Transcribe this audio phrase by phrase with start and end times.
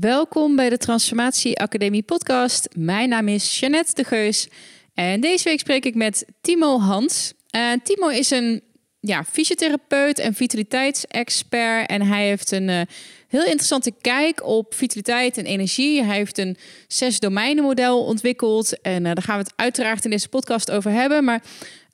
[0.00, 2.68] Welkom bij de Transformatie Academie podcast.
[2.76, 4.48] Mijn naam is Jeannette de Geus
[4.94, 7.32] en deze week spreek ik met Timo Hans.
[7.56, 8.62] Uh, Timo is een
[9.00, 12.80] ja, fysiotherapeut en vitaliteitsexpert en hij heeft een uh,
[13.28, 16.02] heel interessante kijk op vitaliteit en energie.
[16.02, 16.56] Hij heeft een
[16.88, 20.90] zes domeinen model ontwikkeld en uh, daar gaan we het uiteraard in deze podcast over
[20.90, 21.24] hebben.
[21.24, 21.42] Maar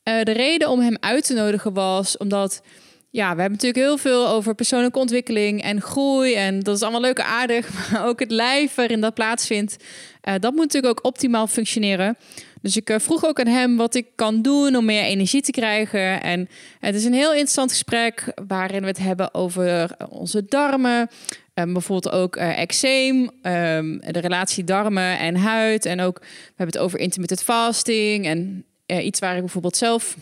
[0.02, 2.62] de reden om hem uit te nodigen was omdat
[3.10, 6.34] ja, we hebben natuurlijk heel veel over persoonlijke ontwikkeling en groei.
[6.34, 7.68] En dat is allemaal leuk en aardig.
[7.92, 9.76] Maar ook het lijf waarin dat plaatsvindt,
[10.28, 12.16] uh, dat moet natuurlijk ook optimaal functioneren.
[12.62, 15.50] Dus ik uh, vroeg ook aan hem wat ik kan doen om meer energie te
[15.50, 16.22] krijgen.
[16.22, 16.48] En
[16.80, 21.08] het is een heel interessant gesprek waarin we het hebben over onze darmen.
[21.54, 25.84] Um, bijvoorbeeld ook uh, eczeem, um, de relatie darmen en huid.
[25.84, 28.26] En ook, we hebben het over intermittent fasting.
[28.26, 30.16] En iets waar ik bijvoorbeeld zelf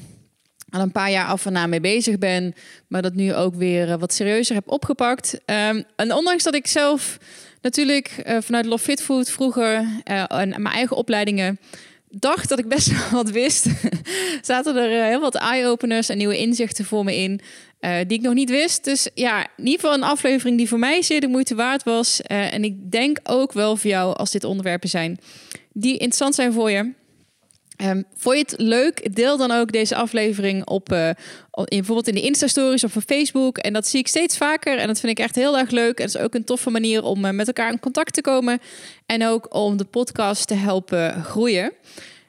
[0.71, 2.55] al een paar jaar af en aan mee bezig ben,
[2.87, 5.35] maar dat nu ook weer eh, wat serieuzer heb opgepakt.
[5.35, 7.19] Um, en ondanks dat ik zelf
[7.61, 9.73] natuurlijk uh, vanuit Love Fit Food vroeger
[10.11, 11.61] uh, en mijn eigen opleidingen
[12.11, 13.67] dacht dat ik best wel wat wist,
[14.43, 17.41] zaten er heel wat eye-openers en nieuwe inzichten voor me in.
[17.81, 18.85] die ik nog niet wist.
[18.85, 22.21] Dus ja, in ieder geval een aflevering die voor mij zeer de moeite waard was.
[22.23, 25.19] en ik denk ook wel voor jou als dit onderwerpen zijn
[25.79, 26.93] die interessant zijn voor je.
[27.83, 29.15] Um, vond je het leuk?
[29.15, 31.17] Deel dan ook deze aflevering op, uh, in,
[31.69, 33.59] bijvoorbeeld in de Insta-stories of op Facebook.
[33.59, 35.99] En dat zie ik steeds vaker en dat vind ik echt heel erg leuk.
[35.99, 38.59] En het is ook een toffe manier om uh, met elkaar in contact te komen.
[39.07, 41.73] En ook om de podcast te helpen groeien.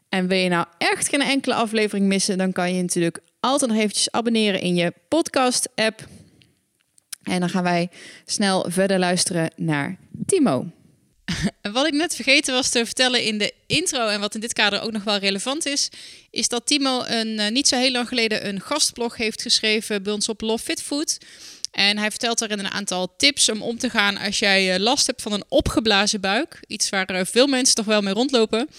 [0.10, 3.80] En wil je nou echt geen enkele aflevering missen, dan kan je natuurlijk altijd nog
[3.80, 6.08] eventjes abonneren in je podcast-app.
[7.24, 7.90] En dan gaan wij
[8.26, 10.66] snel verder luisteren naar Timo.
[11.72, 14.82] Wat ik net vergeten was te vertellen in de intro en wat in dit kader
[14.82, 15.90] ook nog wel relevant is,
[16.32, 20.14] is dat Timo een, uh, niet zo heel lang geleden een gastblog heeft geschreven bij
[20.14, 21.18] ons op Love Fit Food.
[21.72, 25.08] En hij vertelt daarin een aantal tips om om te gaan als jij eh, last
[25.08, 26.60] hebt van een opgeblazen buik.
[26.68, 28.70] Iets waar eh, veel mensen toch wel mee rondlopen.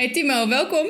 [0.00, 0.86] Hey Timo, welkom.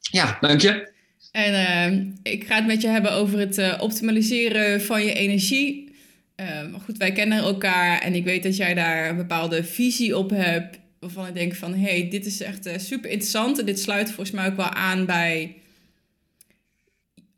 [0.00, 0.92] Ja, dank je.
[1.30, 5.94] En uh, ik ga het met je hebben over het uh, optimaliseren van je energie.
[6.36, 10.16] Uh, maar goed, wij kennen elkaar en ik weet dat jij daar een bepaalde visie
[10.18, 10.78] op hebt.
[11.00, 13.58] Waarvan ik denk van, hey, dit is echt eh, super interessant.
[13.58, 15.56] En dit sluit volgens mij ook wel aan bij...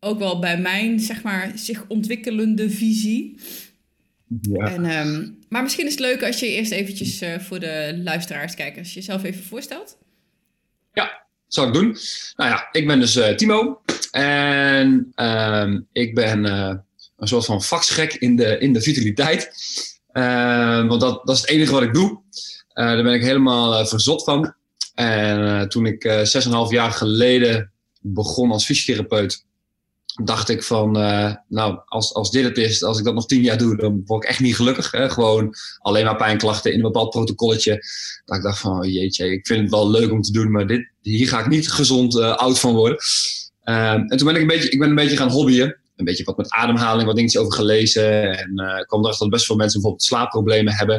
[0.00, 3.36] Ook wel bij mijn, zeg maar, zich ontwikkelende visie.
[4.40, 4.72] Ja.
[4.72, 8.78] En, um, maar misschien is het leuk als je eerst eventjes voor de luisteraars kijkt.
[8.78, 10.02] Als je jezelf even voorstelt.
[10.94, 11.96] Ja, zal ik doen.
[12.36, 13.82] Nou ja, ik ben dus uh, Timo.
[14.10, 16.74] En uh, ik ben uh,
[17.16, 19.50] een soort van vaksgek in de, in de vitaliteit.
[20.12, 22.20] Ehm, want dat, dat is het enige wat ik doe.
[22.68, 24.54] Eh, daar ben ik helemaal verzot van.
[24.94, 29.44] En toen ik 6,5 jaar geleden begon als fysiotherapeut,
[30.22, 33.42] dacht ik van, uh, nou, als, als dit het is, als ik dat nog tien
[33.42, 34.90] jaar doe, dan word ik echt niet gelukkig.
[34.90, 35.10] Hè?
[35.10, 37.84] Gewoon alleen maar pijnklachten in een bepaald protocolletje.
[38.24, 40.66] Dat ik dacht van, oh jeetje, ik vind het wel leuk om te doen, maar
[40.66, 42.98] dit, hier ga ik niet gezond uh, oud van worden.
[43.64, 45.78] Uh, en toen ben ik een beetje, ik ben een beetje gaan hobbyen.
[45.96, 48.38] Een beetje wat met ademhaling, wat dingetjes over gelezen.
[48.38, 50.94] En uh, ik kwam erachter dat best veel mensen bijvoorbeeld slaapproblemen hebben.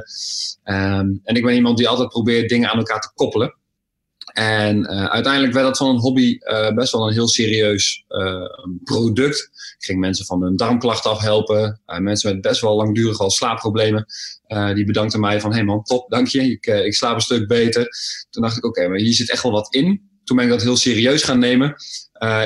[0.64, 3.56] Um, en ik ben iemand die altijd probeert dingen aan elkaar te koppelen.
[4.35, 8.46] En uh, uiteindelijk werd dat van een hobby uh, best wel een heel serieus uh,
[8.84, 9.50] product.
[9.78, 11.82] Ik ging mensen van hun darmklachten afhelpen.
[11.97, 14.05] mensen met best wel langdurig al slaapproblemen.
[14.73, 16.41] die bedankten mij van, hé hey man, top, dank je.
[16.52, 17.87] Ik, ik slaap een stuk beter.
[18.29, 20.09] Toen dacht ik, oké, maar hier zit echt wel wat in.
[20.23, 21.76] Toen ben ik dat heel serieus gaan nemen.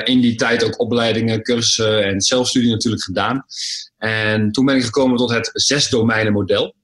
[0.03, 3.45] in die tijd ook opleidingen, cursussen en zelfstudie natuurlijk gedaan.
[3.97, 6.75] En toen ben ik gekomen tot het zes domeinen model.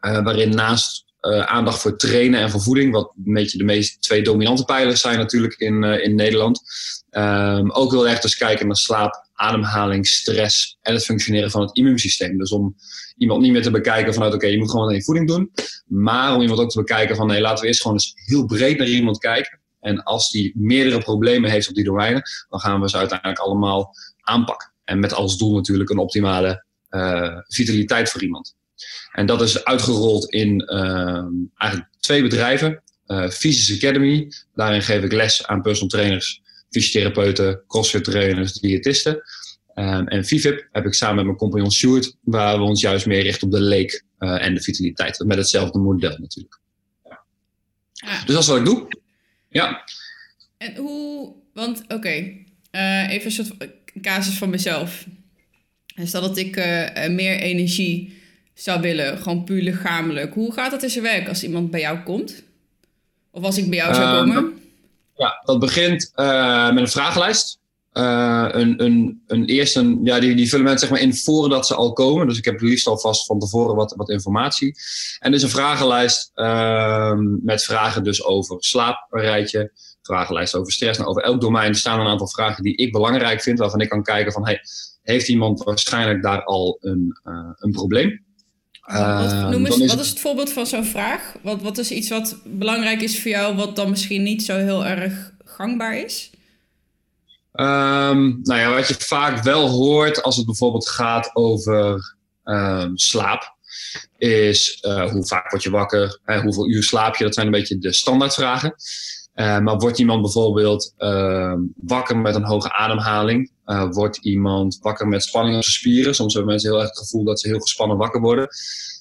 [0.00, 4.64] waarin naast aandacht voor trainen en voor voeding, wat een beetje de meest twee dominante
[4.64, 6.62] pijlers zijn natuurlijk in, uh, in Nederland.
[7.10, 11.76] Um, ook heel erg dus kijken naar slaap, ademhaling, stress en het functioneren van het
[11.76, 12.38] immuunsysteem.
[12.38, 12.76] Dus om
[13.16, 15.52] iemand niet meer te bekijken vanuit oké, je moet gewoon je voeding doen,
[15.86, 18.78] maar om iemand ook te bekijken van nee, laten we eerst gewoon eens heel breed
[18.78, 19.60] naar iemand kijken.
[19.80, 23.94] En als die meerdere problemen heeft op die domeinen, dan gaan we ze uiteindelijk allemaal
[24.20, 24.72] aanpak.
[24.84, 26.64] En met als doel natuurlijk een optimale
[27.46, 28.54] vitaliteit voor iemand.
[29.12, 30.60] En dat is uitgerold in
[31.56, 32.82] eigenlijk twee bedrijven.
[33.06, 33.28] Uh,
[33.76, 39.22] Academy, daarin geef ik les aan personal trainers, fysiotherapeuten, crossfit trainers, diëtisten.
[39.74, 43.22] Um, en VIVIP heb ik samen met mijn compagnon Stuart, waar we ons juist meer
[43.22, 45.24] richten op de leek uh, en de vitaliteit.
[45.26, 46.60] Met hetzelfde model natuurlijk.
[47.02, 48.24] Ja.
[48.24, 48.88] Dus dat is wat ik doe.
[49.48, 49.84] Ja.
[50.58, 52.46] En hoe, want oké, okay.
[52.72, 53.54] uh, even een soort
[54.00, 55.06] casus van mezelf.
[56.04, 58.22] Stel dat ik uh, meer energie
[58.54, 60.34] zou willen, gewoon puur lichamelijk.
[60.34, 62.42] Hoe gaat dat in zijn werk als iemand bij jou komt?
[63.30, 64.52] Of als ik bij jou zou ehm, komen?
[65.16, 67.62] ja, dat begint uh, met een vragenlijst.
[67.92, 71.74] Uh, een, een, een eerste, ja, die, die vullen mensen zeg maar in voordat ze
[71.74, 72.28] al komen.
[72.28, 74.74] Dus ik heb liefst alvast van tevoren wat, wat informatie.
[75.18, 77.12] En er is een vragenlijst uh,
[77.42, 79.72] met vragen dus over slaap, een rijtje.
[80.02, 80.98] Vragenlijst over stress.
[80.98, 83.58] Nou, over elk domein staan een aantal vragen die ik belangrijk vind.
[83.58, 84.60] Waarvan ik kan kijken van, hey,
[85.02, 88.24] heeft iemand waarschijnlijk daar al een, uh, een probleem?
[88.84, 91.32] Wat, ehm, noem eens, is wat is het voorbeeld van zo'n vraag?
[91.42, 94.86] Wat, wat is iets wat belangrijk is voor jou, wat dan misschien niet zo heel
[94.86, 96.30] erg gangbaar is?
[97.52, 103.56] Um, nou ja, wat je vaak wel hoort als het bijvoorbeeld gaat over um, slaap,
[104.18, 107.78] is uh, hoe vaak word je wakker, hoeveel uur slaap je, dat zijn een beetje
[107.78, 108.74] de standaardvragen.
[109.34, 110.94] Uh, maar wordt iemand bijvoorbeeld
[111.76, 113.50] wakker met een hoge ademhaling?
[113.66, 116.14] Uh, wordt iemand wakker met spanning op zijn spieren?
[116.14, 118.48] Soms hebben mensen heel erg het gevoel dat ze heel gespannen wakker worden.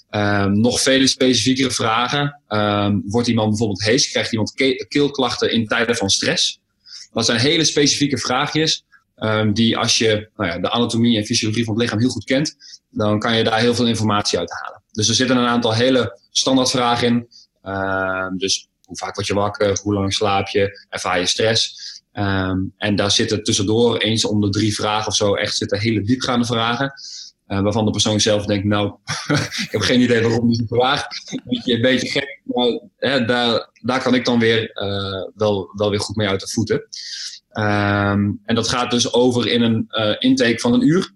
[0.10, 2.42] Um, nog vele specifiekere vragen.
[2.48, 4.12] Um, wordt iemand bijvoorbeeld hees?
[4.12, 6.60] Krijgt iemand ke keelklachten in tijden van stress?
[7.12, 8.86] Dat zijn hele specifieke vraagjes.
[9.54, 12.56] Die als je nou ja, de anatomie en fysiologie van het lichaam heel goed kent,
[12.90, 14.82] dan kan je daar heel veel informatie uit halen.
[14.92, 17.28] Dus er zitten een aantal hele standaardvragen in.
[18.38, 19.80] dus hoe vaak word je wakker?
[19.84, 20.86] Hoe lang slaap je?
[20.90, 21.82] Ervaar je stress?
[22.14, 26.02] Um, en daar zitten tussendoor, eens om de drie vragen of zo, echt zitten hele
[26.02, 26.94] diepgaande vragen.
[27.48, 28.94] Uh, waarvan de persoon zelf denkt, nou,
[29.66, 31.06] ik heb geen idee waarom die vraag.
[31.26, 32.42] Een beetje, een beetje gek,
[32.98, 36.48] hè, daar, daar kan ik dan weer uh, wel, wel weer goed mee uit de
[36.48, 36.76] voeten.
[37.52, 41.12] Um, en dat gaat dus over in een uh, intake van een uur.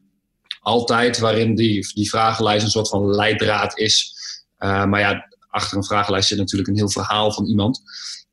[0.60, 4.14] Altijd waarin die, die vragenlijst een soort van leidraad is.
[4.60, 7.82] maar ja, achter een vragenlijst zit natuurlijk een heel verhaal van iemand.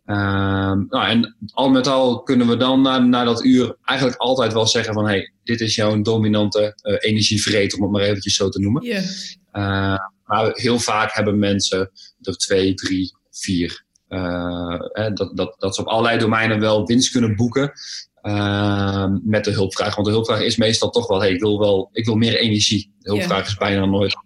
[0.06, 4.52] Um, nou, en al met al kunnen we dan na, na dat uur eigenlijk altijd
[4.52, 5.06] wel zeggen van...
[5.06, 8.82] hey, dit is jouw dominante uh, energievreet, om het maar eventjes zo te noemen.
[8.82, 9.04] Yeah.
[9.52, 11.90] Uh, maar heel vaak hebben mensen
[12.20, 13.84] er twee, drie, vier.
[14.08, 14.78] Uh,
[15.14, 17.72] dat, dat, dat ze op allerlei domeinen wel winst kunnen boeken
[18.20, 19.94] ehm, met de hulpvraag.
[19.94, 22.94] Want de hulpvraag is meestal toch wel, hey, ik wil, wel, ik wil meer energie.
[22.98, 23.48] De hulpvraag yeah.
[23.48, 24.16] is bijna nooit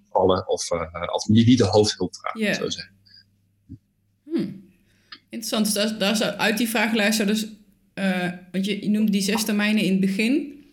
[0.47, 0.83] of, uh,
[1.13, 2.55] of niet, de hoofdhulpvraag, yeah.
[2.55, 2.95] zo zeggen.
[4.25, 4.65] Hmm.
[5.29, 5.75] Interessant.
[5.75, 7.47] Dus daar, zou, uit die vragenlijst zou dus...
[7.95, 10.65] Uh, want je, je noemde die zes termijnen in het begin.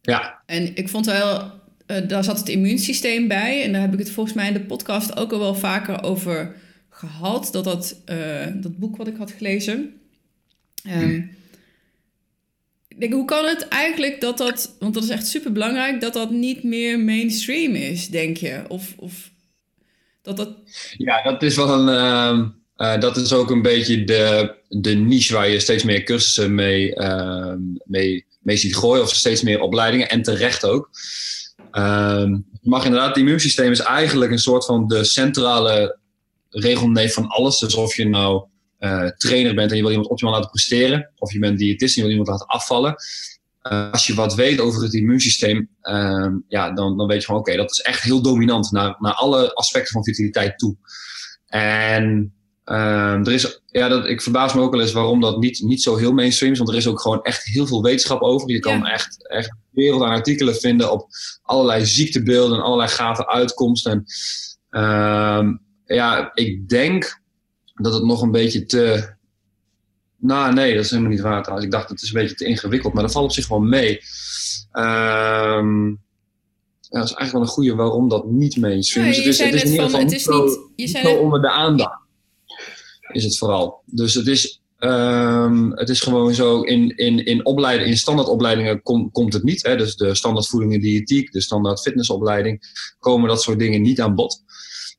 [0.00, 0.42] Ja.
[0.46, 1.56] En ik vond wel...
[1.86, 3.62] Uh, daar zat het immuunsysteem bij.
[3.64, 6.56] En daar heb ik het volgens mij in de podcast ook al wel vaker over
[6.88, 7.48] gehad.
[7.52, 9.92] Dat, dat, uh, dat boek wat ik had gelezen...
[10.86, 11.47] Um, ik
[13.00, 14.76] denk, hoe kan het eigenlijk dat dat...
[14.78, 16.00] Want dat is echt super belangrijk...
[16.00, 18.64] dat dat niet meer mainstream is, denk je?
[18.68, 18.94] Of...
[18.96, 19.30] of
[20.22, 20.50] dat dat...
[20.96, 21.88] Ja, dat is wel een...
[21.88, 22.48] Uh
[22.78, 26.94] uh, dat is ook een beetje de, de niche waar je steeds meer cursussen mee,
[26.96, 27.52] uh,
[27.84, 30.90] mee, mee ziet gooien, of steeds meer opleidingen, en terecht ook.
[31.72, 35.98] Uh, mag inderdaad, het immuunsysteem is eigenlijk een soort van de centrale
[36.50, 37.58] regelneef van alles.
[37.58, 38.44] Dus of je nou
[39.16, 42.08] trainer bent en je wil iemand optimaal laten presteren, of je bent diëtist en je
[42.08, 42.94] wil iemand laten afvallen.
[43.62, 47.36] Uh, als je wat weet over het immuunsysteem, ehm, ja, dan, dan weet je van
[47.36, 50.76] oké, okay, dat is echt heel dominant naar, naar alle aspecten van vitaliteit toe.
[51.46, 52.32] En
[52.70, 55.82] Um, er is, ja, dat, ik verbaas me ook wel eens waarom dat niet, niet
[55.82, 56.58] zo heel mainstream is.
[56.58, 58.50] Want er is ook gewoon echt heel veel wetenschap over.
[58.50, 61.06] Je kan echt, echt wereld aan artikelen vinden op
[61.42, 64.04] allerlei ziektebeelden en allerlei gave uitkomsten.
[64.70, 67.20] En, um, ja, ik denk
[67.78, 69.16] dat het nog een beetje te.
[70.16, 71.66] Nou, nee, dat is helemaal niet waar trouwens.
[71.66, 74.00] Ik dacht het is een beetje te ingewikkeld, maar dat valt op zich wel mee.
[76.90, 79.16] Ja, dat is eigenlijk wel een goede waarom dat niet mainstream is.
[79.16, 82.06] het is, het is in ieder geval niet, zo, niet zo onder de aandacht
[83.12, 83.82] is het vooral.
[83.84, 89.10] Dus het is, um, het is gewoon zo, in, in, in, opleiding, in standaardopleidingen kom,
[89.10, 89.62] komt het niet.
[89.62, 89.76] Hè?
[89.76, 92.62] Dus de standaard voeding en diëtiek, de standaard fitnessopleiding,
[92.98, 94.42] komen dat soort dingen niet aan bod.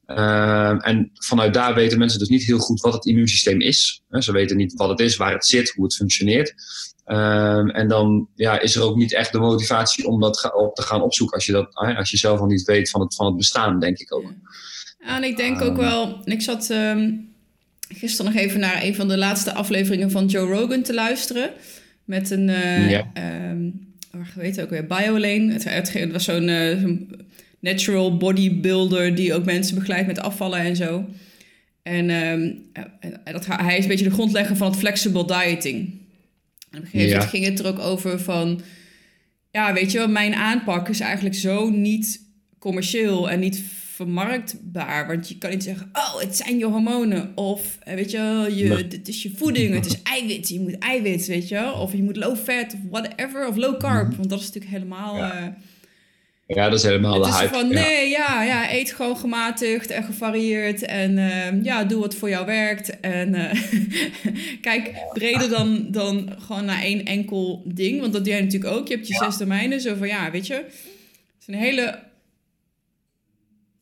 [0.10, 4.04] Um, en vanuit daar weten mensen dus niet heel goed wat het immuunsysteem is.
[4.10, 6.54] Ze weten niet wat het is, waar het zit, hoe het functioneert.
[7.06, 10.82] Um, en dan ja, is er ook niet echt de motivatie om dat op te
[10.82, 13.36] gaan opzoeken als je, dat, als je zelf al niet weet van het, van het
[13.36, 14.34] bestaan, denk ik ook.
[15.00, 17.30] Ja, en ik denk ook wel, ik zat um,
[17.89, 21.51] gisteren nog even naar een van de laatste afleveringen van Joe Rogan te luisteren.
[22.04, 23.00] Met een, uh,
[24.12, 25.51] waar weet het ook weer, BioLane.
[25.51, 26.84] Het, het, was zo'n uh,
[27.60, 31.06] natural bodybuilder die ook mensen begeleidt met afvallen en zo.
[31.84, 32.66] En um,
[33.24, 36.00] dat, hij is een beetje de grondlegger van het flexible dieting.
[36.70, 38.62] En op een gegeven moment ging het er ook over van...
[39.51, 42.22] Ja, weet je wel, mijn aanpak is eigenlijk zo niet
[42.60, 43.63] commercieel en niet
[43.94, 45.08] vermarktbaar.
[45.08, 47.32] Want je kan niet zeggen, oh, het zijn je hormonen.
[47.36, 50.50] Of, eh, weet je je, het is je voeding, het is eiwit.
[50.50, 53.48] Je moet eiwit, weet je Of je moet low fat, of whatever.
[53.48, 54.18] Of low carb, mhm.
[54.18, 55.18] want dat is natuurlijk helemaal...
[55.18, 55.42] Ja.
[55.42, 55.48] Uh,
[56.56, 57.53] ja, dat is helemaal het de hype.
[57.53, 58.44] Van, nee, ja.
[58.44, 60.82] ja, eet gewoon gematigd en gevarieerd.
[60.82, 63.00] En uh, ja, doe wat voor jou werkt.
[63.00, 63.51] En uh,
[64.68, 68.00] kijk, breder dan, dan gewoon naar één enkel ding.
[68.00, 68.88] Want dat doe jij natuurlijk ook.
[68.88, 69.82] Je hebt je zes domeinen.
[69.82, 70.53] Zo van, ja, weet je...
[70.53, 72.00] Het is een hele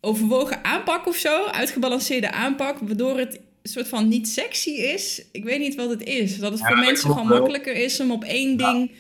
[0.02, 5.22] overwogen aanpak of zo, uitgebalanceerde aanpak, waardoor het een soort van niet sexy is.
[5.32, 6.40] Ik weet niet wat het is.
[6.40, 8.92] Dat het voor mensen gewoon makkelijker is om op één ding.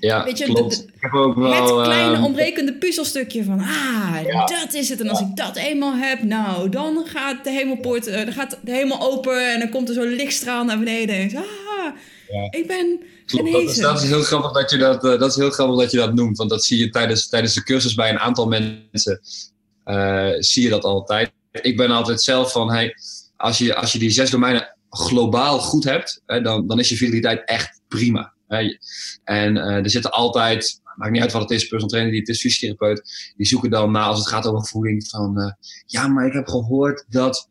[0.00, 4.16] Ja, weet je, ik heb ook wel, het kleine uh, ontbrekende puzzelstukje van, ah,
[4.46, 5.00] dat is het.
[5.00, 8.70] En als ik dat eenmaal heb, nou, dan gaat de hemelpoort, uh, dan gaat de
[8.70, 11.16] hemel open en dan komt er zo'n lichtstraal naar beneden.
[11.16, 11.94] En ah,
[12.50, 15.36] ik ben Klopt, dat, is, dat is heel grappig dat je dat, uh, dat is
[15.36, 16.36] heel grappig dat je dat noemt.
[16.36, 19.20] Want dat zie je tijdens, tijdens de cursus bij een aantal mensen.
[19.84, 21.32] Eh, zie je dat altijd.
[21.50, 22.94] Ik ben altijd zelf van, hey,
[23.36, 26.96] als, je, als je die zes domeinen globaal goed hebt, hè, dan, dan is je
[26.96, 28.32] vitaliteit echt prima.
[29.24, 32.28] En uh, er zitten altijd, maakt niet uit wat het is, personal trainer, die het
[32.28, 35.52] is, fysiotherapeut, die zoeken dan na als het gaat over voeding van, uh,
[35.86, 37.48] ja, maar ik heb gehoord dat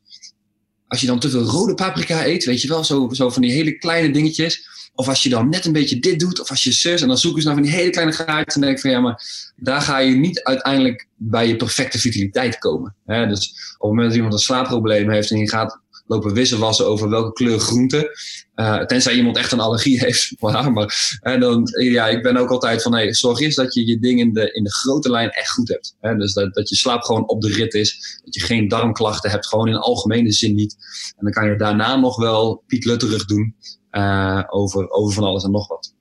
[0.88, 3.52] als je dan te veel rode paprika eet, weet je wel, zo, zo van die
[3.52, 6.72] hele kleine dingetjes, of als je dan net een beetje dit doet, of als je
[6.72, 8.56] zus, en dan zoeken ze naar van die hele kleine gaatjes.
[8.56, 12.00] En dan denk ik van ja, maar daar ga je niet uiteindelijk bij je perfecte
[12.00, 12.96] vitaliteit komen.
[13.06, 13.28] Hè?
[13.28, 17.10] Dus op het moment dat iemand een slaapprobleem heeft en je gaat lopen wisselwassen over
[17.10, 18.18] welke kleur groente.
[18.56, 20.32] Uh, tenzij iemand echt een allergie heeft.
[20.40, 24.00] maar, en dan, ja, ik ben ook altijd van, hey, zorg eens dat je je
[24.00, 25.96] ding in de, in de grote lijn echt goed hebt.
[26.02, 26.16] Hè?
[26.16, 28.20] Dus dat, dat je slaap gewoon op de rit is.
[28.24, 30.76] Dat je geen darmklachten hebt, gewoon in algemene zin niet.
[31.18, 33.56] En dan kan je daarna nog wel pieklutterig doen.
[33.92, 35.94] Uh, over, over van alles en nog wat.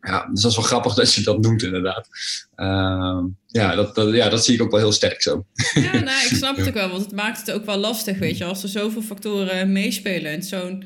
[0.00, 2.08] Ja, dus dat is wel grappig dat je dat noemt inderdaad.
[2.56, 5.46] Uh, ja, dat, dat, ja, dat zie ik ook wel heel sterk zo.
[5.74, 8.38] Ja, nou, ik snap het ook wel, want het maakt het ook wel lastig, weet
[8.38, 8.44] je.
[8.44, 10.84] Als er zoveel factoren meespelen en zo'n...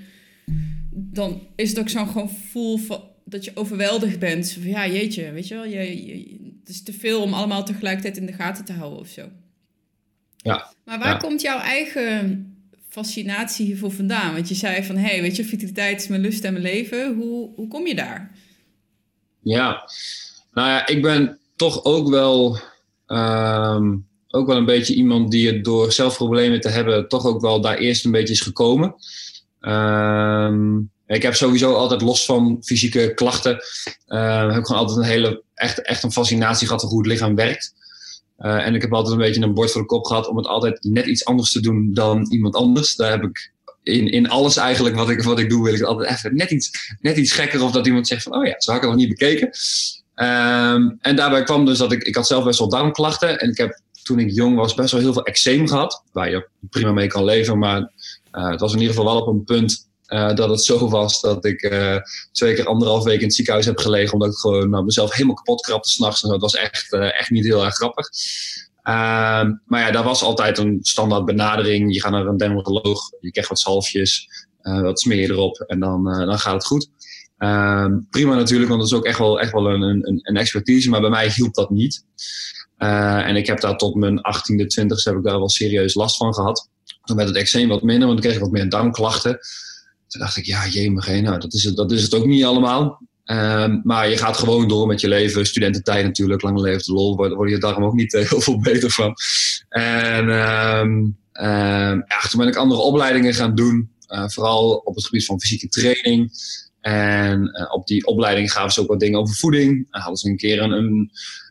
[0.90, 4.52] Dan is het ook zo'n gevoel van, dat je overweldigd bent.
[4.52, 5.64] Van, ja, jeetje, weet je wel.
[5.64, 9.08] Je, je, het is te veel om allemaal tegelijkertijd in de gaten te houden of
[9.08, 9.28] zo.
[10.36, 10.72] Ja.
[10.84, 12.46] Maar waar komt jouw eigen
[12.88, 14.32] fascinatie hiervoor vandaan?
[14.34, 17.14] Want je zei van, hé, hey, weet je, vitaliteit is mijn lust en mijn leven.
[17.14, 18.30] Hoe, hoe kom je daar?
[19.40, 19.90] Ja,
[20.52, 22.58] nou ja, ik ben toch ook wel,
[23.06, 27.40] um, ook wel een beetje iemand die het door zelf problemen te hebben, toch ook
[27.40, 28.94] wel daar eerst een beetje is gekomen.
[29.60, 33.58] Um, ik heb sowieso altijd los van fysieke klachten,
[34.06, 37.74] uh, heb gewoon altijd een hele, echt, echt een fascinatie gehad hoe het lichaam werkt.
[38.38, 40.46] Uh, en ik heb altijd een beetje een bord voor de kop gehad om het
[40.46, 42.96] altijd net iets anders te doen dan iemand anders.
[42.96, 43.52] Daar heb ik
[43.82, 46.96] in, in alles eigenlijk wat ik, wat ik doe, wil ik altijd even net iets,
[47.00, 47.62] net iets gekker.
[47.62, 49.50] Of dat iemand zegt van, oh ja, zo had ik het nog niet bekeken.
[50.16, 53.38] Um, en daarbij kwam dus dat ik, ik had zelf best wel darmklachten.
[53.38, 56.02] En ik heb toen ik jong was best wel heel veel eczeem gehad.
[56.12, 57.58] Waar je prima mee kan leven.
[57.58, 57.92] Maar
[58.32, 61.20] uh, het was in ieder geval wel op een punt uh, dat het zo was
[61.20, 61.96] dat ik uh,
[62.32, 64.12] twee keer anderhalf week in het ziekenhuis heb gelegen.
[64.12, 66.22] Omdat ik gewoon nou, mezelf helemaal kapot krapte s'nachts.
[66.22, 68.08] En dat was echt, echt niet heel erg grappig.
[68.82, 71.94] Ehm, maar ja, daar was altijd een standaard benadering.
[71.94, 74.28] Je gaat naar een dermatoloog, je krijgt wat zalfjes,
[74.62, 76.88] wat smeer je erop en dan, dan gaat het goed.
[77.38, 80.90] Ehm, prima natuurlijk, want dat is ook echt wel, echt wel een, een, een expertise.
[80.90, 82.04] Maar bij mij hielp dat niet.
[82.76, 86.34] en ik heb daar tot mijn 18e, 20e heb ik daar wel serieus last van
[86.34, 86.68] gehad.
[87.04, 89.38] Toen werd het eczeem wat minder, want ik kreeg wat meer darmklachten.
[90.08, 93.00] Toen dacht ik, ja, jemig, nou, dat is, het, dat is het ook niet allemaal.
[93.24, 95.46] Um, maar je gaat gewoon door met je leven.
[95.46, 97.16] Studententijd natuurlijk, lange de lol.
[97.16, 99.14] Word, word je daarom ook niet heel veel beter van.
[99.68, 101.16] En um,
[102.30, 103.91] toen ben ik andere opleidingen gaan doen.
[104.12, 106.30] Uh, vooral op het gebied van fysieke training.
[106.80, 109.90] En uh, op die opleiding gaven ze ook wat dingen over voeding.
[109.90, 110.72] Dan hadden ze een keer een,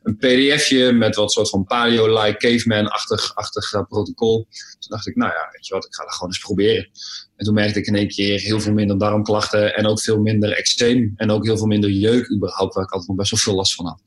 [0.03, 4.47] een, pdfje met wat soort van paleo-like, caveman-achtig achtig, protocol.
[4.79, 6.89] Toen dacht ik, nou ja, weet je wat, ik ga dat gewoon eens proberen.
[7.35, 10.51] En toen merkte ik in één keer heel veel minder darmklachten en ook veel minder
[10.51, 11.13] eczeem.
[11.15, 13.75] En ook heel veel minder jeuk überhaupt, waar ik altijd nog best wel veel last
[13.75, 14.01] van had.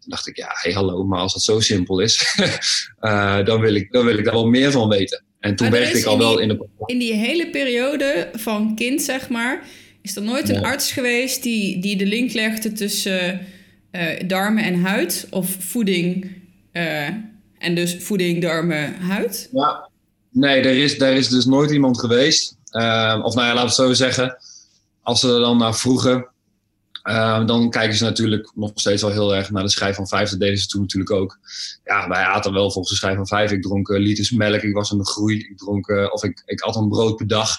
[0.00, 2.36] Toen dacht ik, ja, hey, hallo, maar als het zo simpel is,
[3.48, 5.24] dan, wil ik, dan wil ik daar wel meer van weten.
[5.40, 6.66] En toen werkte ik al wel in de...
[6.86, 9.64] In die hele periode van kind, zeg maar,
[10.02, 13.40] is er nooit een arts geweest die, die de link legde tussen
[13.92, 15.26] uh, darmen en huid?
[15.30, 16.32] Of voeding
[16.72, 17.08] uh,
[17.58, 19.48] en dus voeding, darmen, huid?
[19.52, 19.88] Ja,
[20.30, 23.74] nee, er is, er is dus nooit iemand geweest uh, of nou ja, laat het
[23.74, 24.36] zo zeggen.
[25.02, 26.26] Als ze er dan naar vroegen,
[27.02, 30.30] Ehm, dan kijken ze natuurlijk nog steeds wel heel erg naar de schijf van vijf.
[30.30, 31.38] Dat deden ze toen natuurlijk ook.
[31.84, 33.50] Ja, wij aten wel volgens de schijf van vijf.
[33.50, 35.38] Ik dronk uh, liters melk, ik was in de groei.
[35.38, 37.56] Ik dronk, uh, of ik, ik at een brood per dag.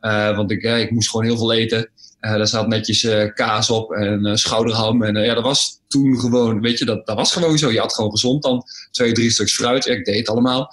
[0.00, 1.90] Uh, want ik, ik moest gewoon heel veel eten.
[2.20, 5.02] daar zat netjes kaas op en schouderham.
[5.02, 7.70] En ja, dat was toen gewoon, weet je, dat, dat was gewoon zo.
[7.70, 8.64] Je had gewoon gezond dan.
[8.90, 9.86] Twee, drie stuks fruit.
[9.86, 10.70] ik deed allemaal.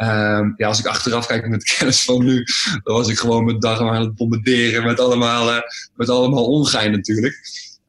[0.00, 2.44] Um, ja, als ik achteraf kijk met de kennis van nu,
[2.82, 5.60] dan was ik gewoon mijn dag aan het bombarderen met allemaal, uh,
[5.94, 7.40] met allemaal ongein natuurlijk.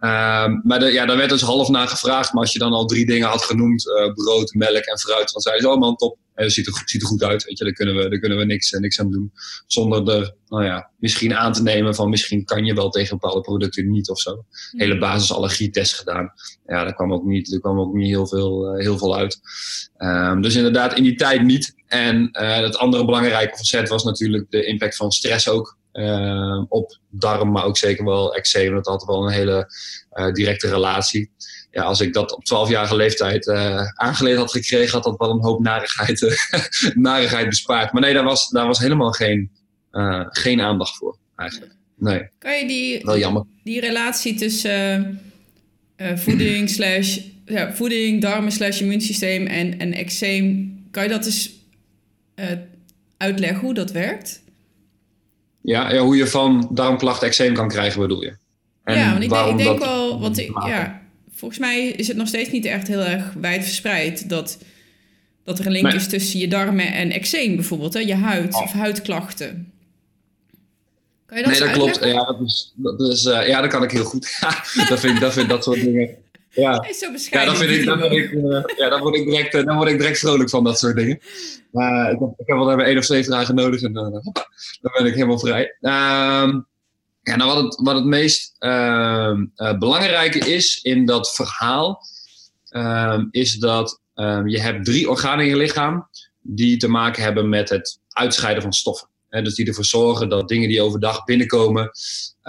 [0.01, 2.33] Um, maar de, ja, daar werd dus half naar gevraagd.
[2.33, 5.41] Maar als je dan al drie dingen had genoemd, uh, brood, melk en fruit, dan
[5.41, 6.17] zei ze, oh man, top.
[6.33, 8.45] Het ziet er, ziet er goed uit, weet je, daar kunnen we, daar kunnen we
[8.45, 9.31] niks, eh, niks aan doen.
[9.67, 13.41] Zonder er, nou ja, misschien aan te nemen van misschien kan je wel tegen bepaalde
[13.41, 14.45] producten niet of zo.
[14.71, 16.31] Hele basisallergietest gedaan.
[16.65, 19.39] Ja, daar kwam ook niet, er kwam ook niet heel veel, uh, heel veel uit.
[19.97, 21.73] Um, dus inderdaad, in die tijd niet.
[21.87, 25.77] En het andere belangrijke facet was natuurlijk de impact van stress ook.
[25.99, 28.73] Uh, op darm, maar ook zeker wel eczeem.
[28.73, 29.71] Dat had wel een hele
[30.13, 31.31] uh, directe relatie.
[31.71, 35.43] Ja, als ik dat op 12-jarige leeftijd uh, aangeleerd had gekregen, had dat wel een
[35.43, 36.39] hoop narigheid,
[36.95, 37.93] narigheid bespaard.
[37.93, 39.51] Maar nee, daar was, daar was helemaal geen,
[40.29, 41.71] geen aandacht voor eigenlijk.
[41.95, 42.27] Nee.
[42.37, 43.43] Kan je die, wel jammer.
[43.63, 45.21] die relatie tussen
[45.97, 51.51] voeding, slash, ja, voeding, darmen slash immuunsysteem en, en eczeem, kan je dat eens
[53.17, 54.41] uitleggen hoe dat werkt?
[55.69, 58.33] Ja, ja, hoe je van darmklachten eczeem kan krijgen, bedoel je?
[58.83, 61.01] En ja, want ik denk, ik denk wel, want ik, ja,
[61.35, 64.57] volgens mij is het nog steeds niet echt heel erg wijd verspreid dat,
[65.43, 65.95] dat er een link nee.
[65.95, 67.99] is tussen je darmen en eczeem bijvoorbeeld, hè?
[67.99, 69.71] je huid of huidklachten.
[71.25, 72.05] Kan je dat nee, dat klopt.
[72.05, 74.39] Ja, dat, is, dat is, uh, ja, dat kan ik heel goed.
[74.89, 76.15] dat, vind, dat vind dat soort dingen.
[76.49, 79.15] Ja, Hij is zo ja dan, vind ik, dan, word ik, uh, ja, dan, word
[79.15, 81.19] ik direct, uh, dan word ik direct vrolijk van dat soort dingen.
[81.71, 84.11] Maar ik, heb, ik heb wel even één of twee vragen nodig en dan,
[84.81, 85.63] dan ben ik helemaal vrij.
[85.81, 86.67] Um,
[87.21, 89.37] ja, nou wat, het, wat het meest uh,
[89.79, 92.01] belangrijke is in dat verhaal,
[92.71, 94.01] uh, is dat
[94.45, 96.09] je hebt drie organen in je lichaam
[96.41, 99.07] die te maken hebben met het uitscheiden van stoffen.
[99.29, 101.91] Hè, dus die ervoor zorgen dat dingen die overdag binnenkomen,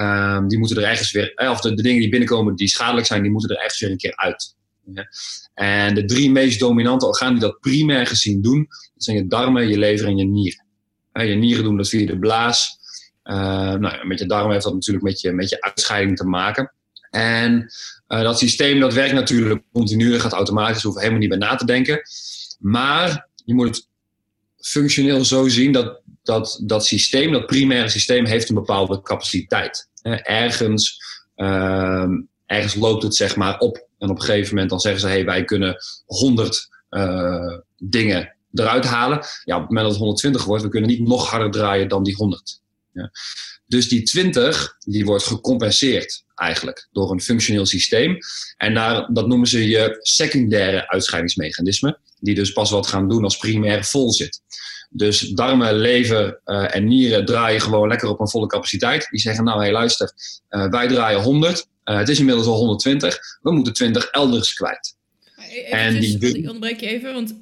[0.00, 3.30] um, die moeten er ergens weer, of de, dingen die binnenkomen die schadelijk zijn, die
[3.30, 4.54] moeten er ergens weer een keer uit.
[4.94, 5.08] Ja.
[5.54, 9.68] En de drie meest dominante organen die dat primair gezien doen, dat zijn je darmen,
[9.68, 10.66] je lever en je nieren.
[11.12, 12.78] je nieren doen dat via de blaas.
[13.24, 13.34] Uh,
[13.74, 16.72] nou, met je darmen heeft dat natuurlijk met je, met je uitscheiding te maken.
[17.10, 17.72] En
[18.08, 21.54] uh, dat systeem dat werkt natuurlijk continu, dat gaat automatisch, hoeven helemaal niet bij na
[21.54, 22.00] te denken.
[22.58, 23.88] Maar je moet het
[24.60, 29.88] functioneel zo zien dat dat, dat systeem, dat primaire systeem, heeft een bepaalde capaciteit.
[30.22, 30.98] Ergens,
[31.36, 32.08] uh,
[32.46, 33.88] ergens loopt het zeg maar op.
[33.98, 38.84] En op een gegeven moment dan zeggen ze, hey, wij kunnen 100 uh, dingen eruit
[38.84, 39.18] halen.
[39.44, 42.02] Ja, op het moment dat het 120 wordt, we kunnen niet nog harder draaien dan
[42.02, 42.60] die 100.
[42.92, 43.10] Ja.
[43.70, 48.18] Dus die 20, die wordt gecompenseerd eigenlijk door een functioneel systeem.
[48.56, 53.36] En daar, dat noemen ze je secundaire uitscheidingsmechanismen, die dus pas wat gaan doen als
[53.36, 54.40] primair vol zit.
[54.90, 59.08] Dus darmen, lever uh, en nieren draaien gewoon lekker op een volle capaciteit.
[59.10, 60.12] Die zeggen, nou hé hey, luister,
[60.50, 61.66] uh, wij draaien 100.
[61.84, 63.18] Uh, het is inmiddels al 120.
[63.42, 64.96] We moeten 20 elders kwijt.
[65.50, 66.18] Even, en die...
[66.18, 67.34] ik onderbreek je even, want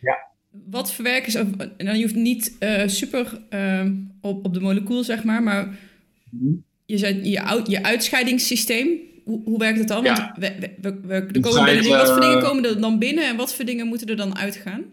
[0.00, 0.32] ja.
[0.70, 1.38] Wat verwerken ze...
[1.76, 3.40] En dan je hoeft niet super
[4.20, 5.78] op, op de molecuul, zeg maar, maar
[6.30, 6.64] mm-hmm.
[6.86, 8.88] je, zei, je, je uitscheidingssysteem,
[9.24, 10.04] hoe, hoe werkt het dan?
[10.04, 10.14] Ja.
[10.14, 13.36] Want we, we, we, er komen binnen, wat voor dingen komen er dan binnen en
[13.36, 14.84] wat voor dingen moeten er dan uitgaan?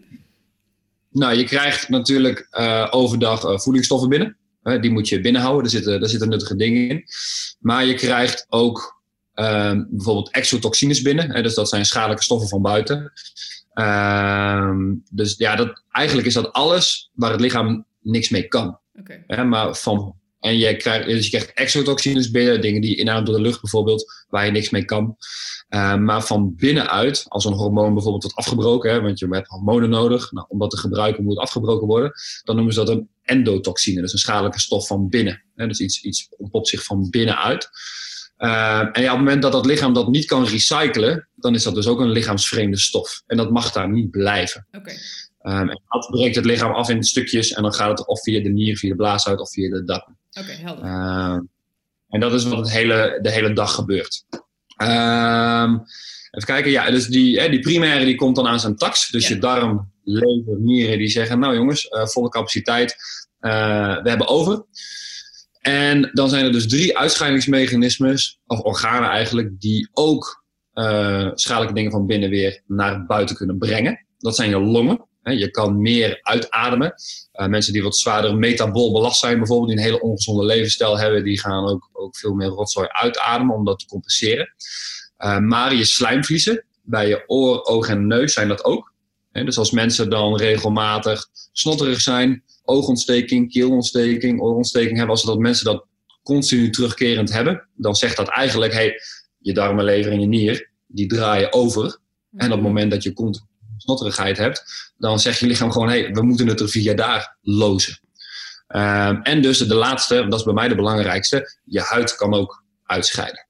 [1.11, 4.37] Nou, je krijgt natuurlijk uh, overdag voedingsstoffen binnen.
[4.81, 7.03] Die moet je binnenhouden, daar zitten, daar zitten nuttige dingen in.
[7.59, 9.01] Maar je krijgt ook
[9.33, 11.43] ehm, bijvoorbeeld exotoxines binnen.
[11.43, 13.11] dus dat zijn schadelijke stoffen van buiten.
[13.73, 18.79] Ehm, dus ja, dat, eigenlijk is dat alles waar het lichaam niks mee kan.
[18.99, 19.43] Okay.
[19.43, 23.41] maar van, en je krijgt, dus je krijgt exotoxines binnen, dingen die inademen door de
[23.41, 25.17] lucht bijvoorbeeld, waar je niks mee kan.
[25.69, 29.89] Uh, maar van binnenuit, als een hormoon bijvoorbeeld wordt afgebroken, hè, want je hebt hormonen
[29.89, 32.11] nodig, nou, om dat te gebruiken moet het afgebroken worden,
[32.43, 35.43] dan noemen ze dat een endotoxine, dus een schadelijke stof van binnen.
[35.55, 37.69] Hè, dus iets, iets ontpopt zich van binnenuit.
[38.41, 41.63] Uh, en ja, op het moment dat dat lichaam dat niet kan recyclen, dan is
[41.63, 43.21] dat dus ook een lichaamsvreemde stof.
[43.27, 44.67] En dat mag daar niet blijven.
[44.71, 44.97] Okay.
[45.43, 48.43] Um, en dat breekt het lichaam af in stukjes en dan gaat het of via
[48.43, 50.17] de nier, via de blaasuit of via de darm.
[50.31, 50.85] Oké, okay, helder.
[50.85, 51.39] Uh,
[52.09, 54.25] en dat is wat het hele, de hele dag gebeurt.
[54.77, 55.83] Um,
[56.31, 59.09] even kijken, ja, dus die, hè, die primaire die komt dan aan zijn tax.
[59.09, 59.35] Dus ja.
[59.35, 62.95] je darm, lever, nieren, die zeggen, nou jongens, uh, volle capaciteit,
[63.41, 64.65] uh, we hebben over.
[65.61, 70.43] En dan zijn er dus drie uitscheidingsmechanismes, of organen eigenlijk, die ook
[70.73, 74.05] uh, schadelijke dingen van binnen weer naar buiten kunnen brengen.
[74.17, 75.05] Dat zijn je longen.
[75.23, 76.93] Je kan meer uitademen.
[77.33, 81.23] Uh, mensen die wat zwaarder metabool belast zijn, bijvoorbeeld, die een hele ongezonde levensstijl hebben,
[81.23, 84.53] die gaan ook, ook veel meer rotzooi uitademen om dat te compenseren.
[85.17, 88.93] Uh, maar je slijmvliezen, bij je oor, oog en neus zijn dat ook.
[89.31, 95.85] Dus als mensen dan regelmatig snotterig zijn, oogontsteking, keelontsteking, oorontsteking hebben, als dat mensen dat
[96.23, 99.01] continu terugkerend hebben, dan zegt dat eigenlijk, hey,
[99.37, 101.99] je darmenlever en je nier, die draaien over.
[102.35, 103.45] En op het moment dat je continu
[103.77, 107.99] snotterigheid hebt, dan zegt je lichaam gewoon, hey, we moeten het er via daar lozen.
[108.67, 112.63] Um, en dus de laatste, dat is bij mij de belangrijkste, je huid kan ook
[112.85, 113.47] uitscheiden.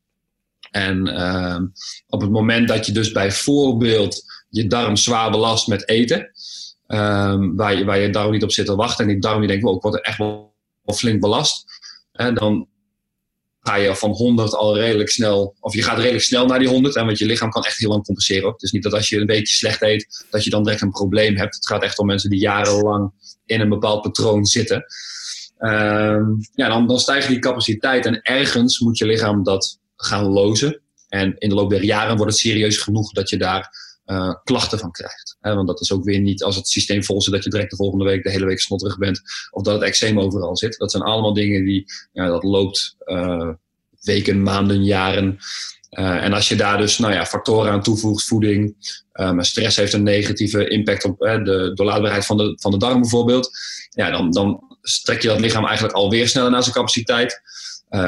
[0.71, 1.71] En um,
[2.07, 6.31] op het moment dat je dus bijvoorbeeld je darm zwaar belast met eten,
[6.93, 9.47] um, waar, je, waar je darm niet op zit te wachten en die darm die
[9.47, 10.53] denkt, wow, ik word echt wel
[10.85, 11.65] flink belast,
[12.11, 12.67] en dan
[13.61, 16.95] ga je van 100 al redelijk snel, of je gaat redelijk snel naar die 100,
[16.95, 18.51] en want je lichaam kan echt heel lang compenseren.
[18.51, 20.91] Het is niet dat als je een beetje slecht eet, dat je dan direct een
[20.91, 21.55] probleem hebt.
[21.55, 23.11] Het gaat echt om mensen die jarenlang
[23.45, 24.85] in een bepaald patroon zitten.
[25.59, 30.81] Um, ja, dan, dan stijgt die capaciteit en ergens moet je lichaam dat gaan lozen.
[31.09, 34.79] En in de loop der jaren wordt het serieus genoeg dat je daar uh, klachten
[34.79, 35.37] van krijgt.
[35.39, 37.75] want dat is ook weer niet als het systeem vol zit dat je direct de
[37.75, 39.21] volgende week de hele week snotterig bent.
[39.51, 40.77] Of dat het eczeem overal zit.
[40.77, 43.49] Dat zijn allemaal dingen die, ja, dat loopt uh,
[44.01, 45.37] weken, maanden, jaren.
[45.91, 48.75] Uh, en als je daar dus nou ja, factoren aan toevoegt, voeding,
[49.13, 53.49] um, stress heeft een negatieve impact op de doorlaatbaarheid van de, van de darm bijvoorbeeld.
[53.89, 57.41] Ja, dan, dan strek je dat lichaam eigenlijk alweer sneller naar zijn capaciteit.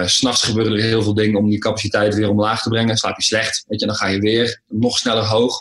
[0.06, 2.98] S'nachts gebeuren er heel veel dingen om die capaciteit weer omlaag te brengen.
[2.98, 5.60] Slaap je slecht, weet je, dan ga je weer nog sneller hoog.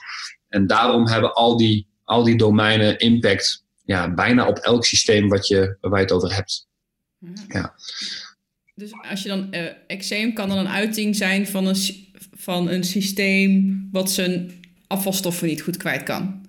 [0.52, 5.46] En daarom hebben al die, al die domeinen impact ja, bijna op elk systeem wat
[5.46, 6.66] je, waar je het over hebt.
[7.48, 7.74] Ja.
[8.74, 11.76] Dus als je dan uh, eczeem kan dan een uiting zijn van een,
[12.32, 16.46] van een systeem wat zijn afvalstoffen niet goed kwijt kan.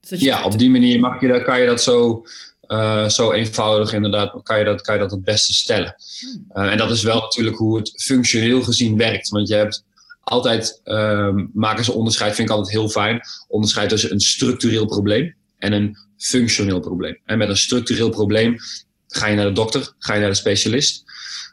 [0.00, 2.24] Dus ja, op die manier mag je, kan je dat zo
[2.68, 5.94] uh, zo eenvoudig inderdaad kan je dat, kan je dat het beste stellen.
[6.52, 9.28] Uh, en dat is wel natuurlijk hoe het functioneel gezien werkt.
[9.28, 9.84] Want je hebt
[10.28, 15.34] altijd, uh, maken ze onderscheid, vind ik altijd heel fijn, onderscheid tussen een structureel probleem
[15.58, 17.18] en een functioneel probleem.
[17.24, 18.56] En met een structureel probleem
[19.06, 21.04] ga je naar de dokter, ga je naar de specialist.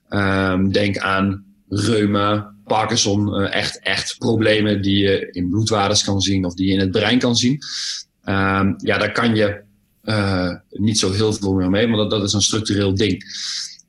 [0.10, 6.46] Um, denk aan reuma, Parkinson, uh, echt, echt problemen die je in bloedwaardes kan zien
[6.46, 7.54] of die je in het brein kan zien.
[8.26, 9.64] Um, ja, daar kan je
[10.04, 13.24] uh, niet zo heel veel meer mee, want dat, is een structureel ding.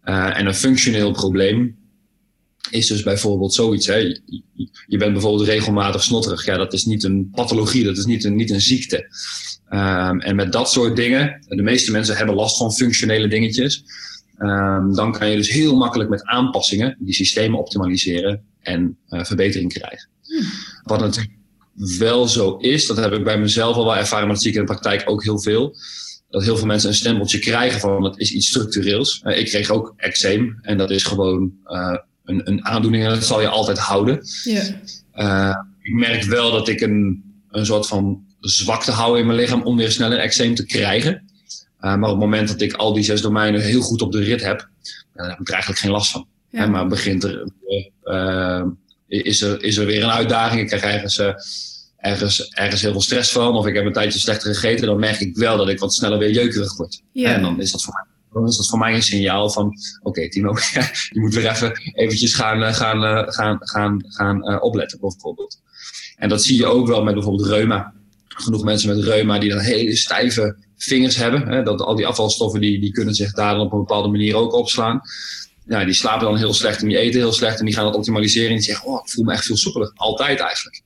[0.05, 1.77] Uh, en een functioneel probleem
[2.71, 3.87] is dus bijvoorbeeld zoiets.
[3.87, 3.97] Hè.
[4.87, 6.45] Je, bent bijvoorbeeld regelmatig snotterig.
[6.45, 8.97] Ja, dat is niet een pathologie, dat is niet een, niet een ziekte.
[9.71, 13.85] Um, en met dat soort dingen, de meeste mensen hebben last van functionele dingetjes.
[14.39, 19.73] Um, dan kan je dus heel makkelijk met aanpassingen die systemen optimaliseren en uh, verbetering
[19.73, 20.09] krijgen.
[20.23, 20.43] Hmm.
[20.83, 21.35] Wat natuurlijk
[21.99, 24.57] wel zo is, dat heb ik bij mezelf al wel ervaren, maar dat zie ik
[24.57, 25.77] in de praktijk ook heel veel
[26.31, 29.23] dat heel veel mensen een stempeltje krijgen van het is iets structureels.
[29.25, 33.25] Uh, ik kreeg ook eczeem en dat is gewoon uh, een, een, aandoening en dat
[33.25, 34.21] zal je altijd houden.
[35.15, 39.63] Uh, ik merk wel dat ik een, een soort van zwakte hou in mijn lichaam
[39.63, 41.25] om weer snel een eczeem te krijgen.
[41.79, 44.45] maar op het moment dat ik al die zes domeinen heel goed op de rit
[44.45, 44.69] heb,
[45.15, 46.27] dan heb ik er eigenlijk geen last van.
[46.51, 46.67] Ja.
[46.67, 47.51] maar begint er,
[49.09, 50.61] is, er, is er weer een uitdaging.
[50.61, 51.19] Ik krijg ergens
[51.97, 55.21] ergens, ergens heel veel stress van of ik heb een tijdje slechter gegeten, dan merk
[55.21, 57.03] ik wel dat ik wat sneller weer jeukerig word.
[57.13, 57.33] Ja.
[57.33, 60.09] En dan is dat voor mij dan is dat voor mij een signaal van: oké,
[60.09, 60.55] okay, Timo,
[61.15, 65.61] je moet weer even eventjes gaan, eh, gaan, eh, gaan, gaan, gaan uh, opletten, bijvoorbeeld.
[66.17, 67.95] En dat zie je ook wel met bijvoorbeeld reuma.
[68.29, 71.49] Genoeg mensen met reuma die dan hele stijve vingers hebben.
[71.49, 74.37] Hè, dat al die afvalstoffen die, die kunnen zich daar dan op een bepaalde manier
[74.37, 75.01] ook opslaan.
[75.67, 77.95] Ja, die slapen dan heel slecht en die eten heel slecht en die gaan dat
[77.95, 78.49] optimaliseren.
[78.49, 79.93] En die zeggen: Oh, ik voel me echt veel soepeler.
[79.95, 80.83] Altijd eigenlijk.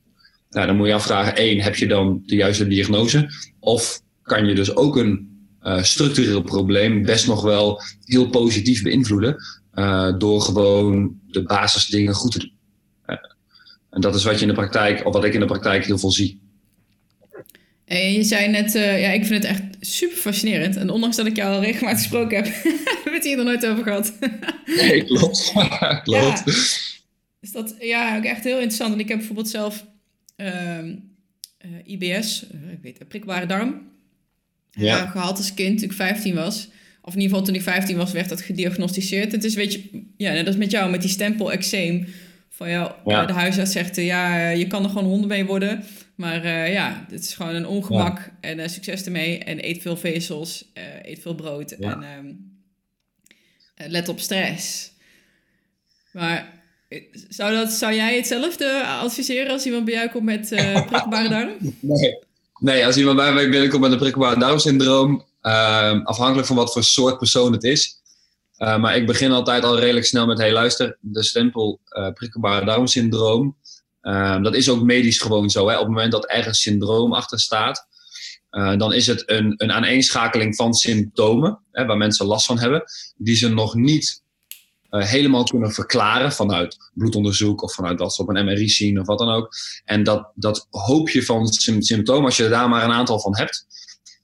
[0.49, 3.29] Nou, dan moet je afvragen, één, heb je dan de juiste diagnose?
[3.59, 5.30] Of kan je dus ook een
[5.63, 9.35] uh, structureel probleem best nog wel heel positief beïnvloeden
[9.73, 12.53] uh, door gewoon de basisdingen goed te doen.
[13.07, 13.17] Uh,
[13.89, 15.97] en dat is wat je in de praktijk, of wat ik in de praktijk heel
[15.97, 16.39] veel zie.
[17.85, 20.75] En je zei net, ja, ik vind het echt super fascinerend.
[20.75, 23.65] En ondanks dat ik jou al regelmatig gesproken heb, hebben we het hier nog nooit
[23.65, 24.13] over gehad.
[24.65, 25.51] nee, klopt.
[26.03, 26.05] klopt.
[26.05, 26.43] Ja.
[27.39, 28.93] Dus dat, ja, ook echt heel interessant.
[28.93, 29.85] En ik heb bijvoorbeeld zelf
[30.37, 30.79] uh,
[31.83, 33.90] IBS, ik weet prikbare darm,
[34.71, 35.05] ja.
[35.05, 36.69] gehad als kind toen ik 15 was.
[37.01, 39.31] Of in ieder geval toen ik 15 was, werd dat gediagnosticeerd.
[39.31, 42.07] Het is weet je, ja, dat is met jou, met die stempel eczeem.
[42.49, 43.25] Van jou, ja.
[43.25, 45.83] de huisarts zegt, ja, je kan er gewoon honden mee worden.
[46.15, 48.31] Maar uh, ja, het is gewoon een ongemak ja.
[48.41, 49.39] en uh, succes ermee.
[49.39, 52.01] En eet veel vezels, uh, eet veel brood ja.
[52.01, 52.59] en um,
[53.75, 54.91] let op stress.
[56.11, 56.63] Maar
[57.29, 60.47] zou, dat, zou jij hetzelfde adviseren als iemand bij jou komt met
[60.87, 61.51] prikbare darm?
[61.79, 62.29] Nee.
[62.61, 66.83] Nee, als iemand bij mij binnenkomt met een prikkelbaar darmsyndroom, uh, afhankelijk van wat voor
[66.83, 68.01] soort persoon het is.
[68.57, 72.65] Uh, maar ik begin altijd al redelijk snel met: hey, luister, de stempel uh, prikkelbare
[72.65, 73.57] darmsyndroom.
[74.01, 75.67] Ehm, dat is ook medisch gewoon zo.
[75.67, 75.73] Hè?
[75.73, 77.87] Op het moment dat er een syndroom achter staat,
[78.51, 82.83] uh, dan is het een, een aaneenschakeling van symptomen hè, waar mensen last van hebben,
[83.17, 84.23] die ze nog niet
[84.91, 89.05] uh, helemaal kunnen verklaren vanuit bloedonderzoek of vanuit wat ze op een MRI zien of
[89.05, 89.53] wat dan ook.
[89.85, 91.47] En dat, dat hoopje van
[91.79, 93.65] symptomen, als je daar maar een aantal van hebt,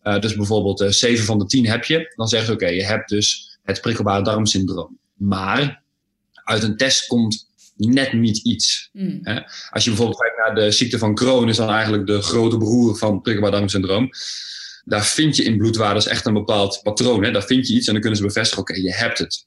[0.04, 2.76] uh, dus bijvoorbeeld uh, 7 van de 10 heb je, dan zeggen ze oké, okay,
[2.76, 4.98] je hebt dus het prikkelbare darmsyndroom.
[5.14, 5.84] Maar
[6.44, 8.90] uit een test komt net niet iets.
[8.94, 9.20] Mm.
[9.22, 9.42] Hè?
[9.70, 12.98] Als je bijvoorbeeld kijkt naar de ziekte van Crohn, is dan eigenlijk de grote broer
[12.98, 14.10] van prikkelbaar darmsyndroom.
[14.86, 17.24] Daar vind je in bloedwaardes echt een bepaald patroon.
[17.24, 17.32] Hè?
[17.32, 19.46] Daar vind je iets en dan kunnen ze bevestigen, oké, okay, je hebt het.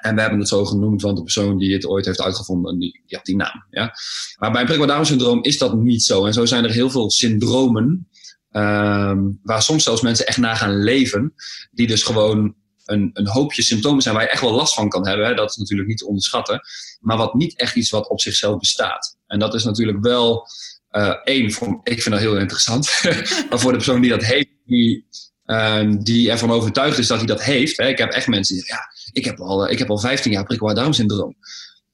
[0.00, 3.00] En we hebben het zo genoemd, want de persoon die het ooit heeft uitgevonden, die,
[3.06, 3.64] had die naam.
[3.70, 3.94] Ja?
[4.38, 6.26] Maar bij een darmsyndroom is dat niet zo.
[6.26, 8.08] En zo zijn er heel veel syndromen,
[8.52, 11.34] um, waar soms zelfs mensen echt naar gaan leven,
[11.70, 12.54] die dus gewoon
[12.84, 15.26] een, een hoopje symptomen zijn waar je echt wel last van kan hebben.
[15.26, 15.34] Hè?
[15.34, 16.60] Dat is natuurlijk niet te onderschatten.
[17.00, 19.16] Maar wat niet echt iets wat op zichzelf bestaat.
[19.26, 20.46] En dat is natuurlijk wel
[20.90, 23.00] uh, één, voor, ik vind dat heel interessant.
[23.50, 25.06] maar voor de persoon die dat heeft, die,
[25.46, 27.76] um, die ervan overtuigd is dat hij dat heeft.
[27.76, 27.88] Hè?
[27.88, 30.74] Ik heb echt mensen die ja, ik heb al, ik heb al 15 jaar prikkelbaar.
[30.74, 30.92] Dan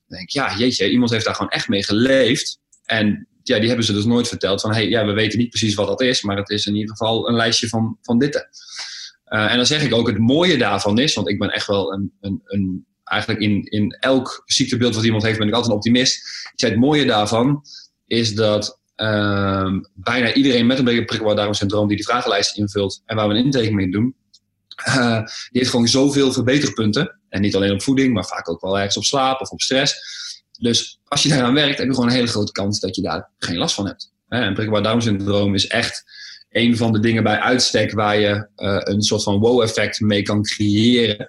[0.06, 2.58] denk ik, ja, jeetje, iemand heeft daar gewoon echt mee geleefd.
[2.84, 5.74] En ja, die hebben ze dus nooit verteld van, hey, ja, we weten niet precies
[5.74, 8.34] wat dat is, maar het is in ieder geval een lijstje van, van dit.
[9.26, 11.92] Uh, en dan zeg ik ook, het mooie daarvan is, want ik ben echt wel
[11.92, 15.78] een, een, een eigenlijk in, in elk ziektebeeld wat iemand heeft, ben ik altijd een
[15.78, 16.16] optimist.
[16.52, 17.62] Ik zei, het mooie daarvan
[18.06, 23.28] is dat uh, bijna iedereen met een prikkelbaar darmsyndroom die die vragenlijst invult en waar
[23.28, 24.14] we een intake mee doen,
[24.88, 27.18] uh, die heeft gewoon zoveel verbeterpunten.
[27.28, 29.94] En niet alleen op voeding, maar vaak ook wel ergens op slaap of op stress.
[30.58, 33.30] Dus als je daaraan werkt, heb je gewoon een hele grote kans dat je daar
[33.38, 34.12] geen last van hebt.
[34.28, 36.04] En prikkelbaar darmsyndroom is echt
[36.50, 40.42] een van de dingen bij uitstek waar je uh, een soort van wow-effect mee kan
[40.42, 41.28] creëren.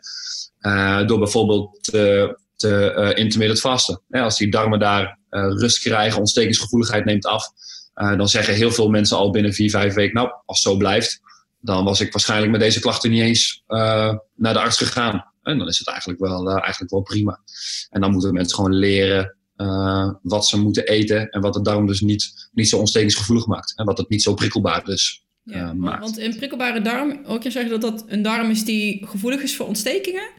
[0.61, 4.01] Uh, door bijvoorbeeld te, te intermittent vasten.
[4.09, 7.47] als die darmen daar rust krijgen, ontstekingsgevoeligheid neemt af.
[7.93, 11.21] dan zeggen heel veel mensen al binnen vier, vijf weken, nou, als het zo blijft,
[11.63, 13.63] dan was ik waarschijnlijk met deze klachten niet eens
[14.35, 15.31] naar de arts gegaan.
[15.41, 17.39] En dan is het eigenlijk wel, eigenlijk wel prima.
[17.89, 21.87] En dan moeten mensen gewoon leren uh, wat ze moeten eten en wat de darm
[21.87, 23.77] dus niet, niet zo ontstekingsgevoelig maakt.
[23.77, 25.99] En wat het niet zo prikkelbaar dus ja, maakt.
[25.99, 29.55] Want een prikkelbare darm, ook je zeggen dat dat een darm is die gevoelig is
[29.55, 30.29] voor ontstekingen?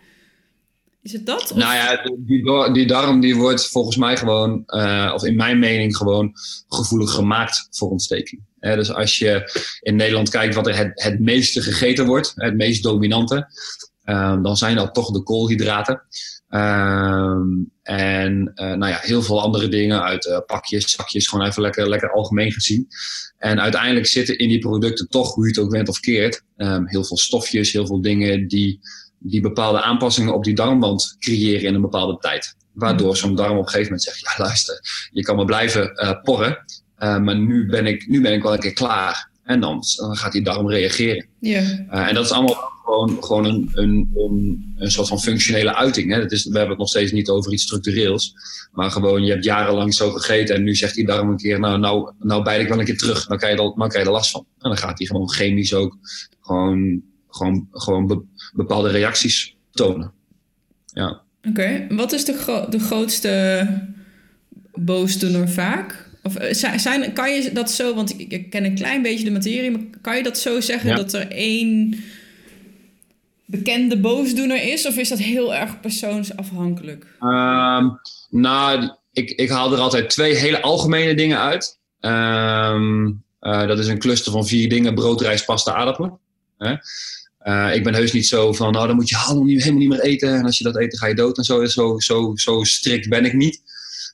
[1.04, 1.42] Is het dat?
[1.42, 1.56] Of?
[1.56, 5.96] Nou ja, die, die darm die wordt volgens mij gewoon, uh, of in mijn mening
[5.96, 6.32] gewoon,
[6.68, 8.42] gevoelig gemaakt voor ontsteking.
[8.60, 13.48] Dus als je in Nederland kijkt wat er het, meeste gegeten wordt, het meest dominante,
[14.42, 16.02] dan zijn dat toch de koolhydraten.
[16.48, 21.62] Um, en uh, nou ja, heel veel andere dingen uit uh, pakjes, zakjes, gewoon even
[21.62, 22.88] lekker, lekker algemeen gezien.
[23.38, 26.88] En uiteindelijk zitten in die producten toch, hoe je het ook bent of keert, um,
[26.88, 28.80] heel veel stofjes, heel veel dingen die,
[29.26, 32.56] die bepaalde aanpassingen op die darmwand creëren in een bepaalde tijd.
[32.72, 36.22] Waardoor zo'n darm op een gegeven moment zegt, ja luister, je kan me blijven uh,
[36.22, 36.64] porren,
[36.98, 39.32] maar nu ben, ik, nu ben ik wel een keer klaar.
[39.44, 41.26] En dan, dan gaat die darm reageren.
[41.40, 41.78] Yeah.
[41.92, 46.12] Uh, en dat is allemaal gewoon, gewoon een, een, een, een soort van functionele uiting.
[46.12, 46.20] Hè?
[46.20, 48.34] Dat is, we hebben het nog steeds niet over iets structureels.
[48.72, 51.78] Maar gewoon, je hebt jarenlang zo gegeten en nu zegt die darm een keer, nou,
[51.78, 53.26] nou, nou bijt ik wel een keer terug.
[53.26, 54.46] Dan krijg je, dan, dan krijg je er last van.
[54.58, 55.98] En dan gaat hij gewoon chemisch ook
[56.40, 57.02] gewoon,
[57.34, 60.12] gewoon, gewoon be, bepaalde reacties tonen.
[60.86, 61.22] Ja.
[61.38, 61.86] Oké, okay.
[61.88, 63.66] wat is de, gro de grootste
[64.74, 66.10] boosdoener vaak?
[66.22, 69.30] Of eh, zijn, kan je dat zo, want ik, ik, ken een klein beetje de
[69.30, 70.96] materie, maar kan je dat zo zeggen ja.
[70.96, 72.00] dat er één
[73.44, 74.86] bekende boosdoener is?
[74.86, 77.06] Of is dat heel erg persoonsafhankelijk?
[77.20, 81.78] Um, nou, ik, ik haal er altijd twee hele algemene dingen uit.
[82.00, 86.18] Um, uh, dat is een cluster van vier dingen: brood, rijst, pasta, aardappelen.
[87.44, 89.88] Uh, ik ben heus niet zo van, nou dan moet je helemaal niet, helemaal niet
[89.88, 90.34] meer eten.
[90.34, 91.38] En als je dat eet, dan ga je dood.
[91.38, 93.62] En zo, zo, zo, zo strikt ben ik niet.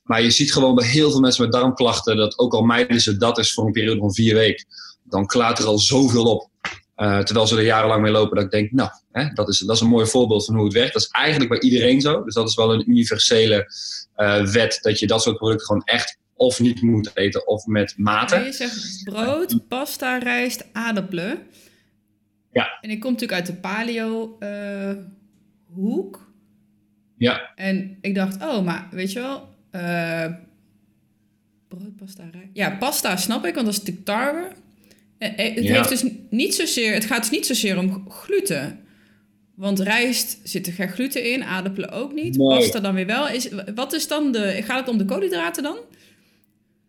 [0.03, 3.17] Maar je ziet gewoon bij heel veel mensen met darmklachten dat ook al mijden ze
[3.17, 4.65] dat is voor een periode van vier weken,
[5.03, 6.49] dan klaart er al zoveel op.
[6.97, 9.75] Uh, terwijl ze er jarenlang mee lopen, dat ik denk, nou, hè, dat, is, dat
[9.75, 10.93] is een mooi voorbeeld van hoe het werkt.
[10.93, 12.23] Dat is eigenlijk bij iedereen zo.
[12.23, 13.73] Dus dat is wel een universele
[14.17, 17.93] uh, wet, dat je dat soort producten gewoon echt of niet moet eten of met
[17.97, 18.35] mate.
[18.35, 21.39] je zegt brood, pasta, rijst, aardappelen.
[22.51, 22.77] Ja.
[22.81, 24.91] En ik kom natuurlijk uit de paleo uh,
[25.73, 26.31] hoek.
[27.17, 27.51] Ja.
[27.55, 30.25] En ik dacht, oh, maar weet je wel, uh,
[31.67, 32.47] brood, pasta, rijst.
[32.53, 34.47] Ja, pasta snap ik, want dat is natuurlijk tarwe.
[35.17, 35.73] Het, ja.
[35.73, 38.79] heeft dus niet zozeer, het gaat dus niet zozeer om gluten.
[39.55, 42.37] Want rijst zit er geen gluten in, aardappelen ook niet.
[42.37, 42.47] Nee.
[42.47, 43.27] Pasta dan weer wel.
[43.27, 44.61] Is, wat is dan de.
[44.63, 45.77] Gaat het om de koolhydraten dan?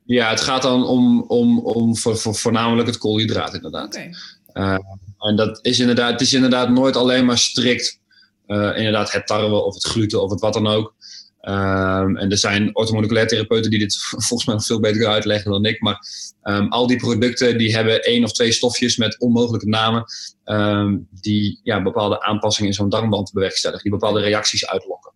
[0.04, 3.96] Ja, het gaat dan om, om, om voor, voor, voornamelijk het koolhydraat inderdaad.
[3.96, 4.10] Oké.
[4.54, 4.78] Uh,
[5.18, 8.00] en dat is inderdaad, het is inderdaad nooit alleen maar strikt
[8.46, 10.94] uh, inderdaad het tarwe of het gluten of het wat dan ook.
[11.48, 15.64] Um, en er zijn orthomoleculair therapeuten die dit volgens mij veel beter kunnen uitleggen dan
[15.64, 15.80] ik.
[15.80, 15.98] Maar
[16.42, 20.04] um, al die producten die hebben één of twee stofjes met onmogelijke namen.
[20.44, 23.82] Um, die ja, bepaalde aanpassingen in zo'n darmband bewerkstelligen.
[23.82, 25.12] Die bepaalde reacties uitlokken.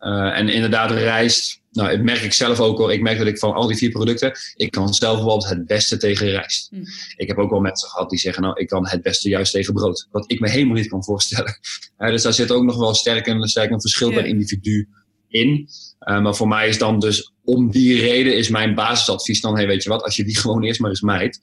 [0.00, 1.60] Uh, en inderdaad, rijst.
[1.76, 2.92] Nou, dat merk ik zelf ook hoor.
[2.92, 4.32] Ik merk dat ik van al die vier producten.
[4.54, 6.70] Ik kan zelf bijvoorbeeld het beste tegen rijst.
[6.70, 6.84] Mm.
[7.16, 8.42] Ik heb ook wel mensen gehad die zeggen.
[8.42, 10.08] Nou, ik kan het beste juist tegen brood.
[10.10, 11.58] Wat ik me helemaal niet kan voorstellen.
[11.98, 14.22] Uh, dus daar zit ook nog wel sterk een, sterk een verschil yeah.
[14.22, 14.88] per individu
[15.28, 15.68] in.
[16.00, 19.56] Uh, maar voor mij is dan dus om die reden is mijn basisadvies dan.
[19.56, 21.38] Hey, weet je wat, als je die gewoon eerst maar eens mijt.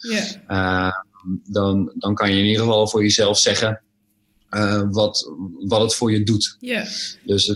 [0.47, 0.91] Yeah.
[1.43, 3.81] dan, dan kan je in ieder geval voor jezelf zeggen.
[4.49, 6.57] Uh, wat, wat het voor je doet.
[6.59, 6.87] Yeah.
[7.25, 7.49] Dus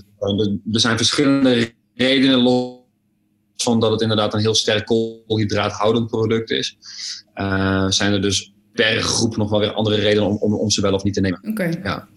[0.71, 2.75] er zijn verschillende redenen los
[3.55, 6.77] van dat het inderdaad een heel sterk koolhydraathoudend product is.
[7.35, 10.81] Uh, zijn er dus per groep nog wel weer andere redenen om, om, om ze
[10.81, 11.39] wel of niet te nemen.
[11.49, 11.79] Okay.
[11.83, 12.07] Ja.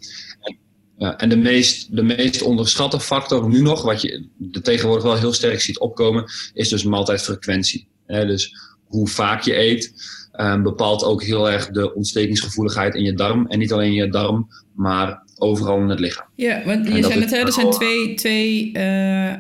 [0.40, 0.59] En,
[0.97, 4.29] ja, en de meest, de meest onderschatte factor nu nog, wat je
[4.62, 7.88] tegenwoordig wel heel sterk ziet opkomen, is dus maaltijdfrequentie.
[8.07, 9.93] He, dus hoe vaak je eet,
[10.40, 13.47] um, bepaalt ook heel erg de ontstekingsgevoeligheid in je darm.
[13.47, 16.26] En niet alleen in je darm, maar overal in het lichaam.
[16.37, 19.37] Ja, want je zei het, hè, er zijn twee, twee uh, uh,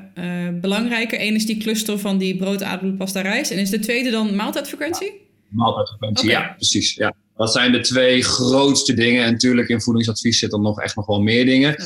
[0.60, 1.22] belangrijke.
[1.22, 3.50] Eén is die cluster van die brood, aardappel, pasta, rijst.
[3.50, 5.06] En is de tweede dan maaltijdfrequentie?
[5.06, 6.42] Ja, maaltijdfrequentie, okay.
[6.42, 6.94] ja, precies.
[6.94, 7.14] Ja.
[7.36, 9.24] Dat zijn de twee grootste dingen.
[9.24, 11.76] En natuurlijk in voedingsadvies zitten nog echt nog wel meer dingen.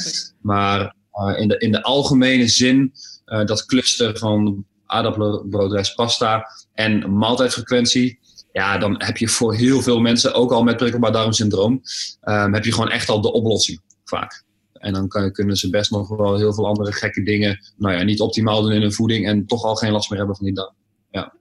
[0.41, 2.93] Maar uh, in, de, in de algemene zin,
[3.25, 8.19] dat cluster van aardappelen, brood, rijst, pasta en maaltijdfrequentie
[8.55, 11.83] ja, dan heb je voor heel veel mensen, ook al met prikkelbaar darmsyndroom,
[12.23, 13.81] um, heb je gewoon echt al de oplossing
[14.17, 14.45] vaak.
[14.73, 18.03] En dan kan, kunnen ze best nog wel heel veel andere gekke dingen, nou ja,
[18.03, 20.55] niet optimaal doen in hun voeding en toch al geen last meer hebben van die
[20.55, 20.75] darm.
[21.11, 21.33] Ja.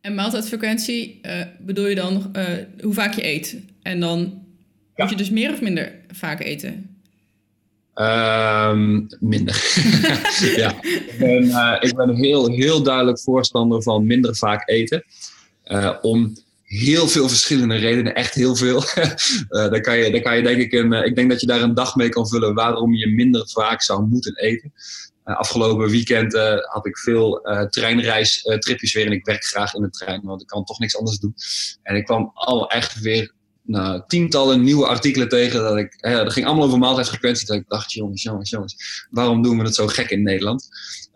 [0.00, 2.44] En maaltijdfrequentie uh, bedoel je dan uh,
[2.80, 3.56] hoe vaak je eet?
[3.82, 5.04] En dan ja.
[5.04, 6.96] moet je dus meer of minder vaak eten?
[7.94, 9.54] Um, minder.
[10.56, 15.04] ja, ik ben, uh, ik ben heel, heel duidelijk voorstander van minder vaak eten.
[16.00, 16.36] om
[16.68, 18.82] heel veel verschillende redenen, echt heel veel.
[19.50, 21.62] uh, kan je, dan kan je denk ik, een, uh, ik denk dat je daar
[21.62, 24.72] een dag mee kan vullen waarom je minder vaak zou moeten eten.
[25.24, 30.20] Uh, afgelopen weekend had ik veel treinreistripjes weer en ik werk graag in de trein,
[30.24, 31.34] want ik kan toch niks anders doen.
[31.82, 35.62] En ik kwam al echt weer nou, tientallen nieuwe artikelen tegen.
[35.62, 37.46] Dat ik, dat ging allemaal over maaltijdfrequentie.
[37.46, 40.68] Dat ik dacht, jongens, jongens, jongens, waarom doen we het zo gek in Nederland?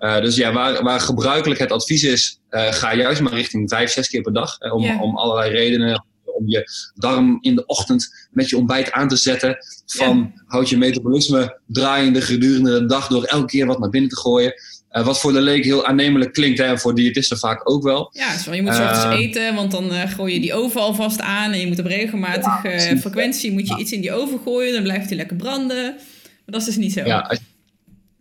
[0.02, 3.90] Uh, dus ja, waar, waar gebruikelijk het advies is, uh, ga juist maar richting vijf,
[3.90, 4.58] zes keer per dag.
[4.58, 5.02] om, yeah.
[5.02, 6.04] om allerlei redenen.
[6.24, 9.56] Om je darm in de ochtend met je ontbijt aan te zetten.
[9.86, 10.28] Van yeah.
[10.46, 14.54] houd je metabolisme draaiende gedurende de dag door elke keer wat naar binnen te gooien.
[14.92, 18.10] Uh, wat voor de leek heel aannemelijk klinkt, hè, en voor diëtisten vaak ook wel.
[18.12, 21.52] Ja, je moet uh, eten, want dan uh, gooi je die oven alvast aan.
[21.52, 23.80] En je moet op regelmatige ja, frequentie moet je ja.
[23.80, 24.72] iets in die oven gooien.
[24.72, 25.94] Dan blijft hij lekker branden.
[25.94, 27.04] Maar dat is dus niet zo.
[27.04, 27.38] Ja, als,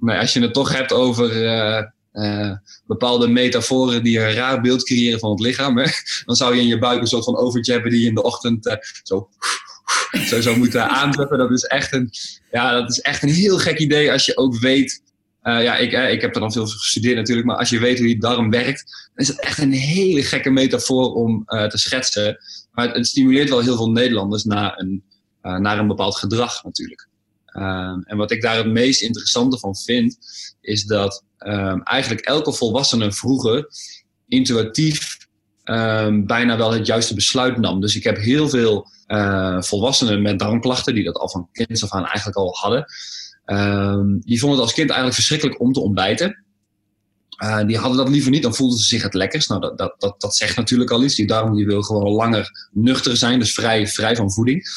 [0.02, 1.30] maar als je het toch hebt over
[2.86, 5.76] bepaalde metaforen die een raar beeld creëren van het lichaam.
[6.26, 8.78] Dan zou je in je buik een soort van overtje die je in de ochtend
[9.04, 9.30] zo
[10.30, 11.38] zo zou moeten aanzetten.
[11.38, 12.10] Dat is, echt een,
[12.52, 15.02] ja, dat is echt een heel gek idee als je ook weet
[15.42, 18.20] ja, ik, ik heb er dan veel gestudeerd natuurlijk, maar als je weet hoe die
[18.20, 22.38] darm werkt, dan is het echt een hele gekke metafoor om te schetsen.
[22.72, 25.04] Maar het, het, stimuleert wel heel veel Nederlanders naar een,
[25.42, 27.10] naar een bepaald gedrag natuurlijk.
[27.54, 30.18] Um, en wat ik daar het meest interessante van vind,
[30.62, 33.68] is dat um, eigenlijk elke volwassene vroeger
[34.28, 35.18] intuïtief
[35.64, 37.82] um, bijna wel het juiste besluit nam.
[37.82, 38.88] Dus ik heb heel veel
[39.60, 42.86] volwassenen met darmklachten, die dat al van kinds af aan eigenlijk al hadden.
[44.26, 46.44] Die vonden het als kind eigenlijk verschrikkelijk om te ontbijten.
[47.44, 49.50] Uh, die hadden dat liever niet, dan voelden ze zich het lekkerst.
[49.50, 51.16] Nou, dat, dat, dat, dat zegt natuurlijk al iets.
[51.16, 54.68] Die darm die wil gewoon langer nuchter zijn, dus vrij, vrij van voeding.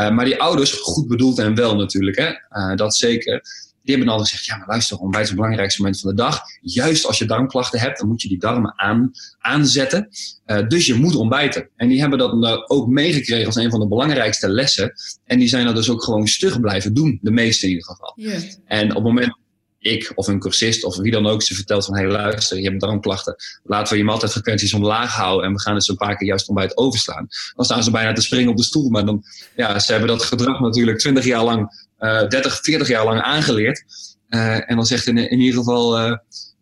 [0.00, 3.42] Uh, maar die ouders, goed bedoeld en wel natuurlijk, hè, uh, dat zeker.
[3.82, 6.40] Die hebben altijd gezegd, ja maar luister, ontbijt is het belangrijkste moment van de dag.
[6.60, 10.08] Juist als je darmklachten hebt, dan moet je die darmen aan, aanzetten.
[10.46, 11.68] Uh, dus je moet ontbijten.
[11.76, 14.92] En die hebben dat ook meegekregen als een van de belangrijkste lessen.
[15.24, 18.12] En die zijn dat dus ook gewoon stug blijven doen, de meeste in ieder geval.
[18.16, 18.42] Yeah.
[18.64, 19.38] En op het moment
[19.80, 22.68] ik of een cursist of wie dan ook ze vertelt van hé hey, luister, je
[22.68, 26.26] hebt darmklachten, laten we je maaltijdfrequenties omlaag houden en we gaan eens een paar keer
[26.26, 27.28] juist ontbijt overslaan.
[27.56, 29.22] Dan staan ze bijna te springen op de stoel, maar dan,
[29.56, 33.84] ja, ze hebben dat gedrag natuurlijk 20 jaar lang, uh, 30, 40 jaar lang aangeleerd.
[34.28, 36.16] Uh, en dan zegt in, in ieder geval uh,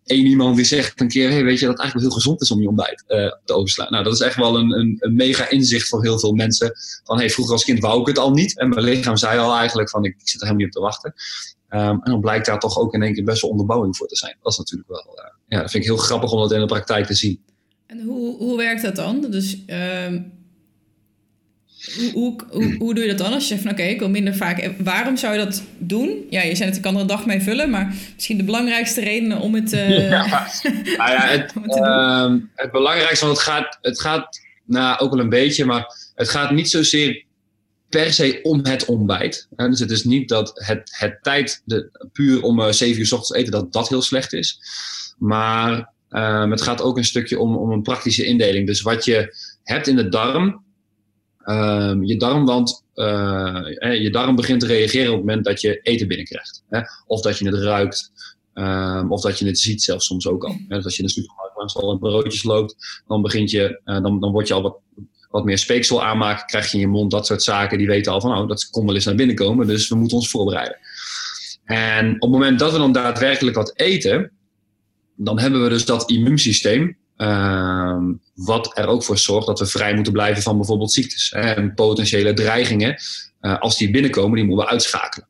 [0.05, 2.51] één iemand die zegt een keer, hey, weet je dat het eigenlijk heel gezond is
[2.51, 3.91] om je ontbijt uh, te overslaan.
[3.91, 6.73] Nou, dat is echt wel een, een, een, mega inzicht voor heel veel mensen.
[7.05, 9.57] Van hey, vroeger als kind wou ik het al niet en mijn lichaam zei al
[9.57, 11.15] eigenlijk van ik, ik zit er helemaal niet op te wachten.
[11.69, 14.17] Ehm, en dan blijkt daar toch ook in één keer best wel onderbouwing voor te
[14.17, 14.37] zijn.
[14.43, 16.67] Dat is natuurlijk wel, uh, ja, dat vind ik heel grappig om dat in de
[16.67, 17.41] praktijk te zien.
[17.87, 19.21] En hoe, hoe werkt dat dan?
[19.31, 20.21] Dus ehm,
[22.13, 24.35] hoe, hoe, hoe, doe je dat dan als je zegt van oké, ik wil minder
[24.35, 24.71] vaak.
[24.79, 26.27] Waarom zou je dat doen?
[26.31, 29.01] Ja, je zei dat ik kan er een dag mee vullen, maar misschien de belangrijkste
[29.01, 30.27] redenen om het, uh, ja.
[30.97, 35.29] nou ja, het, uh, het belangrijkste, want het gaat, het gaat nou, ook wel een
[35.29, 37.25] beetje, maar het gaat niet zozeer
[37.89, 39.49] per se om het ontbijt.
[39.57, 43.13] Dus het is niet dat het, het tijd, de, puur om uh, 7 uur s
[43.13, 44.61] ochtends eten, dat dat heel slecht is.
[45.19, 48.67] Maar um, het gaat ook een stukje om, om een praktische indeling.
[48.67, 50.65] Dus wat je hebt in de darm,
[51.45, 53.65] um, je darmwand, uh,
[54.03, 56.65] je darm begint te reageren op het moment dat je eten binnenkrijgt.
[56.69, 56.81] Hè?
[57.07, 58.13] Of dat je het ruikt,
[58.55, 60.57] um, of dat je het ziet zelfs soms ook al.
[60.69, 60.77] Hè?
[60.77, 64.33] Dus als je in de supermarkt langs broodjes loopt, dan, begint je, uh, dan, dan
[64.33, 64.79] word je al wat
[65.31, 67.79] wat meer speeksel aanmaken, krijg je in je mond dat soort zaken.
[67.79, 70.17] Die weten al van, oh, dat kon wel eens naar binnen komen, dus we moeten
[70.17, 70.79] ons voorbereiden.
[71.65, 74.31] En op het moment dat we dan daadwerkelijk wat eten,
[75.17, 77.99] dan hebben we dus dat immuunsysteem, uh,
[78.35, 82.35] wat er ook voor zorgt dat we vrij moeten blijven van bijvoorbeeld ziektes en potentiële
[82.35, 82.97] dreigingen.
[83.41, 85.29] Uh, als die binnenkomen, die moeten we uitschakelen.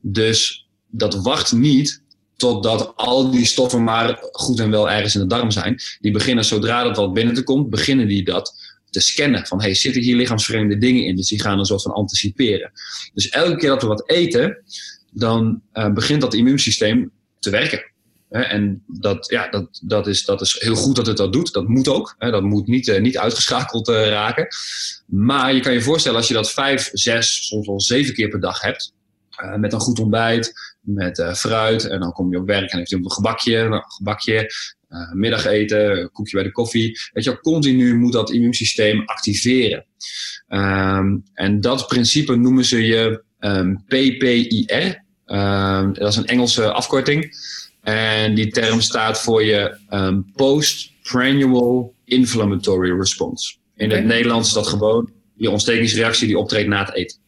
[0.00, 2.02] Dus dat wacht niet
[2.36, 5.80] totdat al die stoffen maar goed en wel ergens in de darm zijn.
[6.00, 8.65] Die beginnen zodra dat wat binnen te komt, beginnen die dat
[8.96, 9.46] te scannen.
[9.46, 11.16] Van hey, zitten hier lichaamsvreemde dingen in?
[11.16, 12.72] Dus die gaan een soort van anticiperen.
[13.14, 14.62] Dus elke keer dat we wat eten,
[15.10, 17.90] dan uh, begint dat immuunsysteem te werken.
[18.30, 21.52] En dat, ja, dat, dat, is, dat is heel goed dat het dat doet.
[21.52, 22.14] Dat moet ook.
[22.18, 24.46] Dat moet niet, uh, niet uitgeschakeld uh, raken.
[25.06, 28.40] Maar je kan je voorstellen als je dat vijf, zes, soms wel zeven keer per
[28.40, 28.92] dag hebt.
[29.56, 31.88] Met een goed ontbijt, met fruit.
[31.88, 33.84] En dan kom je op werk en heeft je een gebakje.
[33.86, 34.50] Gebakje
[34.88, 36.98] uh, middageten, koekje bij de koffie.
[37.12, 39.86] Weet je, continu moet dat immuunsysteem activeren.
[40.48, 45.04] Um, en dat principe noemen ze je um, PPIR.
[45.26, 47.34] Um, dat is een Engelse afkorting.
[47.82, 49.78] En die term staat voor je
[50.34, 53.56] post-prandial inflammatory response.
[53.76, 57.18] In het Nederlands is dat gewoon je ontstekingsreactie die optreedt na het eten.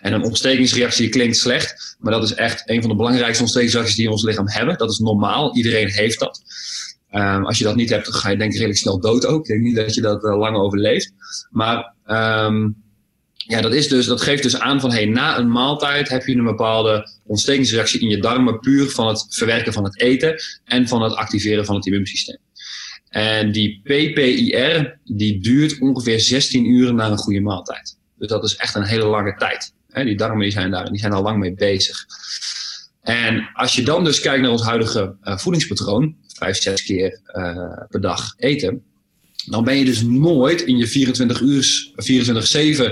[0.00, 4.04] En een ontstekingsreactie klinkt slecht, maar dat is echt een van de belangrijkste ontstekingsreacties die
[4.04, 4.78] we in ons lichaam hebben.
[4.78, 6.42] Dat is normaal, iedereen heeft dat.
[7.12, 9.40] Um, als je dat niet hebt, dan ga je denk ik redelijk snel dood ook.
[9.40, 11.12] Ik denk niet dat je dat uh, lang overleeft.
[11.50, 12.76] Maar um,
[13.50, 16.36] ja, dat, is dus, dat geeft dus aan van hey, na een maaltijd heb je
[16.36, 21.02] een bepaalde ontstekingsreactie in je darmen, puur van het verwerken van het eten en van
[21.02, 22.38] het activeren van het immuunsysteem.
[23.08, 27.98] En die PPIR, die duurt ongeveer 16 uur na een goede maaltijd.
[28.20, 29.72] Dus dat is echt een hele lange tijd.
[29.92, 32.06] die darmen die zijn daar die zijn al lang mee bezig.
[33.02, 37.72] En als je dan dus kijkt naar ons huidige uh, voedingspatroon, vijf, zes keer uh,
[37.88, 38.82] per dag eten,
[39.46, 41.92] dan ben je dus nooit in je 24 uur,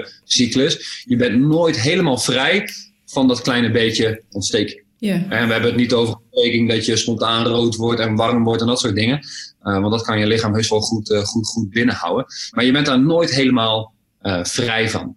[0.06, 2.68] 24-7 cyclus, je bent nooit helemaal vrij
[3.06, 4.82] van dat kleine beetje ontsteking.
[4.98, 5.32] Yeah.
[5.32, 8.60] En we hebben het niet over ontsteking dat je spontaan rood wordt en warm wordt
[8.60, 9.18] en dat soort dingen.
[9.62, 12.26] Uh, want dat kan je lichaam heus wel goed, goed, goed binnenhouden.
[12.50, 15.16] Maar je bent daar nooit helemaal uh, vrij van.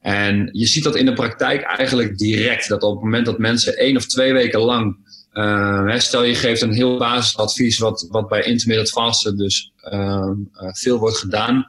[0.00, 2.68] En je ziet dat in de praktijk eigenlijk direct.
[2.68, 4.96] Dat op het moment dat mensen één of twee weken lang.
[5.32, 10.98] Uh, stel je geeft een heel basisadvies, wat, wat bij intermittent fasten dus uh, veel
[10.98, 11.66] wordt gedaan.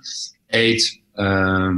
[0.47, 1.76] Eet ehm,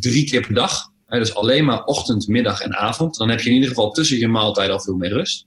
[0.00, 0.90] drie keer per dag.
[1.08, 3.16] dus alleen maar ochtend, middag en avond.
[3.16, 5.46] Dan heb je in ieder geval tussen je maaltijd al veel meer rust.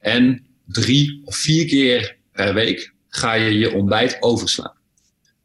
[0.00, 4.74] En drie of vier keer per week ga je je ontbijt overslaan.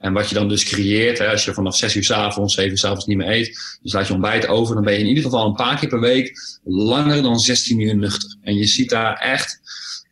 [0.02, 2.72] En wat je dan dus creëert, hè, als je vanaf 6 uur s avonds, 7
[2.72, 5.08] uur s avonds niet meer eet, dus laat je ontbijt over, dan ben je in
[5.08, 6.32] ieder geval een paar keer per week
[6.64, 8.36] langer dan 16 uur nuchter.
[8.42, 9.60] En je ziet daar echt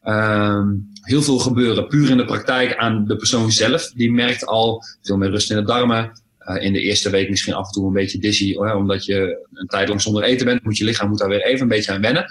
[0.04, 3.92] um, heel veel gebeuren, puur in de praktijk aan de persoon zelf.
[3.92, 6.12] Die merkt al veel meer rust in de darmen.
[6.40, 9.68] Uh, in de eerste week misschien af en toe een beetje dizzy, omdat je een
[9.68, 12.02] tijd lang zonder eten bent, moet je lichaam moet daar weer even een beetje aan
[12.02, 12.26] wennen.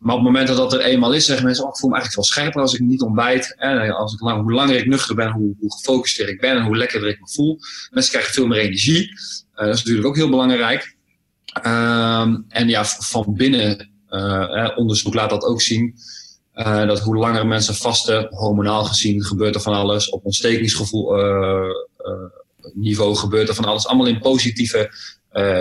[0.00, 1.96] Maar op het moment dat dat er eenmaal is, zeggen mensen, oh, ik voel me
[1.96, 3.54] eigenlijk wel scherper als ik niet ontbijt.
[3.58, 6.76] En als ik hoe langer ik nuchter ben, hoe, hoe gefocuster ik ben en hoe
[6.76, 7.58] lekkerder ik me voel.
[7.90, 9.10] Mensen krijgen veel meer energie.
[9.10, 10.96] Uh, dat is natuurlijk ook heel belangrijk.
[11.66, 15.94] Uh, en ja, van binnen, uh, onderzoek laat dat ook zien.
[16.54, 20.10] Uh, dat hoe langer mensen vasten, hormonaal gezien, gebeurt er van alles.
[20.10, 21.12] Op ontstekingsgevoel
[22.74, 23.86] niveau gebeurt er van alles.
[23.86, 24.90] Allemaal in positieve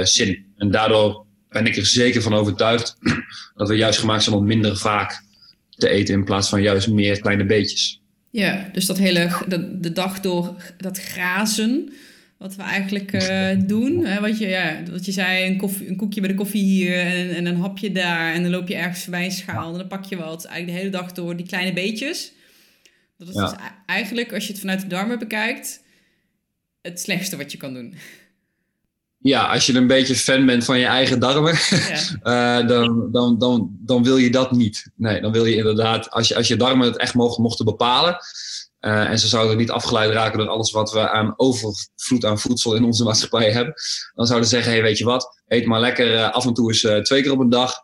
[0.04, 0.46] zin.
[0.58, 1.23] En daardoor
[1.54, 2.98] ben ik er zeker van overtuigd
[3.56, 5.24] dat we juist gemaakt zijn om minder vaak
[5.70, 8.02] te eten in plaats van juist meer kleine beetjes.
[8.30, 11.94] Ja, dus dat hele de, de dag door dat grazen,
[12.38, 14.06] wat we eigenlijk uh, doen.
[14.06, 17.00] Hè, wat, je, ja, wat je zei, een, koffie, een koekje bij de koffie hier
[17.00, 18.34] en, en een hapje daar.
[18.34, 20.46] En dan loop je ergens voorbij een schaal en dan pak je wat.
[20.46, 22.32] Eigenlijk de hele dag door die kleine beetjes.
[23.18, 23.54] Dat is dus
[23.86, 25.84] eigenlijk, als je het vanuit de darmen bekijkt,
[26.82, 27.96] het slechtste wat je kan doen.
[29.24, 31.54] Ja, als je een beetje fan bent van je eigen darmen,
[32.24, 32.62] ja.
[32.62, 34.88] uh, dan, dan, dan, dan wil je dat niet.
[34.96, 38.18] Nee, dan wil je inderdaad, als je, als je darmen het echt mogen, mochten bepalen,
[38.82, 42.76] uh, en ze zouden niet afgeleid raken door alles wat we aan overvloed aan voedsel
[42.76, 43.74] in onze maatschappij hebben,
[44.14, 46.72] dan zouden ze zeggen, hey, weet je wat, eet maar lekker uh, af en toe
[46.72, 47.76] eens twee keer op een dag.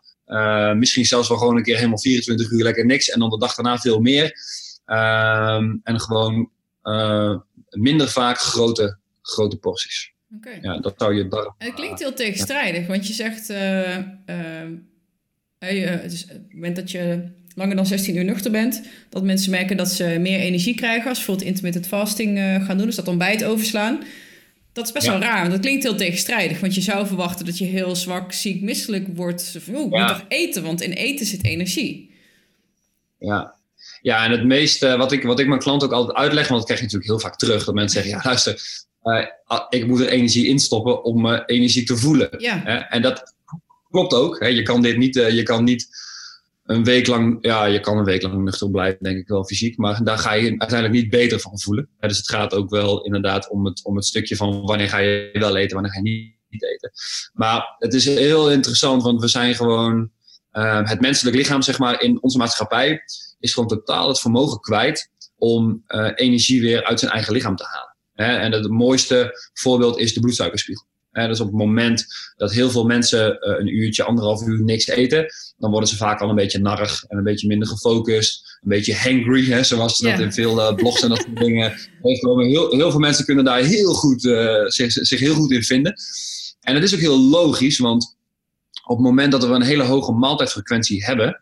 [0.74, 3.54] misschien zelfs wel gewoon een keer helemaal 24 uur lekker niks en dan de dag
[3.54, 4.32] daarna veel meer.
[4.84, 6.50] Ehm, en gewoon
[7.70, 10.12] minder vaak grote, grote porties.
[10.36, 10.58] Okay.
[10.62, 11.54] Ja, dat zou je darm.
[11.58, 13.96] Het klinkt heel tegenstrijdig, want je zegt, uh,
[15.58, 19.50] uh, dus op het moment dat je langer dan 16 uur nuchter bent, dat mensen
[19.50, 23.08] merken dat ze meer energie krijgen als ze bijvoorbeeld intermittent fasting gaan doen, dus dat
[23.08, 24.02] ontbijt overslaan.
[24.72, 27.58] Dat is best wel raar, want dat klinkt heel tegenstrijdig, want je zou verwachten dat
[27.58, 29.56] je heel zwak, ziek, misselijk wordt.
[29.58, 32.14] Van, moet toch eten, want in eten zit energie.
[33.18, 33.54] Ja,
[34.02, 36.64] ja, en het meeste wat ik, wat ik mijn klant ook altijd uitleg, want dat
[36.64, 38.62] krijg je natuurlijk heel vaak terug, dat mensen zeggen, ja luister,
[39.68, 42.28] ik moet er energie in stoppen om uh, energie te voelen.
[42.38, 42.88] Ja.
[42.88, 43.34] en dat
[43.90, 44.40] klopt ook.
[44.40, 44.46] Hè?
[44.46, 45.88] Je kan dit niet, uh, je kan niet
[46.64, 49.76] een week lang, ja, je kan een week lang nuchter blijven, denk ik wel fysiek,
[49.76, 51.88] maar daar ga je uiteindelijk niet beter van voelen.
[51.98, 55.30] dus het gaat ook wel inderdaad om het, om het stukje van wanneer ga je
[55.32, 56.90] wel eten, wanneer ga je niet, eten.
[57.32, 60.10] Maar het is heel interessant, want we zijn gewoon,
[60.50, 63.02] het menselijk lichaam, zeg maar, in onze maatschappij,
[63.38, 65.82] is gewoon totaal het vermogen kwijt om
[66.14, 67.89] energie weer uit zijn eigen lichaam te halen.
[68.24, 70.86] En het mooiste voorbeeld is de bloedsuikerspiegel.
[71.12, 72.06] Dus op het moment
[72.36, 75.26] dat heel veel mensen eh, een uurtje, anderhalf uur niks eten,
[75.58, 78.94] dan worden ze vaak al een beetje narrig en een beetje minder gefocust, een beetje
[78.94, 81.72] hangry, hè, zoals ze dat in veel uh, blogs en dat soort dingen.
[82.02, 85.94] Heel, heel veel mensen kunnen daar heel goed, uh, zich, zich heel goed in vinden.
[86.60, 88.16] En het is ook heel logisch, want
[88.84, 91.40] op het moment dat we een hele hoge maaltijdfrequentie hebben,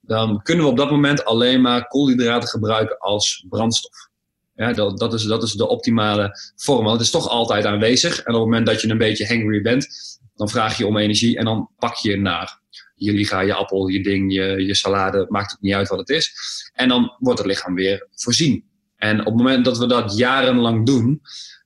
[0.00, 4.08] dan kunnen we op dat moment alleen maar koolhydraten gebruiken als brandstof.
[4.56, 6.84] Ja, dat, dat, is, dat is de optimale vorm.
[6.84, 8.18] Want het is toch altijd aanwezig.
[8.18, 9.88] En op het moment dat je een beetje hangry bent,
[10.34, 12.60] dan vraag je om energie en dan pak je naar
[12.94, 16.08] je liga, je appel, je ding, je, je salade, maakt het niet uit wat het
[16.08, 16.32] is.
[16.72, 18.64] En dan wordt het lichaam weer voorzien.
[18.96, 21.22] En op het moment dat we dat jarenlang doen,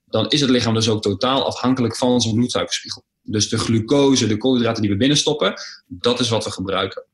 [0.07, 3.05] dan is het lichaam dus ook totaal afhankelijk van onze bloedsuikerspiegel.
[3.23, 5.55] Dus de glucose, de koolhydraten die we binnenstoppen,
[5.87, 7.05] dat is wat we gebruiken.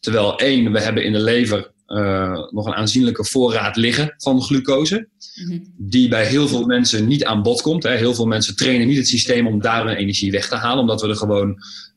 [0.00, 5.08] Terwijl één, we hebben in de lever uh, nog een aanzienlijke voorraad liggen van glucose.
[5.34, 5.58] Mhm.
[5.76, 7.82] Die bij heel veel mensen niet aan bod komt.
[7.82, 7.96] Hè.
[7.96, 10.80] Heel veel mensen trainen niet het systeem om daar hun energie weg te halen.
[10.80, 11.48] Omdat we er gewoon,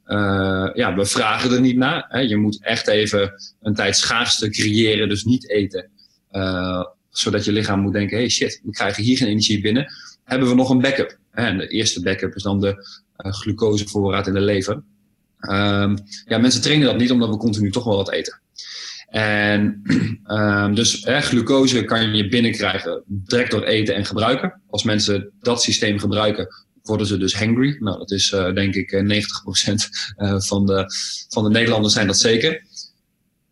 [0.05, 2.05] uh, ja, we vragen er niet naar.
[2.07, 2.19] Hè.
[2.19, 5.89] Je moet echt even een tijd schaarste creëren, dus niet eten.
[6.31, 9.93] Uh, zodat je lichaam moet denken, hey shit, we krijgen hier geen energie binnen.
[10.23, 11.17] Hebben we nog een backup?
[11.31, 12.85] En de eerste backup is dan de
[13.15, 14.83] glucosevoorraad in de lever.
[15.39, 18.41] Um, ja, mensen trainen dat niet omdat we continu toch wel wat eten.
[19.07, 19.81] En
[20.25, 24.61] um, dus glucose kan je binnenkrijgen direct door eten en gebruiken.
[24.69, 26.47] Als mensen dat systeem gebruiken,
[26.83, 27.77] worden ze dus hangry.
[27.79, 29.75] Nou, dat is uh, denk ik 90% uh,
[30.33, 30.85] eh, van, de,
[31.29, 32.65] van de Nederlanders zijn dat zeker.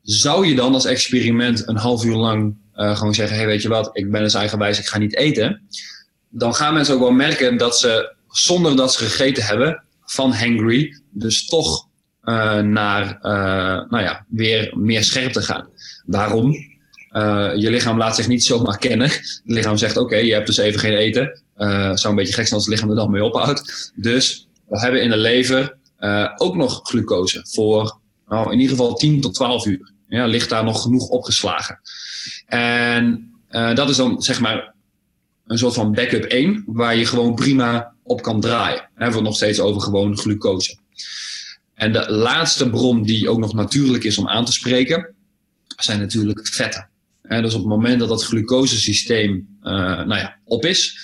[0.01, 3.89] Zou je dan als experiment een half uur lang gewoon zeggen: hey, weet je wat,
[3.93, 5.62] ik ben eens eigenwijs, ik ga niet eten.
[6.30, 11.01] Dan gaan mensen ook wel merken dat ze, zonder dat ze gegeten hebben, van hangry,
[11.12, 11.88] dus toch
[12.26, 15.68] uh, naar uh, nou ja, weer meer scherp te gaan.
[16.06, 16.54] Waarom?
[17.12, 19.08] Uh, je lichaam laat zich niet zomaar kennen.
[19.10, 21.42] Het lichaam zegt: Oké, je hebt dus even geen eten.
[21.94, 23.92] Zou een beetje gek zijn als het lichaam er dan mee ophoudt.
[23.96, 25.78] Dus we hebben in de lever
[26.36, 27.98] ook nog glucose voor
[28.28, 29.92] nou, in ieder geval 10 tot 12 uur.
[30.08, 31.80] Ja, ligt daar nog genoeg opgeslagen.
[32.46, 34.74] En dat is dan zeg maar
[35.48, 38.80] een soort van backup 1, waar je gewoon prima op kan draaien.
[38.80, 40.78] We hebben het nog steeds over gewoon glucose.
[41.76, 45.14] En de laatste bron die ook nog natuurlijk is om aan te spreken,
[45.78, 46.90] zijn natuurlijk vetten.
[47.22, 51.00] En dus op het moment dat dat glucosesysteem uh, nou ja, op is,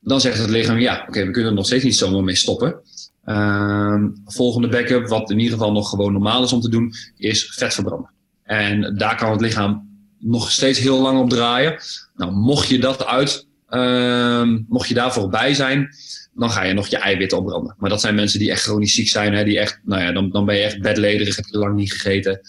[0.00, 2.80] dan zegt het lichaam, ja, oké, we kunnen er nog steeds niet zomaar mee stoppen.
[3.24, 7.52] Uh, volgende backup, wat in ieder geval nog gewoon normaal is om te doen, is
[7.54, 8.10] vet verbranden.
[8.42, 9.88] En daar kan het lichaam
[10.18, 11.76] nog steeds heel lang op draaien.
[12.16, 15.88] Nou, mocht je dat uit, uh, mocht je daar voorbij zijn,
[16.34, 17.74] dan ga je nog je eiwitten opbranden.
[17.78, 19.34] Maar dat zijn mensen die echt chronisch ziek zijn.
[19.34, 21.92] Hè, die echt, nou ja, dan, dan ben je echt bedlederig, heb je lang niet
[21.92, 22.40] gegeten.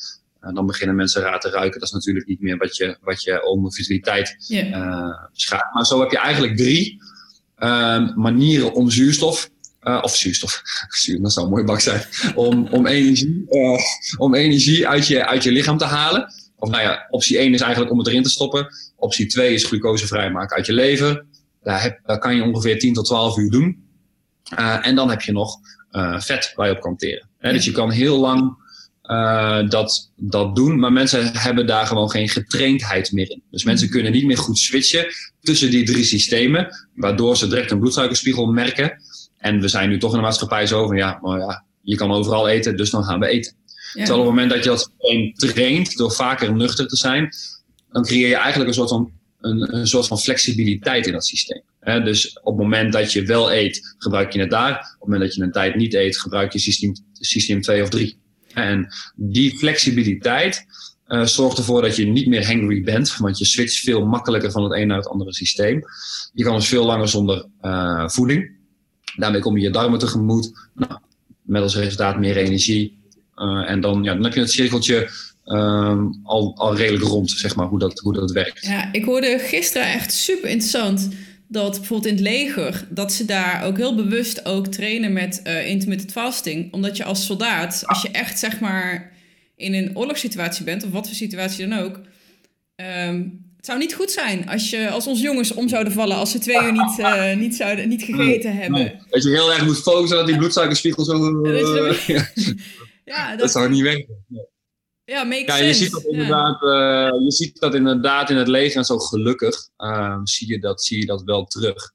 [0.41, 1.79] En dan beginnen mensen raar te ruiken.
[1.79, 4.67] Dat is natuurlijk niet meer wat je, wat je om vitaliteit yeah.
[4.67, 7.01] uh, Maar zo heb je eigenlijk drie
[7.59, 9.49] uh, manieren om zuurstof,
[9.83, 10.61] uh, of zuurstof,
[11.03, 12.03] zuur, dat zou een mooi bak zijn,
[12.35, 13.79] om, om, energie, uh,
[14.17, 16.33] om energie uit je, uit je lichaam te halen.
[16.57, 18.67] Of nou ja, optie 1 is eigenlijk om het erin te stoppen.
[18.95, 21.25] Optie 2 is glucose vrijmaken uit je lever.
[21.65, 23.83] Daar, heb, daar kan je ongeveer 10 tot 12 uur doen.
[24.59, 25.57] Uh, en dan heb je nog
[25.91, 27.29] uh, vet waar je op kan teren.
[27.37, 27.51] Hè?
[27.51, 28.57] Dus je kan heel lang
[29.03, 33.43] uh, dat, dat doen, maar mensen hebben daar gewoon geen getraindheid meer in.
[33.51, 35.05] Dus mensen kunnen niet meer goed switchen
[35.41, 39.01] tussen die drie systemen, waardoor ze direct een bloedsuikerspiegel merken.
[39.37, 42.11] En we zijn nu toch in de maatschappij zo van ja, maar ja, je kan
[42.11, 43.53] overal eten, dus dan gaan we eten.
[43.93, 47.29] Terwijl op het moment dat je dat systeem traint door vaker nuchter te zijn,
[47.91, 49.11] dan creëer je eigenlijk een soort van,
[49.45, 51.61] een, een soort van flexibiliteit in dat systeem.
[52.03, 54.71] dus op het moment dat je wel eet, gebruik je het daar.
[54.71, 57.89] Op het moment dat je een tijd niet eet, gebruik je systeem, systeem 2 of
[57.89, 58.17] 3.
[58.53, 60.65] En die flexibiliteit
[61.07, 64.63] uh, zorgt ervoor dat je niet meer hangry bent, want je switcht veel makkelijker van
[64.63, 65.81] het een naar het andere systeem.
[66.33, 68.51] Je kan dus veel langer zonder uh, voeding.
[69.15, 70.69] Daarmee kom je je darmen tegemoet.
[70.73, 70.99] Nou,
[71.41, 72.99] met als resultaat meer energie.
[73.35, 75.09] Uh, en dan, ja, dan heb je het cirkeltje
[75.45, 78.65] ehm, al, al redelijk rond, zeg maar, hoe dat, hoe dat werkt.
[78.65, 81.09] Ja, ik hoorde gisteren echt super interessant
[81.47, 85.67] dat bijvoorbeeld in het leger, dat ze daar ook heel bewust ook trainen met uh,
[85.67, 86.73] intermittent fasting.
[86.73, 89.13] Omdat je als soldaat, als je echt zeg maar
[89.55, 91.99] in een oorlogssituatie bent, of wat voor situatie dan ook,
[92.75, 96.31] um, het zou niet goed zijn als, je, als onze jongens om zouden vallen als
[96.31, 99.05] ze twee uur niet, uh, niet, zouden, niet gegeten hebben.
[99.09, 101.41] Dat je heel erg moet focussen dat die bloedsuikerspiegel zo...
[101.41, 102.07] Uh,
[103.05, 104.25] ja, dat, dat, zou niet werken.
[105.05, 108.77] Ja, makes ja, je ziet dat inderdaad, uh, je ziet dat inderdaad in het leger
[108.77, 111.93] en zo gelukkig ehm, zie, je dat, zie je dat wel terug.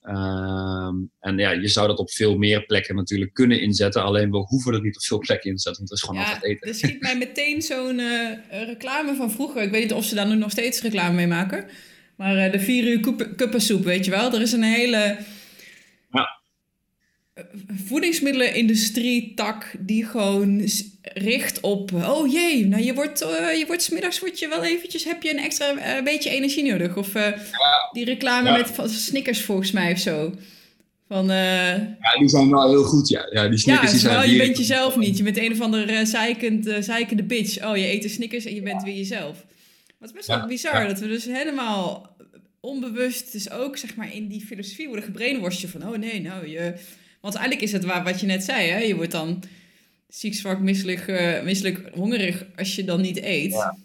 [0.00, 4.02] Ehm, en ja, je zou dat op veel meer plekken natuurlijk kunnen inzetten.
[4.02, 6.22] Alleen we hoeven het niet op veel plekken in te zetten, want het is gewoon
[6.22, 6.68] ja, altijd eten.
[6.68, 9.62] Er schiet mij meteen zo'n uh, reclame van vroeger.
[9.62, 11.66] Ik weet niet of ze daar nu nog steeds reclame mee maken.
[12.16, 13.00] Maar uh, de vier uur
[13.36, 14.32] kuppensoep, weet je wel.
[14.32, 15.18] Er is een hele
[17.86, 20.68] voedingsmiddelenindustrie tak die gewoon
[21.18, 25.04] richt op oh jee, nou je wordt uh, je wordt smiddags word je wel eventjes
[25.04, 27.26] heb je een extra uh, beetje energie nodig of uh,
[27.92, 30.32] die reclame met van Snickers volgens mij of zo.
[31.08, 33.28] Van, ja, die zijn wel heel goed, ja.
[33.30, 34.30] Ja, die Snickers ja, die zijn...
[34.30, 35.16] je bent jezelf niet.
[35.16, 37.64] Je bent een of andere zeikend, zeikende bitch.
[37.64, 39.44] Oh, je eet de Snickers en je bent weer jezelf.
[39.98, 42.16] Wat is best wel bizar, dat we dus helemaal
[42.60, 46.74] onbewust dus ook, zeg maar, in die filosofie worden gebrainwashed van, oh nee, nou, je
[47.20, 48.78] want eigenlijk is het waar, wat je net zei, hè?
[48.78, 49.42] je wordt dan
[50.16, 53.52] ziek, zwak, misselijk, uh, misselijk, hongerig als je dan niet eet.
[53.52, 53.76] Ja.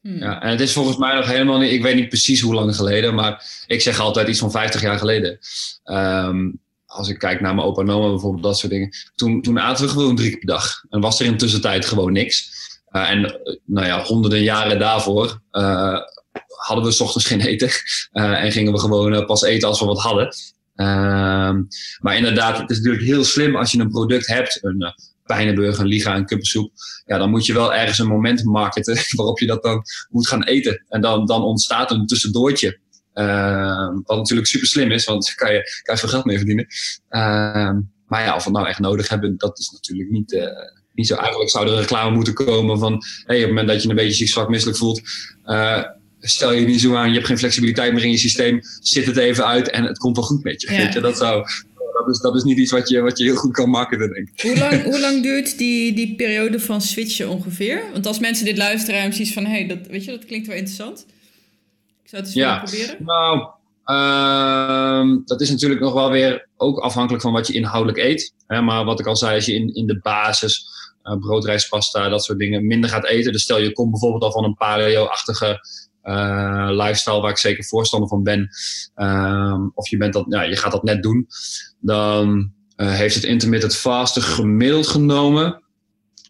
[0.00, 0.18] Hmm.
[0.18, 2.76] ja, en het is volgens mij nog helemaal niet, ik weet niet precies hoe lang
[2.76, 5.38] geleden, maar ik zeg altijd iets van 50 jaar geleden.
[5.84, 8.90] Um, als ik kijk naar mijn opa en oma bijvoorbeeld, dat soort dingen.
[9.14, 10.84] Toen, toen aten we gewoon drie keer per dag.
[10.90, 12.50] En was er in tussentijd gewoon niks.
[12.90, 15.98] Uh, en nou ja, honderden jaren daarvoor uh,
[16.46, 17.68] hadden we s ochtends geen eten.
[18.12, 20.34] Uh, en gingen we gewoon pas eten als we wat hadden.
[20.74, 21.62] Ehm,
[22.00, 24.90] maar inderdaad, het is natuurlijk heel slim als je een product hebt, een uh,
[25.24, 26.72] pijnenburger, een liga, een kuppensoep.
[27.04, 30.44] Ja, dan moet je wel ergens een moment marketen waarop je dat dan moet gaan
[30.44, 30.84] eten.
[30.88, 32.80] En dan, dan ontstaat een tussendoortje.
[33.14, 36.66] Uh, wat natuurlijk super slim is, want daar kan je, kan veel geld mee verdienen.
[37.10, 37.70] Uh,
[38.06, 40.46] maar ja, of we nou echt nodig hebben, dat is natuurlijk niet, uh,
[40.94, 41.14] niet zo.
[41.14, 43.02] Eigenlijk zou er reclame moeten komen van...
[43.24, 45.02] Hey, op het moment dat je een beetje ziek, zwak, misselijk voelt...
[46.24, 49.16] Stel je niet zo aan, je hebt geen flexibiliteit meer in je systeem, zit het
[49.16, 50.68] even uit en het komt wel goed met je.
[50.68, 51.00] Weet je?
[51.00, 51.46] Dat, zou,
[51.92, 54.28] dat, is, dat is niet iets wat je, wat je heel goed kan marketen, denk
[54.28, 54.40] ik.
[54.40, 57.82] Hoe lang, hoe lang duurt die, die periode van switchen ongeveer?
[57.92, 60.46] Want als mensen dit luisteren en precies van, hé, hey, dat, weet je, dat klinkt
[60.46, 61.06] wel interessant.
[62.02, 62.58] Ik zou het eens ja.
[62.58, 62.96] proberen.
[63.04, 63.46] Nou,
[63.86, 68.34] uh, dat is natuurlijk nog wel weer ook afhankelijk van wat je inhoudelijk eet.
[68.46, 70.66] Hè, maar wat ik al zei, als je in, in de basis
[71.04, 73.32] uh, brood, rijst, pasta, dat soort dingen minder gaat eten.
[73.32, 75.60] Dus stel je komt bijvoorbeeld al van een paleo-achtige
[76.04, 78.48] uh, lifestyle waar ik zeker voorstander van ben,
[78.96, 81.26] um, of je, bent dat, ja, je gaat dat net doen,
[81.80, 85.62] dan uh, heeft het intermittent fasten gemiddeld genomen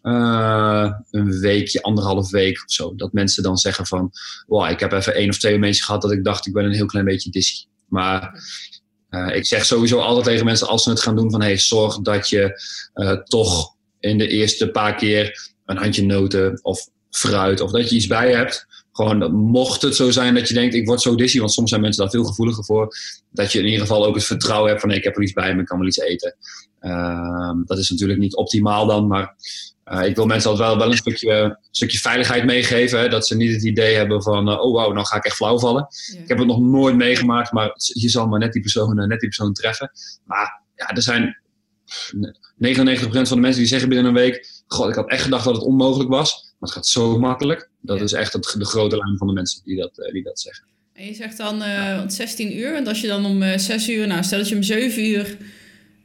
[0.03, 2.95] uh, een weekje, anderhalf week of zo.
[2.95, 4.11] Dat mensen dan zeggen van,
[4.47, 6.73] wow, ik heb even één of twee mensen gehad dat ik dacht, ik ben een
[6.73, 7.65] heel klein beetje dizzy.
[7.87, 8.43] Maar
[9.33, 12.29] ik zeg sowieso altijd tegen mensen als ze het gaan doen van, hey, zorg dat
[12.29, 12.61] je
[13.23, 18.07] toch in de eerste paar keer een handje noten of fruit of dat je iets
[18.07, 21.51] bij hebt gewoon, mocht het zo zijn dat je denkt, ik word zo dizzy, want
[21.51, 22.95] soms zijn mensen daar veel gevoeliger voor,
[23.31, 25.33] dat je in ieder geval ook het vertrouwen hebt van, nee, ik heb er iets
[25.33, 26.35] bij me, ik kan wel iets eten.
[26.81, 29.35] Uh, dat is natuurlijk niet optimaal dan, maar
[29.85, 33.35] uh, ik wil mensen altijd wel, wel een stukje, stukje veiligheid meegeven, hè, dat ze
[33.35, 35.87] niet het idee hebben van, uh, oh wauw, nou ga ik echt flauw vallen.
[36.13, 36.19] Ja.
[36.19, 39.29] Ik heb het nog nooit meegemaakt, maar je zal maar net die persoon, net die
[39.29, 39.91] persoon treffen.
[40.25, 41.37] Maar ja, er zijn
[42.15, 42.17] 99%
[43.09, 45.63] van de mensen die zeggen binnen een week, god, ik had echt gedacht dat het
[45.63, 46.52] onmogelijk was.
[46.63, 47.69] Maar het gaat zo makkelijk.
[47.81, 50.39] Dat is echt het, de grote lijn van de mensen die dat, uh, die dat
[50.39, 50.65] zeggen.
[50.93, 52.75] En je zegt dan uh, 16 uur.
[52.75, 55.05] En als je dan om uh, eh, 6 uur, nou stel dat je om 7
[55.05, 55.37] uur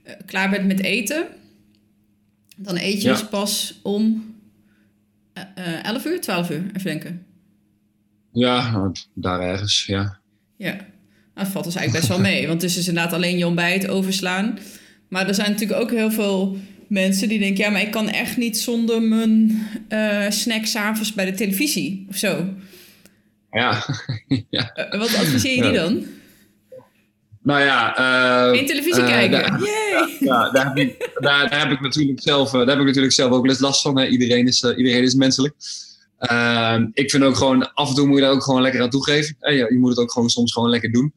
[0.07, 1.27] uh, klaar bent met eten.
[2.57, 3.13] Dan eet je ja.
[3.13, 4.35] dus pas om
[5.83, 7.27] 11 uur, 12 uur, even denken.
[8.33, 10.19] Ja, nou, daar ergens, ja.
[10.57, 10.85] Ja, nou,
[11.35, 12.47] dat valt dus eigenlijk best wel mee.
[12.47, 14.59] Want het is dus inderdaad alleen je ontbijt overslaan.
[15.09, 16.59] Maar er zijn natuurlijk ook heel veel
[16.89, 21.25] mensen die denken, ja, maar ik kan echt niet zonder mijn uh, snack s'avonds bij
[21.25, 22.49] de televisie of zo.
[23.51, 23.85] Ja.
[24.51, 24.73] ja.
[24.93, 26.05] Uh, wat adviseer je die dan?
[27.43, 27.99] Nou ja...
[28.53, 29.31] Uh, televisie kijken.
[29.31, 29.61] Daar,
[30.21, 33.47] ja, daar, heb ik, daar, heb ik natuurlijk zelf, daar heb ik natuurlijk zelf ook
[33.47, 33.99] les last van.
[33.99, 34.07] Hè.
[34.07, 35.55] Iedereen, is, iedereen is menselijk.
[36.19, 38.91] Ehm, ik vind ook gewoon, af en toe moet je daar ook gewoon lekker aan
[38.91, 39.37] toegeven.
[39.39, 41.13] je, je moet het ook gewoon soms gewoon lekker doen.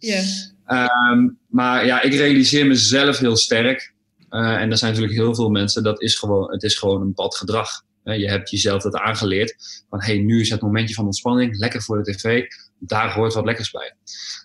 [0.65, 3.93] Ehm, maar ja, ik realiseer mezelf heel sterk.
[4.31, 7.13] Uh, en er zijn natuurlijk heel veel mensen, dat is gewoon, het is gewoon een
[7.13, 7.69] pad gedrag.
[8.03, 9.83] je hebt jezelf dat aangeleerd.
[9.89, 12.43] Van hey, nu is het momentje van ontspanning, lekker voor de tv.
[12.79, 13.95] Daar hoort wat lekkers bij.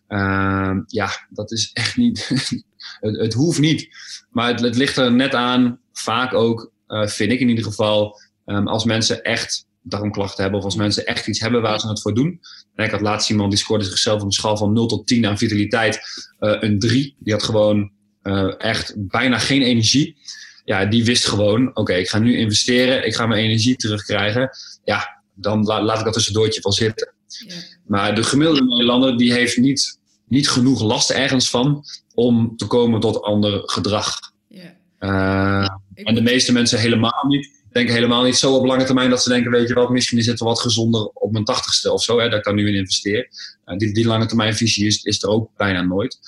[0.08, 2.28] Ehm, ja, dat is echt niet.
[3.00, 3.88] het, het, hoeft niet.
[4.30, 8.20] Maar het, het, ligt er net aan, vaak ook, uh, vind ik in ieder geval,
[8.44, 12.14] als mensen echt darmklachten hebben of als mensen echt iets hebben waar ze het voor
[12.14, 12.40] doen.
[12.74, 15.26] En ik had laatst iemand die scoorde zichzelf op een schaal van 0 tot 10
[15.26, 16.00] aan vitaliteit
[16.40, 17.16] uh, een 3.
[17.18, 17.90] Die had gewoon
[18.26, 20.16] uh, echt bijna geen energie.
[20.64, 24.50] Ja, die wist gewoon, oké, ik ga nu investeren, ik ga mijn energie terugkrijgen.
[24.84, 27.14] Ja, dan la laat ik dat tussendoortje wel zitten.
[27.26, 27.54] Ja.
[27.86, 29.98] Maar de gemiddelde Nederlander die heeft niet,
[30.28, 34.18] niet genoeg last ergens van om te komen tot ander gedrag.
[34.48, 34.74] Ja.
[35.00, 39.22] Uh, en de meeste mensen helemaal niet denk helemaal niet zo op lange termijn dat
[39.22, 42.18] ze denken, weet je wat, misschien is het wat gezonder op mijn tachtigste of zo,
[42.18, 43.28] hè, dat ik daar nu in investeer.
[43.66, 46.18] Uh, die, die lange termijn visie is, is er ook bijna nooit.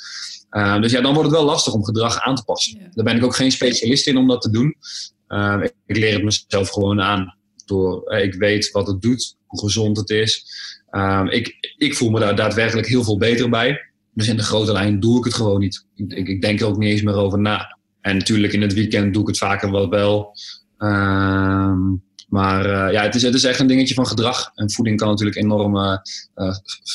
[0.50, 2.90] Uh, dus ja, dan wordt het wel lastig om gedrag aan te passen.
[2.94, 4.76] Daar ben ik ook geen specialist in om dat te doen.
[5.28, 7.36] Uh, ik, ik, leer het mezelf gewoon aan.
[7.64, 10.44] Door, ik weet wat het doet, hoe gezond het is.
[11.28, 13.80] ik, ik voel me daar daadwerkelijk heel veel beter bij.
[14.14, 15.86] Dus in de grote lijn doe ik het gewoon niet.
[15.94, 17.78] Ik, ik, ik denk er ook niet eens meer over na.
[18.00, 20.36] En natuurlijk in het weekend doe ik het vaker wel wel.
[20.78, 21.78] Ehm,
[22.28, 24.50] maar uh, ja, het is, het is echt een dingetje van gedrag.
[24.54, 25.96] En voeding kan natuurlijk enorm uh,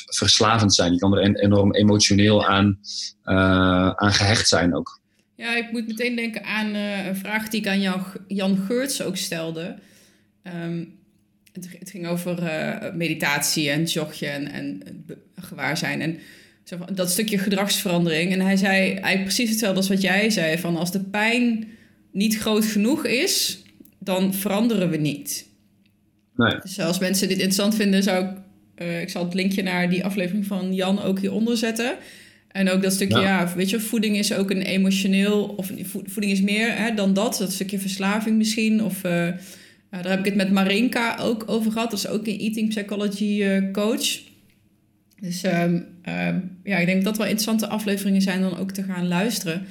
[0.06, 0.94] verslavend zijn.
[0.94, 2.80] Je kan er enorm emotioneel aan,
[3.96, 5.02] aan gehecht zijn ook.
[5.36, 9.18] Ja, ik moet meteen denken aan een vraag die ik aan Jan, Jan Geurts ook
[9.18, 9.76] stelde.
[10.64, 11.00] Um,
[11.54, 12.38] het, ging over
[12.96, 14.52] meditatie en joggen en,
[14.86, 15.06] en
[15.36, 16.02] gewaar zijn.
[16.02, 16.20] En
[16.94, 18.32] dat stukje gedragsverandering.
[18.32, 20.58] En hij zei eigenlijk precies hetzelfde als wat jij zei.
[20.58, 21.68] Van als de pijn
[22.12, 23.63] niet groot genoeg is,
[24.04, 25.48] dan veranderen we niet.
[26.36, 26.56] Nee.
[26.62, 28.32] Dus als mensen dit interessant vinden, zou ik,
[28.78, 31.96] uh, ik zal het linkje naar die aflevering van Jan ook hieronder zetten.
[32.48, 33.54] En ook dat stukje, ja.
[33.56, 37.38] weet je, voeding is ook een emotioneel, of voeding is meer hè, dan dat.
[37.38, 38.84] Dat stukje verslaving misschien.
[38.84, 39.12] Of uh,
[39.90, 41.90] daar heb ik het met Marinka ook over gehad.
[41.90, 44.20] Dat is ook een eating psychology uh, coach.
[45.20, 48.84] Dus um, um, ja, ik denk dat dat wel interessante afleveringen zijn dan ook te
[48.84, 49.66] gaan luisteren.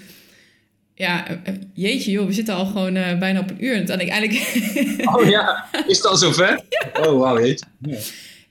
[1.03, 3.87] Ja, eh, eh, jeetje joh, we zitten al gewoon uh, bijna op een uur.
[3.87, 4.67] Dan ik eigenlijk...
[5.15, 6.61] oh ja, is het al zover?
[6.95, 7.01] ja.
[7.01, 7.67] Oh wauw, jeetje.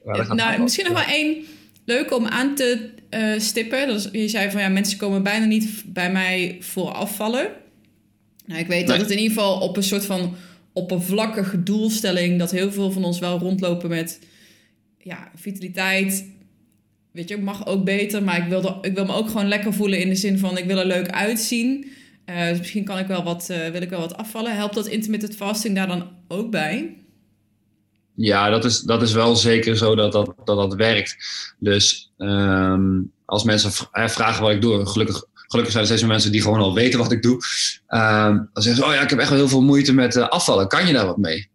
[0.04, 0.34] Ja.
[0.34, 1.46] nou, misschien nog wel één
[1.86, 3.88] leuke om aan te uh, stippen.
[3.88, 7.48] Dat is, je zei van ja, mensen komen bijna niet bij mij voor afvallen.
[8.46, 10.36] Nou, ik weet dat het in ieder geval op een soort van
[10.74, 12.40] oppervlakkige doelstelling...
[12.40, 14.20] dat heel veel van ons wel rondlopen met
[14.98, 16.30] ja, vitaliteit...
[17.12, 20.00] Weet je, mag ook beter, maar ik wil, ik wil me ook gewoon lekker voelen
[20.00, 21.92] in de zin van ik wil er leuk uitzien.
[22.32, 24.56] Uh, dus misschien kan ik wel wat, uh, wil ik wel wat afvallen.
[24.56, 26.98] Helpt dat intermittent fasting daar dan ook bij?
[28.16, 31.18] Ja, dat is, dat is wel zeker zo dat dat, dat, dat werkt.
[31.60, 36.32] Dus um, als mensen vragen wat ik doe, gelukkig, gelukkig zijn er steeds meer mensen
[36.32, 37.34] die gewoon al weten wat ik doe.
[37.88, 40.68] Um, dan zeggen ze, oh ja, ik heb echt wel heel veel moeite met afvallen.
[40.68, 41.50] Kan je daar wat mee?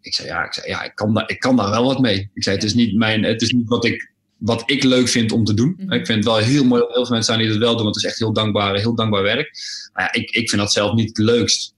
[0.00, 2.30] Ik zei, ja, ik, zei, ja ik, kan daar, ik kan daar wel wat mee.
[2.34, 5.32] Ik zei, het is niet, mijn, het is niet wat ik wat ik leuk vind
[5.32, 5.74] om te doen.
[5.78, 5.92] Mhm.
[5.92, 7.82] Ik vind het wel heel mooi dat heel veel mensen zijn die het wel doen,
[7.82, 9.50] want het is echt heel dankbaar, heel dankbaar werk.
[9.92, 11.74] Maar ja, ik, ik vind dat zelf niet het leukst.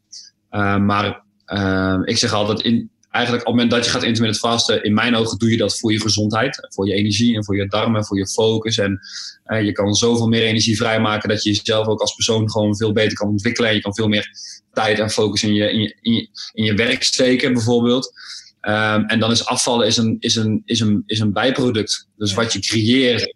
[0.51, 4.53] Uh, maar uh, ik zeg altijd, in, eigenlijk op het moment dat je gaat intermittent
[4.53, 7.57] vasten, in mijn ogen doe je dat voor je gezondheid, voor je energie en voor
[7.57, 8.79] je darmen, voor je focus.
[8.79, 9.01] En
[9.47, 12.93] uh, je kan zoveel meer energie vrijmaken dat je jezelf ook als persoon gewoon veel
[12.93, 13.71] beter kan ontwikkelen.
[13.71, 14.31] En je kan veel meer
[14.73, 18.13] tijd en focus in je, in je, in je, in je werk steken, bijvoorbeeld.
[18.69, 22.09] Um, en dan is afvallen is een, is een, is een, is een bijproduct.
[22.17, 23.35] Dus wat je creëert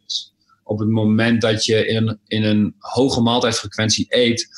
[0.64, 4.48] op het moment dat je in een, in een hoge maaltijdfrequentie eet,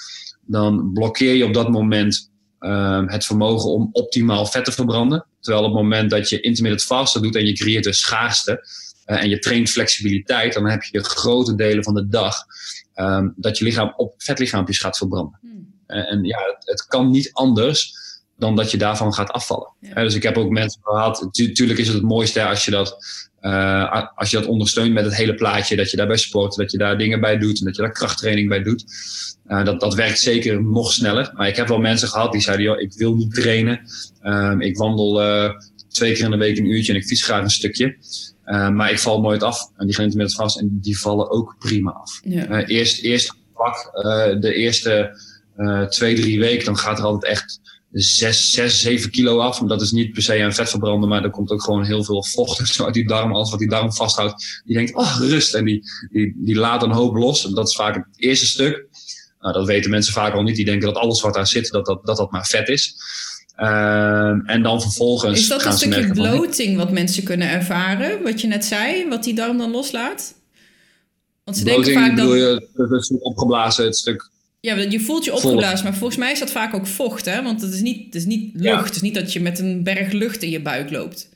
[0.47, 5.27] dan blokkeer je op dat moment um, het vermogen om optimaal vet te verbranden.
[5.41, 8.67] Terwijl op het moment dat je intermittent fasten doet en je creëert dus schaarste
[9.07, 12.37] uh, en je traint flexibiliteit, dan heb je grote delen van de dag
[12.95, 15.39] um, dat je lichaam op vetlichaampjes gaat verbranden.
[15.41, 15.75] Hmm.
[15.87, 18.03] En ja, het, het kan niet anders
[18.37, 19.69] dan dat je daarvan gaat afvallen.
[19.95, 21.29] dus ik heb ook mensen gehad.
[21.31, 22.97] Tuurlijk is het het mooiste als je dat,
[23.41, 25.77] uh, als je dat ondersteunt met het hele plaatje.
[25.77, 28.49] Dat je daarbij sport, dat je daar dingen bij doet en dat je daar krachttraining
[28.49, 28.85] bij doet.
[29.49, 31.33] Uh, dat, dat werkt zeker nog sneller.
[31.35, 33.81] Maar ik heb wel mensen gehad die zeiden: joh, ik wil niet trainen.
[34.23, 35.51] Uh, ik wandel uh,
[35.89, 37.97] twee keer in de week een uurtje en ik fiets graag een stukje.
[38.45, 39.71] maar ik val nooit af.
[39.77, 42.21] En die gaan met het vast en die vallen ook prima af.
[42.25, 42.65] Ja.
[42.65, 43.91] eerst, eerst pak
[44.41, 45.19] de eerste
[45.89, 47.61] twee, drie weken, dan gaat er altijd echt
[47.95, 49.59] zes, zes, zeven kilo af.
[49.59, 52.25] Dat is niet per se aan vet verbranden, maar er komt ook gewoon heel veel
[52.25, 53.35] vocht en zo uit die darm.
[53.35, 54.63] Alles wat die darm vasthoudt.
[54.65, 55.55] Die denkt, oh, rust.
[55.55, 57.47] En die, die, die laat een hoop los.
[57.47, 58.87] En dat is vaak het eerste stuk.
[59.41, 60.57] Nou, dat weten mensen vaak al niet.
[60.57, 62.97] Die denken dat alles wat daar zit, dat dat, dat, dat maar vet is.
[63.57, 65.41] Ehm, en dan vervolgens.
[65.41, 68.23] Is dat een stukje bloating wat mensen kunnen ervaren?
[68.23, 70.35] Wat je net zei, wat die darm dan loslaat?
[71.45, 72.33] Want ze denken vaak dat.
[72.33, 74.33] Je, het stuk opgeblazen, het stuk.
[74.65, 77.43] Ja, je voelt je opgeblazen, maar volgens mij is dat vaak ook vocht, hè?
[77.43, 78.85] Want het is niet, het is niet lucht.
[78.85, 81.29] Het is niet dat je met een berg lucht in je buik loopt.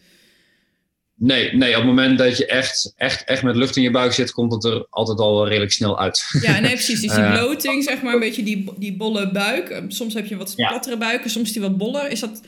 [1.14, 4.12] Nee, nee, op het moment dat je echt, echt, echt met lucht in je buik
[4.12, 6.24] zit, komt het er altijd al redelijk snel uit.
[6.43, 7.01] Ja, nee, precies.
[7.01, 9.83] Dus die uh, bloating, zeg maar, een beetje die, die bolle buik.
[9.89, 12.11] Soms heb je wat plattere buiken, soms die wat boller.
[12.11, 12.41] Is dat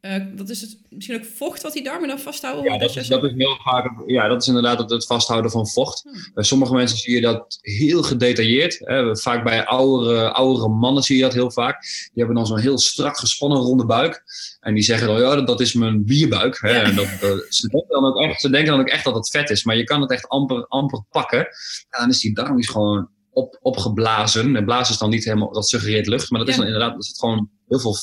[0.00, 2.72] uh, dat is het, misschien ook vocht wat die darmen dan vasthouden?
[2.72, 4.02] Ja, dat, is, dat is heel vaak.
[4.06, 6.02] Ja, dat is inderdaad het, het vasthouden van vocht.
[6.02, 6.30] Hmm.
[6.34, 8.78] Bij sommige mensen zie je dat heel gedetailleerd.
[8.78, 9.16] Hè.
[9.16, 11.82] Vaak bij oudere, oudere mannen zie je dat heel vaak.
[11.82, 14.22] Die hebben dan zo'n heel strak gespannen ronde buik.
[14.60, 16.58] En die zeggen dan, ja, dat is mijn bierbuik.
[16.60, 16.70] Hè.
[16.70, 17.06] En dat,
[17.48, 19.64] ze, denken dan ook echt, ze denken dan ook echt dat het vet is.
[19.64, 21.38] Maar je kan het echt amper, amper pakken.
[21.38, 24.56] En dan is die darm is gewoon op, opgeblazen.
[24.56, 26.30] En blazen is dan niet helemaal, dat suggereert lucht.
[26.30, 27.94] Maar dat is dan inderdaad, dat zit gewoon heel veel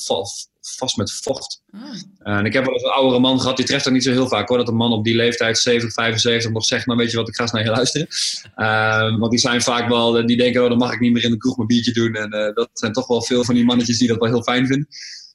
[0.76, 1.63] vast met vocht.
[1.72, 2.38] Ah.
[2.38, 4.28] En ik heb wel eens een oudere man gehad, die treft dat niet zo heel
[4.28, 4.57] vaak hoor.
[4.57, 7.36] Dat een man op die leeftijd, 70, 75, nog zegt, nou weet je wat, ik
[7.36, 8.07] ga eens naar je luisteren.
[8.55, 11.32] Uh, want die zijn vaak wel, die denken, oh, dan mag ik niet meer in
[11.32, 12.15] de kroeg mijn biertje doen.
[12.15, 14.68] En uh, dat zijn toch wel veel van die mannetjes die dat wel heel fijn
[14.68, 14.88] vinden.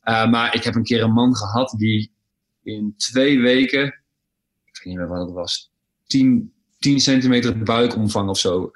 [0.04, 2.12] Uh, maar ik heb een keer een man gehad die
[2.62, 3.84] in twee weken,
[4.64, 5.70] ik weet niet meer wat het was,
[6.06, 8.70] 10, 10 centimeter buikomvang of zo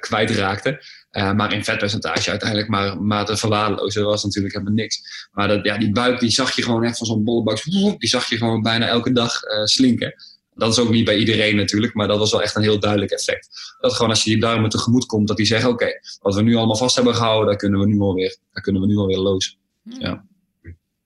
[0.00, 0.82] kwijtraakte.
[1.16, 5.28] Uh, maar in vetpercentage uiteindelijk maar, maar te verwaarlozen was natuurlijk helemaal niks.
[5.32, 7.64] Maar dat, ja, die buik die zag je gewoon echt van zo'n bolle buik.
[7.98, 10.14] Die zag je gewoon bijna elke dag uh, slinken.
[10.54, 13.10] Dat is ook niet bij iedereen natuurlijk, maar dat was wel echt een heel duidelijk
[13.12, 13.48] effect.
[13.80, 16.42] Dat gewoon als je die darmen tegemoet komt, dat die zeggen: Oké, okay, wat we
[16.42, 19.18] nu allemaal vast hebben gehouden, daar kunnen we nu alweer, daar kunnen we nu alweer
[19.18, 19.54] lozen.
[19.82, 20.24] Ja.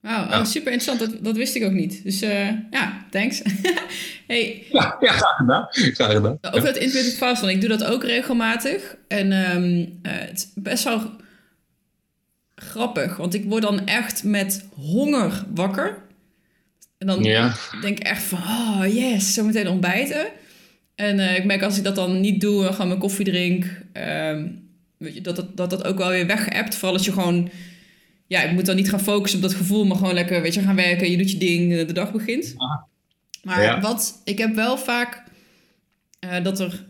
[0.01, 0.99] Wauw, oh, super interessant.
[0.99, 2.03] Dat, dat wist ik ook niet.
[2.03, 3.41] Dus uh, ja, thanks.
[4.27, 4.63] hey.
[4.71, 5.67] ja, ja, graag gedaan.
[5.69, 6.37] Graag gedaan.
[6.41, 7.49] Over het intermittent fasten.
[7.49, 8.95] Ik doe dat ook regelmatig.
[9.07, 11.11] En um, uh, het is best wel
[12.55, 13.17] grappig.
[13.17, 15.97] Want ik word dan echt met honger wakker.
[16.97, 17.53] En dan ja.
[17.81, 20.27] denk ik echt van, oh yes, zo meteen ontbijten.
[20.95, 23.65] En uh, ik merk als ik dat dan niet doe, gewoon mijn koffie drink...
[23.93, 26.75] Um, weet je, dat, dat, dat dat ook wel weer weggeëpt.
[26.75, 27.49] Vooral als je gewoon
[28.31, 30.61] ja, ik moet dan niet gaan focussen op dat gevoel, maar gewoon lekker, weet je,
[30.61, 32.55] gaan werken, je doet je ding, eh, de dag begint.
[33.43, 35.23] Maar wat, ik heb wel vaak
[36.25, 36.85] uh, dat er,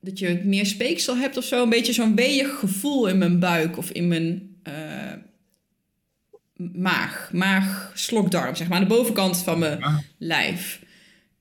[0.00, 3.76] dat je meer speeksel hebt of zo, een beetje zo'n weeig gevoel in mijn buik
[3.76, 5.12] of in mijn uh,
[6.72, 10.82] maag, maag, slokdarm, zeg maar, aan de bovenkant van mijn lijf.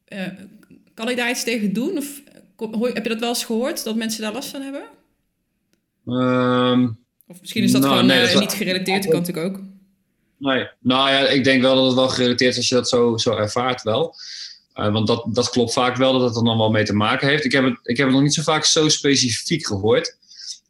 [0.07, 0.27] Uh,
[0.93, 1.97] kan ik daar iets tegen doen?
[1.97, 2.21] Of
[2.93, 4.83] heb je dat wel eens gehoord, dat mensen daar last van hebben?
[6.05, 9.61] Um of misschien is dat nou, gewoon nee, uh, niet gerelateerd, dat kan natuurlijk ook.
[10.37, 13.17] Nee, nou ja, ik denk wel dat het wel gerelateerd is als je dat zo,
[13.17, 14.15] zo ervaart wel.
[14.75, 17.27] Uh, want dat, dat klopt vaak wel dat het er dan wel mee te maken
[17.27, 17.45] heeft.
[17.45, 20.17] Ik heb het, ik heb het nog niet zo vaak zo specifiek gehoord.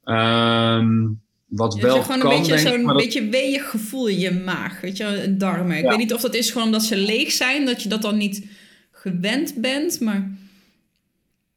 [0.05, 4.81] Um, wat ja, wel gewoon kan, een beetje zo'n beetje weeig gevoel in je maag,
[4.81, 5.77] weet je, een darmen.
[5.77, 8.17] Ik weet niet of dat is gewoon omdat ze leeg zijn, dat je dat dan
[8.17, 8.47] niet
[8.91, 10.31] gewend bent, maar...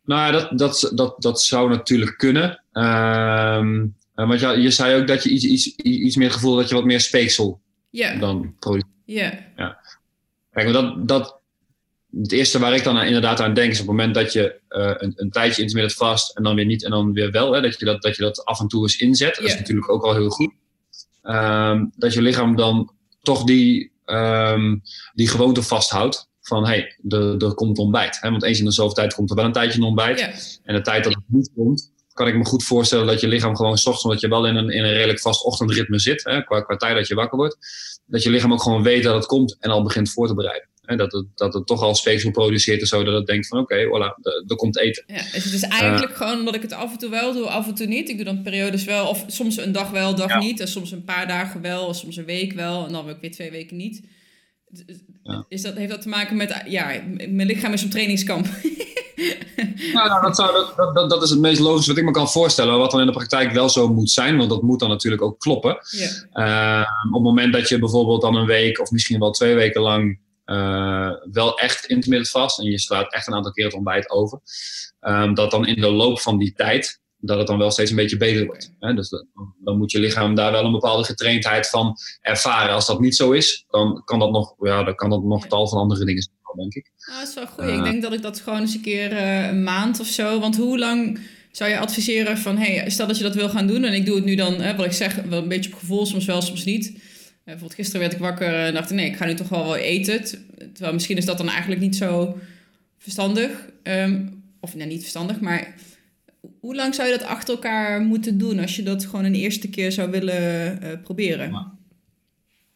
[0.05, 2.63] Nou ja, dat, dat, dat, dat zou natuurlijk kunnen.
[2.73, 3.97] Um,
[4.29, 6.85] want ja, je zei ook dat je iets, iets, iets meer gevoel dat je wat
[6.85, 7.61] meer speeksel
[7.91, 8.21] yeah.
[8.21, 8.93] dan produceert.
[9.05, 9.33] Yeah.
[9.57, 9.79] Ja.
[10.53, 11.41] Kijk, dat, dat,
[12.21, 14.93] het eerste waar ik dan inderdaad aan denk is op het moment dat je uh,
[14.97, 17.79] een, een tijdje intermittent vast en dan weer niet en dan weer wel, hè, dat,
[17.79, 19.35] je dat, dat je dat af en toe eens inzet.
[19.35, 20.53] Dat is natuurlijk ook wel heel goed.
[21.23, 22.93] Um, dat je lichaam dan
[23.23, 24.83] toch die, um,
[25.15, 28.19] die gewoonte vasthoudt van hé, hey, er, er komt ontbijt.
[28.21, 28.31] Hè?
[28.31, 30.61] Want eens in de zoveel tijd komt er wel een tijdje een ontbijt.
[30.65, 33.57] En de tijd dat het niet komt, kan ik me goed voorstellen dat je lichaam
[33.57, 36.61] gewoon ochtends, omdat je wel in een, in een redelijk vast ochtendritme zit, hè, qua,
[36.61, 37.57] qua tijd dat je wakker wordt,
[38.07, 40.69] dat je lichaam ook gewoon weet dat het komt en al begint voor te bereiden.
[40.81, 43.59] Hè, dat, het, dat het toch al speeksel produceert en zo, dat het denkt van
[43.59, 45.05] oké, okay, voilà, er komt eten.
[45.07, 47.67] Ja, dus het is eigenlijk gewoon omdat ik het af en toe wel doe, af
[47.67, 48.09] en toe niet.
[48.09, 50.61] Ik doe dan periodes wel, of soms een dag wel, een dag niet.
[50.61, 52.87] En soms een paar dagen wel, soms een week wel.
[52.87, 54.03] En dan ook weer twee weken niet.
[55.23, 55.45] Ja.
[55.49, 58.47] Is dat, heeft dat te maken met, ja, mijn lichaam is op trainingskamp.
[59.93, 62.31] nou, nou dat, zou, dat, dat, dat, is het meest logisch wat ik me kan
[62.31, 62.79] voorstellen.
[62.79, 65.39] Wat dan in de praktijk wel zo moet zijn, want dat moet dan natuurlijk ook
[65.39, 65.79] kloppen.
[66.33, 69.81] Uh, op het moment dat je bijvoorbeeld dan een week of misschien wel twee weken
[69.81, 74.11] lang uh, wel echt intermittent vast en je slaat echt een aantal keer het ontbijt
[74.11, 74.41] over,
[75.01, 77.97] um, dat dan in de loop van die tijd dat het dan wel steeds een
[77.97, 78.73] beetje beter wordt.
[78.79, 78.95] Hè?
[78.95, 79.09] Dus
[79.65, 82.75] dan, moet je lichaam daar wel een bepaalde getraindheid van ervaren.
[82.75, 85.69] Als dat niet zo is, dan kan dat nog, ja, dan kan dat nog tal
[85.69, 86.93] van andere dingen zijn, denk ik.
[87.07, 87.65] Nou, dat is wel goed.
[87.65, 87.83] ik eh.
[87.83, 90.41] denk dat ik dat gewoon eens een keer uh, een maand of zo.
[90.41, 91.19] Want hoe lang
[91.51, 94.17] zou je adviseren van, hey, stel dat je dat wil gaan doen en ik doe
[94.17, 96.65] het nu dan, hè, wat ik zeg, wel een beetje op gevoel, soms wel, soms
[96.65, 96.99] niet.
[97.45, 100.25] bijvoorbeeld gisteren werd ik wakker en dacht nee, ik ga nu toch wel wel eten.
[100.73, 102.39] Terwijl misschien is dat dan eigenlijk niet zo
[102.99, 103.51] verstandig.
[103.83, 104.27] Ehm,
[104.61, 105.75] of nee, niet verstandig, maar
[106.61, 109.71] hoe lang zou je dat achter elkaar moeten doen als je dat gewoon een eerste
[109.71, 111.79] keer zou willen uh, proberen?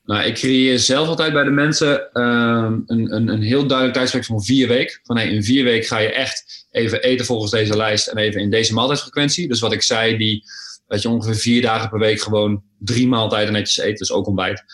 [0.05, 4.25] Nou, ik creëer zelf altijd bij de mensen ehm, een, een, een heel duidelijk tijdsperk
[4.25, 5.01] van vier weken.
[5.03, 8.41] Van hey, in vier weken ga je echt even eten volgens deze lijst en even
[8.41, 9.49] in deze maaltijdfrequentie.
[9.49, 10.43] Dus wat ik zei, die,
[10.87, 14.65] dat je ongeveer vier dagen per week gewoon drie maaltijden netjes eet, dus ook ontbijt.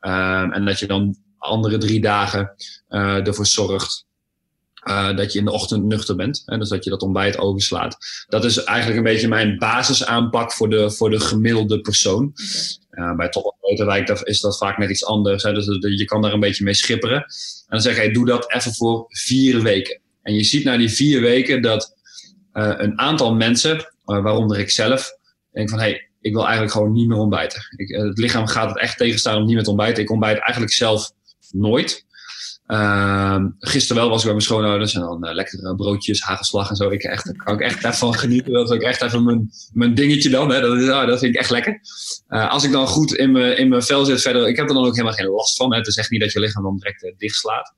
[0.00, 2.54] Um, en dat je dan andere drie dagen
[2.88, 4.05] uh, ervoor zorgt
[4.88, 6.42] uh, dat je in de ochtend nuchter bent.
[6.46, 7.96] Hè, dus dat je dat ontbijt overslaat.
[8.28, 12.32] Dat is eigenlijk een beetje mijn basisaanpak voor de, voor de gemiddelde persoon.
[12.90, 13.10] Okay.
[13.10, 15.42] Uh, bij Top Motorwijk is dat vaak net iets anders.
[15.42, 17.16] Hè, dus je kan daar een beetje mee schipperen.
[17.16, 17.26] En
[17.68, 20.00] dan zeg je, doe dat even voor vier weken.
[20.22, 21.96] En je ziet na die vier weken dat
[22.52, 25.10] uh, een aantal mensen, waaronder ik zelf,
[25.52, 27.62] denk van hé, hey, ik wil eigenlijk gewoon niet meer ontbijten.
[27.76, 30.02] Ik, het lichaam gaat het echt tegenstaan om niet meer te ontbijten.
[30.02, 31.12] Ik ontbijt eigenlijk zelf
[31.50, 32.05] nooit.
[32.68, 36.76] Uh, gisteren wel was ik bij mijn schoonouders en dan uh, lekkere broodjes, hagelslag en
[36.76, 36.90] zo.
[36.90, 38.52] Ik echt, kan ik echt even van genieten.
[38.52, 40.50] Dat is ook echt even mijn, mijn dingetje dan.
[40.50, 40.60] Hè.
[40.60, 41.80] Dat, is, oh, dat vind ik echt lekker.
[42.28, 44.74] Uh, als ik dan goed in mijn, in mijn vel zit verder, ik heb er
[44.74, 45.72] dan ook helemaal geen last van.
[45.72, 45.78] Hè.
[45.78, 47.72] Het is echt niet dat je lichaam dan direct uh, dicht slaat.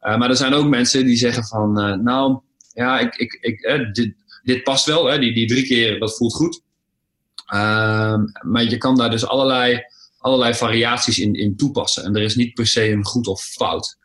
[0.00, 1.72] maar er zijn ook mensen die zeggen van,
[2.02, 2.40] nou
[2.72, 5.06] ja, ik, ik, ik, dit, dit past wel.
[5.06, 5.18] Hè.
[5.18, 6.62] Die, die drie keer, dat voelt goed.
[7.46, 9.84] Ehm, maar je kan daar dus allerlei,
[10.18, 12.04] allerlei variaties in, in toepassen.
[12.04, 13.98] En er is niet per se een goed of fout.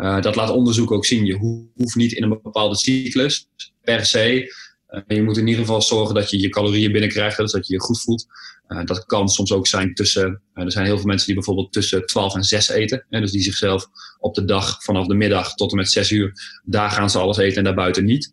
[0.00, 1.24] Uh, dat laat onderzoek ook zien.
[1.24, 1.36] Je
[1.74, 3.48] hoeft niet in een bepaalde cyclus
[3.82, 4.54] per se.
[4.90, 7.72] Uh, je moet in ieder geval zorgen dat je je calorieën binnenkrijgt, dus dat je
[7.72, 8.26] je goed voelt.
[8.68, 10.42] Uh, dat kan soms ook zijn tussen.
[10.54, 13.06] er zijn heel veel mensen die bijvoorbeeld tussen 12 en 6 eten.
[13.08, 13.86] Hè, dus die zichzelf
[14.18, 16.32] op de dag vanaf de middag tot en met 6 uur,
[16.64, 18.32] daar gaan ze alles eten en daarbuiten niet.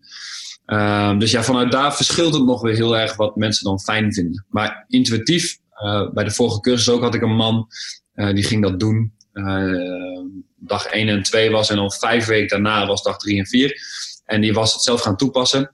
[0.66, 4.14] Ehm, dus ja, vanuit daar verschilt het nog weer heel erg wat mensen dan fijn
[4.14, 4.46] vinden.
[4.50, 5.58] Maar intuïtief,
[6.14, 7.68] bij de vorige cursus ook had ik een man
[8.14, 9.14] die ging dat doen
[10.68, 11.70] dag 1 en 2 was.
[11.70, 13.82] En dan vijf weken daarna was dag 3 en 4.
[14.26, 15.72] En die was het zelf gaan toepassen.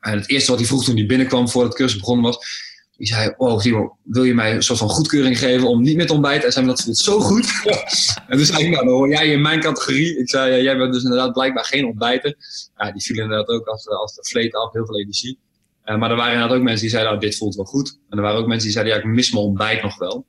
[0.00, 2.66] En het eerste wat hij vroeg toen hij binnenkwam voordat het cursus begonnen was.
[2.96, 6.10] Die zei, oh Timo, wil je mij een soort van goedkeuring geven om niet met
[6.10, 6.44] ontbijt?
[6.44, 7.46] En zei, dat voelt zo goed.
[8.28, 10.18] en toen zei ik, nou, dan hoor jij in mijn categorie.
[10.18, 12.36] Ik zei, jij bent dus inderdaad blijkbaar geen ontbijter.
[12.76, 15.38] Ja, die vielen inderdaad ook als, als de vleet af, heel veel energie.
[15.84, 17.98] Uh, maar er waren inderdaad ook mensen die zeiden, nou, dit voelt wel goed.
[18.08, 20.26] En er waren ook mensen die zeiden, ja, ik mis mijn ontbijt nog wel.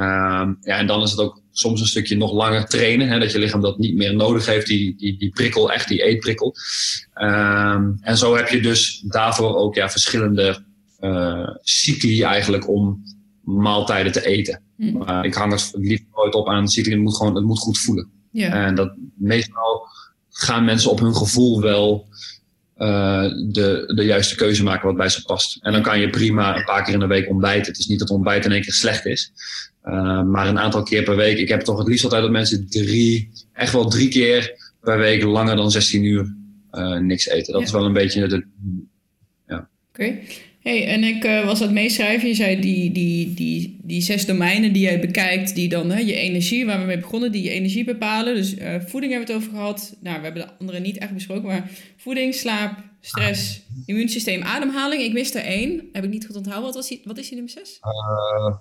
[0.00, 3.08] Um, ja, en dan is het ook soms een stukje nog langer trainen.
[3.08, 6.02] Hè, dat je lichaam dat niet meer nodig heeft, die, die, die prikkel, echt die
[6.02, 6.54] eetprikkel.
[7.14, 10.64] Um, en zo heb je dus daarvoor ook ja, verschillende
[11.00, 13.02] uh, cycli eigenlijk om
[13.44, 14.62] maaltijden te eten.
[14.76, 14.98] Mm.
[14.98, 16.92] Maar ik hang het liefst nooit op aan cycli.
[16.92, 18.10] Het moet, gewoon, het moet goed voelen.
[18.30, 18.66] Yeah.
[18.66, 19.86] En dat, meestal
[20.30, 22.08] gaan mensen op hun gevoel wel
[22.76, 25.58] uh, de, de juiste keuze maken wat bij ze past.
[25.60, 27.66] En dan kan je prima een paar keer in de week ontbijten.
[27.66, 29.32] Het is niet dat ontbijt in één keer slecht is.
[29.88, 31.38] Uh, maar een aantal keer per week.
[31.38, 35.22] Ik heb toch het liefst altijd dat mensen drie, echt wel drie keer per week
[35.22, 36.34] langer dan 16 uur
[36.72, 37.52] uh, niks eten.
[37.52, 37.66] Dat ja.
[37.66, 38.46] is wel een beetje de.
[39.46, 39.56] Ja.
[39.56, 39.68] Oké.
[39.92, 40.22] Okay.
[40.60, 42.28] Hey, en ik uh, was aan het meeschrijven.
[42.28, 46.14] Je zei die, die, die, die zes domeinen die jij bekijkt, die dan hè, je
[46.14, 48.34] energie, waar we mee begonnen, die je energie bepalen.
[48.34, 48.54] Dus
[48.86, 49.96] voeding hebben we het over gehad.
[50.00, 55.02] Nou, we hebben de andere niet echt besproken, maar voeding, slaap, stress, immuunsysteem, ademhaling.
[55.02, 55.88] Ik wist er één.
[55.92, 56.64] Heb ik niet goed onthouden.
[56.64, 57.80] Wat, was die, wat is die nummer zes?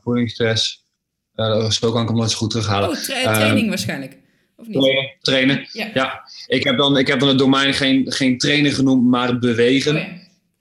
[0.04, 0.87] voeding, stress,
[1.38, 2.90] uh, zo kan ik hem nooit zo goed terughalen.
[2.90, 4.18] Oh, tra training waarschijnlijk.
[4.56, 4.78] Of niet?
[4.78, 5.18] Trainen.
[5.22, 5.68] trainen.
[5.72, 5.90] Ja.
[5.94, 6.30] ja.
[6.48, 9.96] Ik, heb dan, ik heb dan het domein geen, geen trainen genoemd, maar bewegen.
[9.96, 10.02] Oh,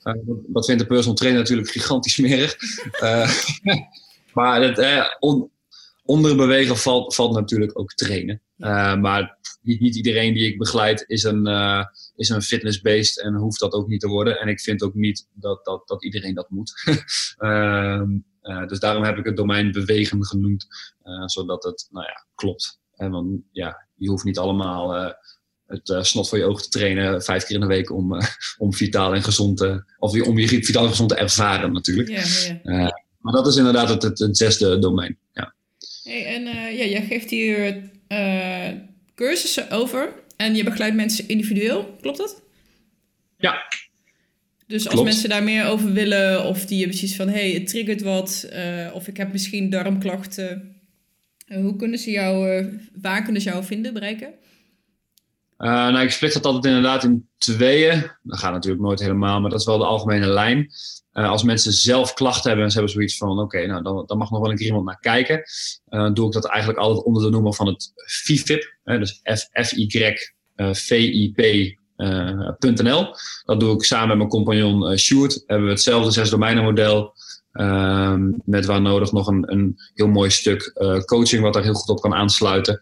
[0.05, 0.15] ja.
[0.15, 2.57] uh, dat vindt de personal trainer natuurlijk gigantisch smerig.
[3.03, 3.31] uh,
[4.35, 5.51] maar het, on,
[6.05, 8.43] onder bewegen valt, valt natuurlijk ook trainen.
[9.01, 11.49] maar niet, niet, iedereen die ik begeleid is een,
[12.17, 14.41] is een fitnessbeest en hoeft dat ook niet te worden.
[14.41, 16.73] En ik vind ook niet dat, dat, dat iedereen dat moet.
[18.49, 20.67] Uh, dus daarom heb ik het domein bewegen genoemd,
[21.05, 22.81] uh, zodat het nou ja, klopt.
[22.95, 25.15] En want ja, je hoeft niet allemaal
[25.67, 28.21] het snot voor je ogen te trainen vijf keer in de week om,
[28.59, 32.09] om vitaal en gezond te, of om je vitaal en gezond te ervaren natuurlijk.
[32.09, 32.23] Ja,
[32.63, 33.03] ja.
[33.19, 35.19] maar dat is inderdaad het, het, het zesde domein.
[35.33, 35.55] Ja.
[36.03, 36.43] Hey, en
[36.77, 37.91] ja, jij geeft hier
[39.15, 42.43] cursussen over en je begeleidt mensen individueel, klopt dat?
[43.37, 43.63] Ja,
[44.67, 47.69] dus als mensen daar meer over willen, of die hebben precies van hé, hey, het
[47.69, 50.77] triggert wat, uh, of ik heb misschien darmklachten.
[51.49, 52.67] Uh, hoe kunnen ze jou, uh,
[53.01, 54.35] waar kunnen ze jou vinden, bereiken?
[55.59, 58.11] nou, ik split dat altijd inderdaad in tweeën.
[58.23, 60.71] Dat gaat natuurlijk nooit helemaal, maar dat is wel de algemene lijn.
[61.13, 64.31] als mensen zelf klachten hebben en ze hebben zoiets van: oké, nou, dan, dan, mag
[64.31, 65.43] nog wel een keer iemand naar kijken.
[66.15, 68.77] Doe ik dat eigenlijk altijd onder de noemer van het FIFIP.
[68.85, 69.21] dus
[69.53, 70.21] F-I-Y-V-I-P
[71.97, 73.17] Uh, .nl.
[73.45, 75.43] Dat doe ik samen met mijn compagnon uh, Sjoerd.
[75.47, 77.15] Hebben we hetzelfde zes domeinenmodel
[77.57, 80.73] Ehm, met waar nodig nog een, een heel mooi stuk
[81.05, 82.79] coaching, wat daar heel goed op kan aansluiten.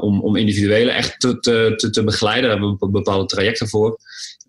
[0.00, 2.50] om, om individuele echt te, te, te, begeleiden.
[2.50, 3.98] Daar hebben we bepaalde trajecten voor.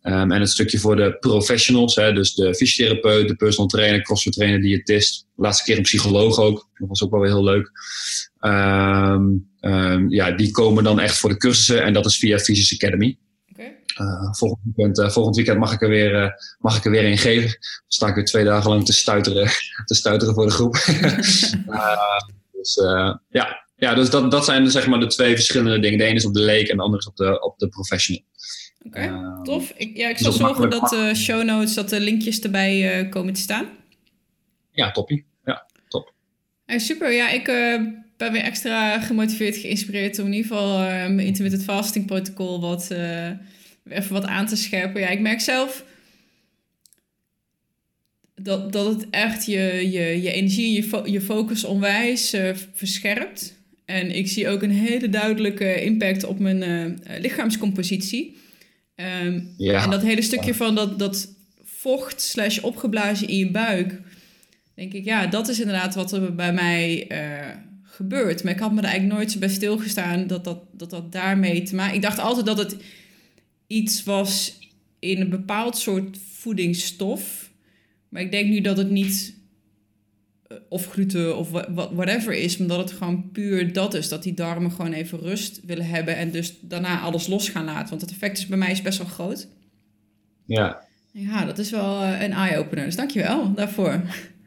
[0.01, 4.33] Um, en het stukje voor de professionals, hè, dus de fysiotherapeut, de personal trainer, crossfit
[4.33, 5.25] trainer, diëtist.
[5.35, 6.69] Laatste keer een psycholoog ook.
[6.73, 7.71] Dat was ook wel weer heel leuk.
[8.39, 12.73] Um, um, ja, die komen dan echt voor de cursussen en dat is via Physics
[12.73, 13.17] Academy.
[14.01, 16.29] Uh, volgend, weekend, uh, volgend weekend mag ik er weer, uh,
[16.59, 17.49] mag ik er weer in geven.
[17.49, 19.49] Dan sta ik weer twee dagen lang te stuiteren,
[19.85, 20.73] te stuiteren voor de groep.
[22.57, 22.75] dus
[23.29, 25.97] ja, ja dus dat, dat zijn zeg maar de twee verschillende dingen.
[25.97, 28.23] De ene is op de leek en de andere is op de, op de professional.
[28.85, 29.73] Oké, okay, tof.
[29.77, 33.41] Ik, ja, ik zal zorgen dat de show notes, dat de linkjes erbij komen te
[33.41, 33.67] staan.
[34.71, 35.25] Ja, toppie.
[35.45, 36.13] Ja, top.
[36.65, 37.11] super.
[37.11, 37.45] Ja, ik
[38.17, 42.91] ben weer extra gemotiveerd, geïnspireerd om in ieder geval mijn intermittent fasting protocol wat,
[43.89, 45.01] even wat aan te scherpen.
[45.01, 45.85] Ja, ik merk zelf
[48.35, 52.49] dat, dat het echt je, je, je energie en je, fo je focus onwijs uh,
[52.73, 53.53] verscherpt.
[53.85, 58.37] En ik zie ook een hele duidelijke impact op mijn lichaamscompositie.
[59.23, 59.83] Um, ja.
[59.83, 61.33] En dat hele stukje van dat, dat
[61.63, 64.01] vocht slash opgeblazen in je buik.
[64.75, 67.07] Denk ik, ja, dat is inderdaad wat er bij mij
[67.83, 68.43] gebeurt.
[68.43, 71.61] Maar ik had me er eigenlijk nooit zo bij stilgestaan dat dat, dat, dat daarmee
[71.61, 71.95] te maken...
[71.95, 72.75] Ik dacht altijd dat het
[73.67, 74.59] iets was
[74.99, 77.51] in een bepaald soort voedingsstof.
[78.09, 79.37] Maar ik denk nu dat het niet
[80.47, 81.49] eh, of gluten of
[81.91, 84.09] whatever is, omdat het gewoon puur dat is.
[84.09, 87.89] Dat die darmen gewoon even rust willen hebben en dus daarna alles los gaan laten.
[87.89, 89.47] Want het effect is bij mij is best wel groot.
[90.45, 90.83] Ja.
[91.11, 92.85] Ja, dat is wel eh, een eye-opener.
[92.85, 94.01] Dus dankjewel daarvoor.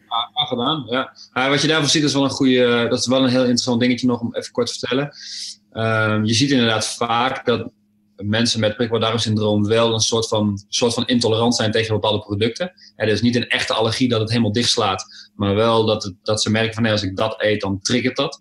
[0.08, 1.48] Ja, gedaan, ja.
[1.48, 4.06] wat je daarvan ziet is wel een goede, dat is wel een heel interessant dingetje
[4.06, 5.12] nog om even kort te vertellen.
[5.72, 7.70] Um, je ziet inderdaad vaak dat
[8.24, 12.72] mensen met prikkeldarmsyndroom wel een soort van, soort van intolerant zijn tegen bepaalde producten.
[12.96, 16.42] Het is niet een echte allergie dat het helemaal dichtslaat, maar wel dat, het, dat
[16.42, 18.40] ze merken van nee, als ik dat eet, dan triggert dat.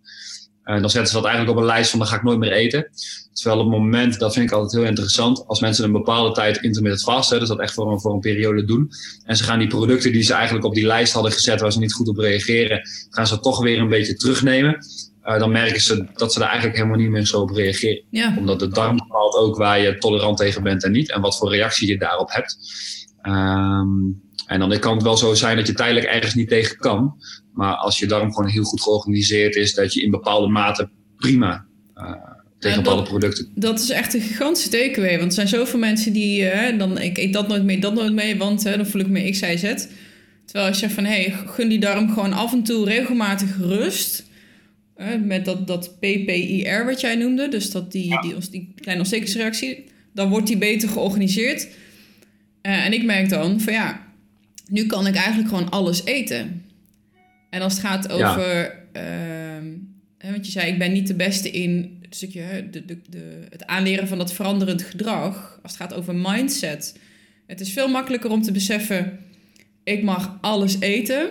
[0.64, 2.52] En dan zetten ze dat eigenlijk op een lijst van dan ga ik nooit meer
[2.52, 2.90] eten.
[3.34, 6.58] Terwijl op het moment, dat vind ik altijd heel interessant, als mensen een bepaalde tijd
[6.58, 8.92] intermittent vasten, dus dat echt voor een, voor een periode doen.
[9.24, 11.80] En ze gaan die producten die ze eigenlijk op die lijst hadden gezet waar ze
[11.80, 14.78] niet goed op reageren, gaan ze toch weer een beetje terugnemen.
[15.28, 18.04] Uh, dan merken ze dat ze daar eigenlijk helemaal niet meer zo op reageren.
[18.10, 18.36] Ja.
[18.38, 21.12] Omdat de darm bepaalt ook waar je tolerant tegen bent en niet.
[21.12, 22.58] En wat voor reactie je daarop hebt.
[23.24, 27.16] Um, en dan kan het wel zo zijn dat je tijdelijk ergens niet tegen kan.
[27.54, 31.66] Maar als je darm gewoon heel goed georganiseerd is, dat je in bepaalde mate prima
[31.96, 32.12] uh,
[32.60, 33.52] tegen bepaalde producten.
[33.56, 35.18] Dat is echt een gigantische takeaway.
[35.18, 38.14] Want er zijn zoveel mensen die, uh, dan, ik eet dat nooit mee, dat nooit
[38.14, 39.88] mee, want uh, dan voel ik me X, Y, Z.
[40.46, 44.26] Terwijl als je van, hey, gun die darm gewoon af en toe regelmatig rust.
[45.26, 49.84] Met dat, dat PPIR wat jij noemde, dus dat die, die, die kleine ontstekingsreactie,
[50.14, 51.68] dan wordt die beter georganiseerd.
[52.62, 54.08] en ik merk dan van ja,
[54.70, 56.66] nu kan ik eigenlijk gewoon alles eten.
[57.50, 59.62] En als het gaat over, ja.
[60.24, 63.40] uh, want je zei, ik ben niet de beste in het stukje, de, de, de,
[63.50, 65.60] het aanleren van dat veranderend gedrag.
[65.64, 67.00] Als het gaat over mindset.
[67.48, 69.20] Het is veel makkelijker om te beseffen,
[69.84, 71.30] ik mag alles eten.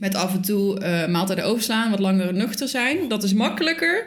[0.00, 3.08] Met af en toe uh, maaltijden overslaan, wat langer nuchter zijn.
[3.08, 4.06] Dat is makkelijker.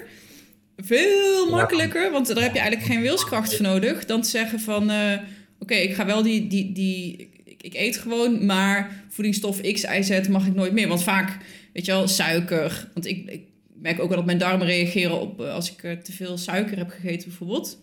[0.78, 4.06] Veel makkelijker, want daar heb je eigenlijk geen wilskracht voor nodig.
[4.06, 5.14] Dan te zeggen van, uh,
[5.60, 10.28] oké, ik ga wel die, die, die ik eet gewoon, maar voedingsstof X, Y, Z
[10.28, 10.88] mag ik nooit meer.
[10.88, 11.38] Want vaak,
[11.74, 12.89] weet je wel, suiker.
[12.94, 13.41] Want ik, ik
[13.74, 16.78] merk ook wel dat mijn darmen reageren op uh, als ik uh, te veel suiker
[16.78, 17.80] heb gegeten, bijvoorbeeld.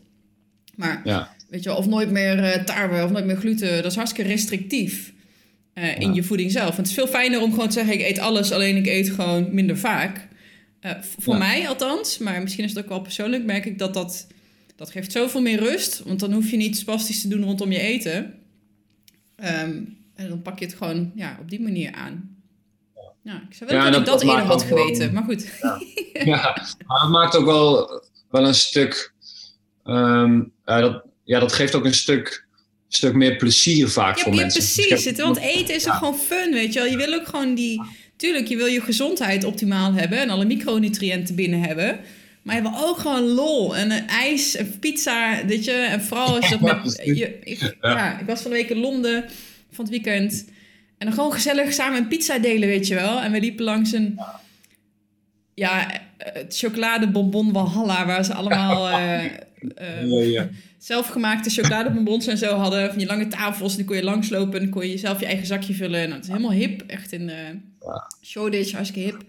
[0.74, 1.34] Maar ja.
[1.48, 4.30] weet je wel, of nooit meer uh, tarwe of nooit meer gluten, dat is hartstikke
[4.30, 5.12] restrictief
[5.74, 6.70] in je voeding zelf.
[6.70, 9.10] En het is veel fijner om gewoon te zeggen: ik eet alles, alleen ik eet
[9.10, 10.28] gewoon minder vaak.
[11.18, 14.26] voor mij althans, maar misschien is het ook wel persoonlijk, merk ik dat dat.
[14.76, 17.78] Dat geeft zoveel meer rust, want dan hoef je niet spastisch te doen rondom je
[17.78, 18.34] eten.
[19.36, 19.82] Ehm,
[20.14, 22.36] en dan pak je het gewoon ja, op die manier aan.
[23.22, 25.58] Ja, ik zou wel ja, dat, ik dat, eerder had geweten, maar goed.
[26.12, 26.68] Ja.
[26.86, 29.12] maar het maakt ook wel, wel een stuk...
[29.84, 32.46] Um, ja, dat, ja, dat geeft ook een stuk,
[32.94, 34.60] stuk meer plezier vaak voor mensen.
[34.60, 36.88] Dus precies, het, want eten is ook gewoon fun, weet je wel.
[36.88, 37.82] Je wil ook gewoon die...
[38.16, 42.00] Tuurlijk, je wil je gezondheid optimaal hebben en alle micronutriënten binnen hebben.
[42.42, 45.72] Maar je wil ook gewoon lol en een ijs en pizza, weet je.
[45.72, 47.00] En vooral als je dat met...
[47.04, 48.18] Je, ik, ja.
[48.18, 49.24] ik was van de week in Londen
[49.72, 50.44] van het weekend.
[50.98, 53.20] En dan gewoon gezellig samen een pizza delen, weet je wel.
[53.20, 54.20] En we liepen langs een...
[55.54, 59.00] Ja, het chocoladebonbon Walhalla, waar ze allemaal...
[59.00, 59.24] Uh,
[59.62, 62.88] uh, ja, zelfgemaakte chocoladebonbons en zo hadden.
[62.88, 65.46] Van die lange tafels, die kon je langslopen en dan kon je zelf je eigen
[65.46, 66.00] zakje vullen.
[66.00, 67.34] En dat is helemaal hip, echt in uh,
[68.22, 69.24] Shoreditch, hartstikke hip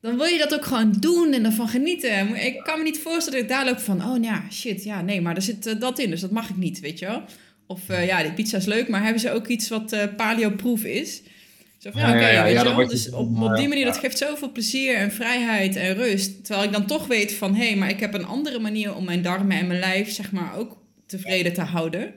[0.00, 2.44] dan wil je dat ook gewoon doen en ervan genieten.
[2.44, 5.20] Ik kan me niet voorstellen dat ik daar loop van, oh ja, shit, ja, nee,
[5.20, 7.22] maar er zit uh, dat in, dus dat mag ik niet, weet je wel.
[7.66, 10.84] Of uh, ja, die pizza is leuk, maar hebben ze ook iets wat uh, paleo-proof
[10.84, 11.22] is?
[11.80, 15.12] Zo van, ja, oké, ja, Dus op, op die manier, dat geeft zoveel plezier en
[15.12, 16.44] vrijheid en rust.
[16.44, 19.04] Terwijl ik dan toch weet van, hé, hey, maar ik heb een andere manier om
[19.04, 20.76] mijn darmen en mijn lijf, zeg maar, ook
[21.06, 22.14] tevreden te houden.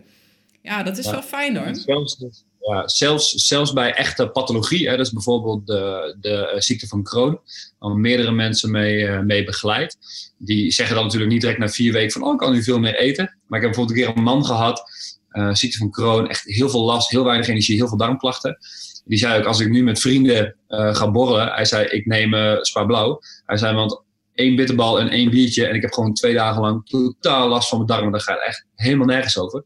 [0.61, 1.75] Ja, dat is wel fijn hoor.
[1.75, 2.17] Zelfs,
[2.59, 7.39] ja, zelfs, zelfs bij echte pathologie, hè, dus bijvoorbeeld de, de uh, ziekte van Crohn,
[7.79, 9.97] waar meerdere mensen mee, uh, mee begeleid.
[10.37, 12.79] Die zeggen dan natuurlijk niet direct na vier weken van, oh, ik kan nu veel
[12.79, 13.37] meer eten.
[13.47, 14.83] Maar ik heb bijvoorbeeld een keer een man gehad,
[15.31, 18.57] uh, ziekte van Crohn, echt heel veel last, heel weinig energie, heel veel darmklachten.
[19.05, 22.83] Die zei ook, als ik nu met vrienden ga borrelen, hij zei, ik neem Spa
[22.83, 23.19] Blauw.
[23.45, 24.03] Hij zei, want
[24.33, 27.77] één bitterbal en één biertje en ik heb gewoon twee dagen lang totaal last van
[27.77, 28.11] mijn darmen.
[28.11, 29.63] Daar gaat echt helemaal nergens over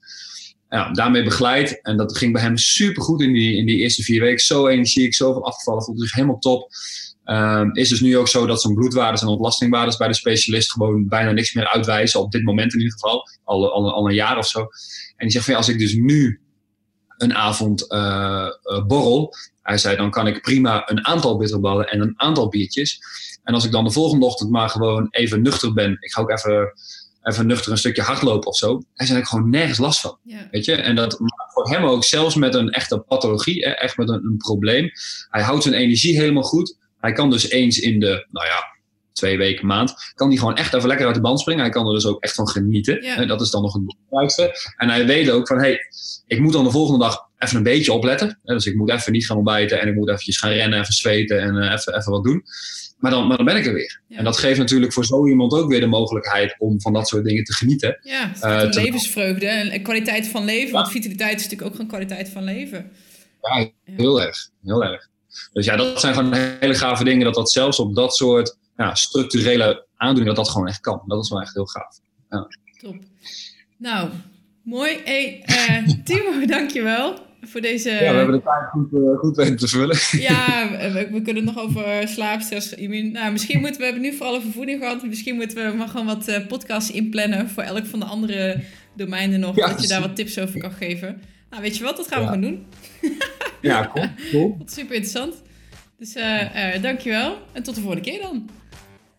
[0.70, 1.82] ja, daarmee begeleid.
[1.82, 4.40] En dat ging bij hem super goed in die, in die eerste vier weken.
[4.40, 6.70] Zo energiek, zoveel afgevallen, voelde zich helemaal top.
[7.26, 11.08] Um, is dus nu ook zo dat zijn bloedwaardes en ontlastingwaardes bij de specialist gewoon
[11.08, 12.20] bijna niks meer uitwijzen.
[12.20, 13.30] Op dit moment in ieder geval.
[13.44, 14.60] Al, al, al een jaar of zo.
[14.60, 14.70] En
[15.18, 16.40] die zegt van als ik dus nu
[17.18, 19.34] een avond uh, uh, borrel.
[19.62, 23.00] Hij zei dan kan ik prima een aantal bitterballen en een aantal biertjes.
[23.44, 25.98] En als ik dan de volgende ochtend maar gewoon even nuchter ben.
[26.00, 26.74] Ik ga ook even
[27.28, 28.82] even nuchter een stukje hardlopen of zo.
[28.94, 30.18] Hij zei ik gewoon nergens last van.
[30.52, 30.76] Weet je?
[30.76, 31.20] En dat
[31.54, 34.92] voor hem ook, zelfs met een echte pathologie, echt met een, een, probleem.
[35.30, 36.78] Hij houdt zijn energie helemaal goed.
[37.00, 38.77] Hij kan dus eens in de, nou ja,
[39.18, 41.64] twee weken, maand, kan hij gewoon echt even lekker uit de band springen.
[41.64, 43.00] Hij kan er dus ook echt van genieten.
[43.00, 44.74] En dat is dan nog het belangrijkste.
[44.78, 45.80] En hij weet ook van, hé, hey,
[46.28, 48.40] ik moet dan de volgende dag even een beetje opletten.
[48.44, 51.42] Dus ik moet even niet gaan ontbijten en ik moet eventjes gaan rennen, even zweten
[51.42, 52.44] en uh, even, even wat doen.
[52.98, 54.02] Maar dan, maar dan ben ik er weer.
[54.10, 57.24] En dat geeft natuurlijk voor zo iemand ook weer de mogelijkheid om van dat soort
[57.24, 58.00] dingen te genieten.
[58.02, 60.74] Ja, uh, levensvreugde en kwaliteit van leven.
[60.74, 62.92] Want vitaliteit is natuurlijk ook gewoon kwaliteit van leven.
[63.42, 64.50] Ja, heel erg.
[64.64, 65.08] Heel erg.
[65.54, 67.26] Dus ja, dat zijn gewoon hele gave dingen.
[67.26, 71.02] Dat dat zelfs op dat soort ja, structurele aandoeningen, dat dat gewoon echt kan.
[71.06, 72.00] Dat is wel echt heel gaaf.
[72.30, 72.48] Ja.
[72.78, 72.96] Top.
[73.78, 74.10] Nou,
[74.64, 74.98] mooi.
[75.04, 77.90] Hey, uh, Timo, dankjewel voor deze...
[77.90, 79.98] Ja, we hebben de tijd goed, uh, goed weten te vullen.
[80.12, 82.76] Ja, we, we kunnen nog over slaapstress...
[83.12, 83.86] Nou, misschien moeten we...
[83.86, 85.04] Hebben nu vooral over voeding gehad.
[85.04, 87.50] Misschien moeten we maar gewoon wat uh, podcasts inplannen...
[87.50, 88.64] voor elk van de andere
[88.96, 89.56] domeinen nog.
[89.56, 91.22] dat je daar wat tips over kan geven.
[91.50, 91.98] Nou, weet je wat?
[91.98, 92.66] Dat gaan we gewoon doen.
[93.62, 94.06] ja, cool.
[94.32, 94.58] cool.
[94.66, 95.42] super interessant.
[95.98, 97.38] Dus uh, dankjewel.
[97.54, 98.50] En tot de volgende keer dan.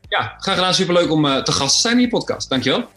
[0.09, 0.74] Ja, graag gedaan.
[0.74, 2.48] Superleuk om te gast te zijn in je podcast.
[2.48, 2.89] Dankjewel.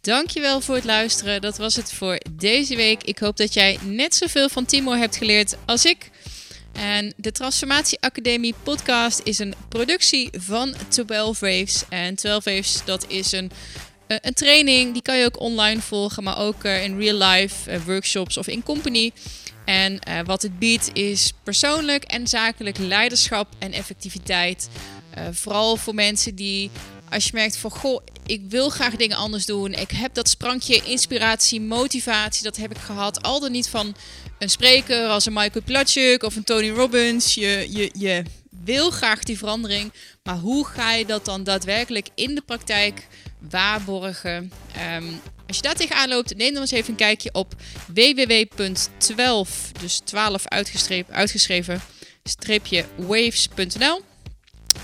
[0.00, 1.40] Dankjewel voor het luisteren.
[1.40, 3.02] Dat was het voor deze week.
[3.02, 6.10] Ik hoop dat jij net zoveel van Timor hebt geleerd als ik.
[6.72, 11.84] En de Transformatie Academie podcast is een productie van 12 Waves.
[11.88, 13.50] En 12 Waves, dat is een,
[14.06, 14.92] eh, een training.
[14.92, 18.46] Die kan je ook online volgen, maar ook eh, in real life, eh, workshops of
[18.46, 19.12] in company.
[19.64, 24.68] En wat het biedt is persoonlijk en zakelijk leiderschap en effectiviteit.
[25.32, 26.70] Vooral voor mensen die
[27.10, 29.72] als je merkt van goh, ik wil graag dingen anders doen.
[29.72, 33.22] Ik heb dat sprankje inspiratie, motivatie, dat heb ik gehad.
[33.22, 33.96] Al dan niet van
[34.38, 37.34] een spreker als een Michael Platchuk of een Tony Robbins.
[37.34, 38.22] Je, je, je
[38.64, 39.92] wil graag die verandering.
[40.22, 43.06] Maar hoe ga je dat dan daadwerkelijk in de praktijk
[43.50, 44.52] waarborgen?
[44.96, 47.54] Um, als je daar tegenaan loopt, neem dan eens even een kijkje op
[47.94, 51.80] www.12, dus 12 uitgeschreven, uitgeschreven
[52.24, 54.02] streepje waves.nl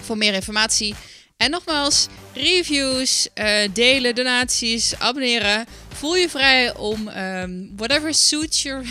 [0.02, 0.94] voor meer informatie.
[1.36, 5.66] En nogmaals, reviews, uh, delen, donaties, abonneren.
[5.88, 8.84] Voel je vrij om um, whatever suits your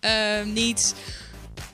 [0.00, 0.92] uh, needs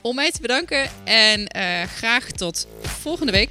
[0.01, 0.89] om mij te bedanken.
[1.03, 3.49] En uh, graag tot volgende week.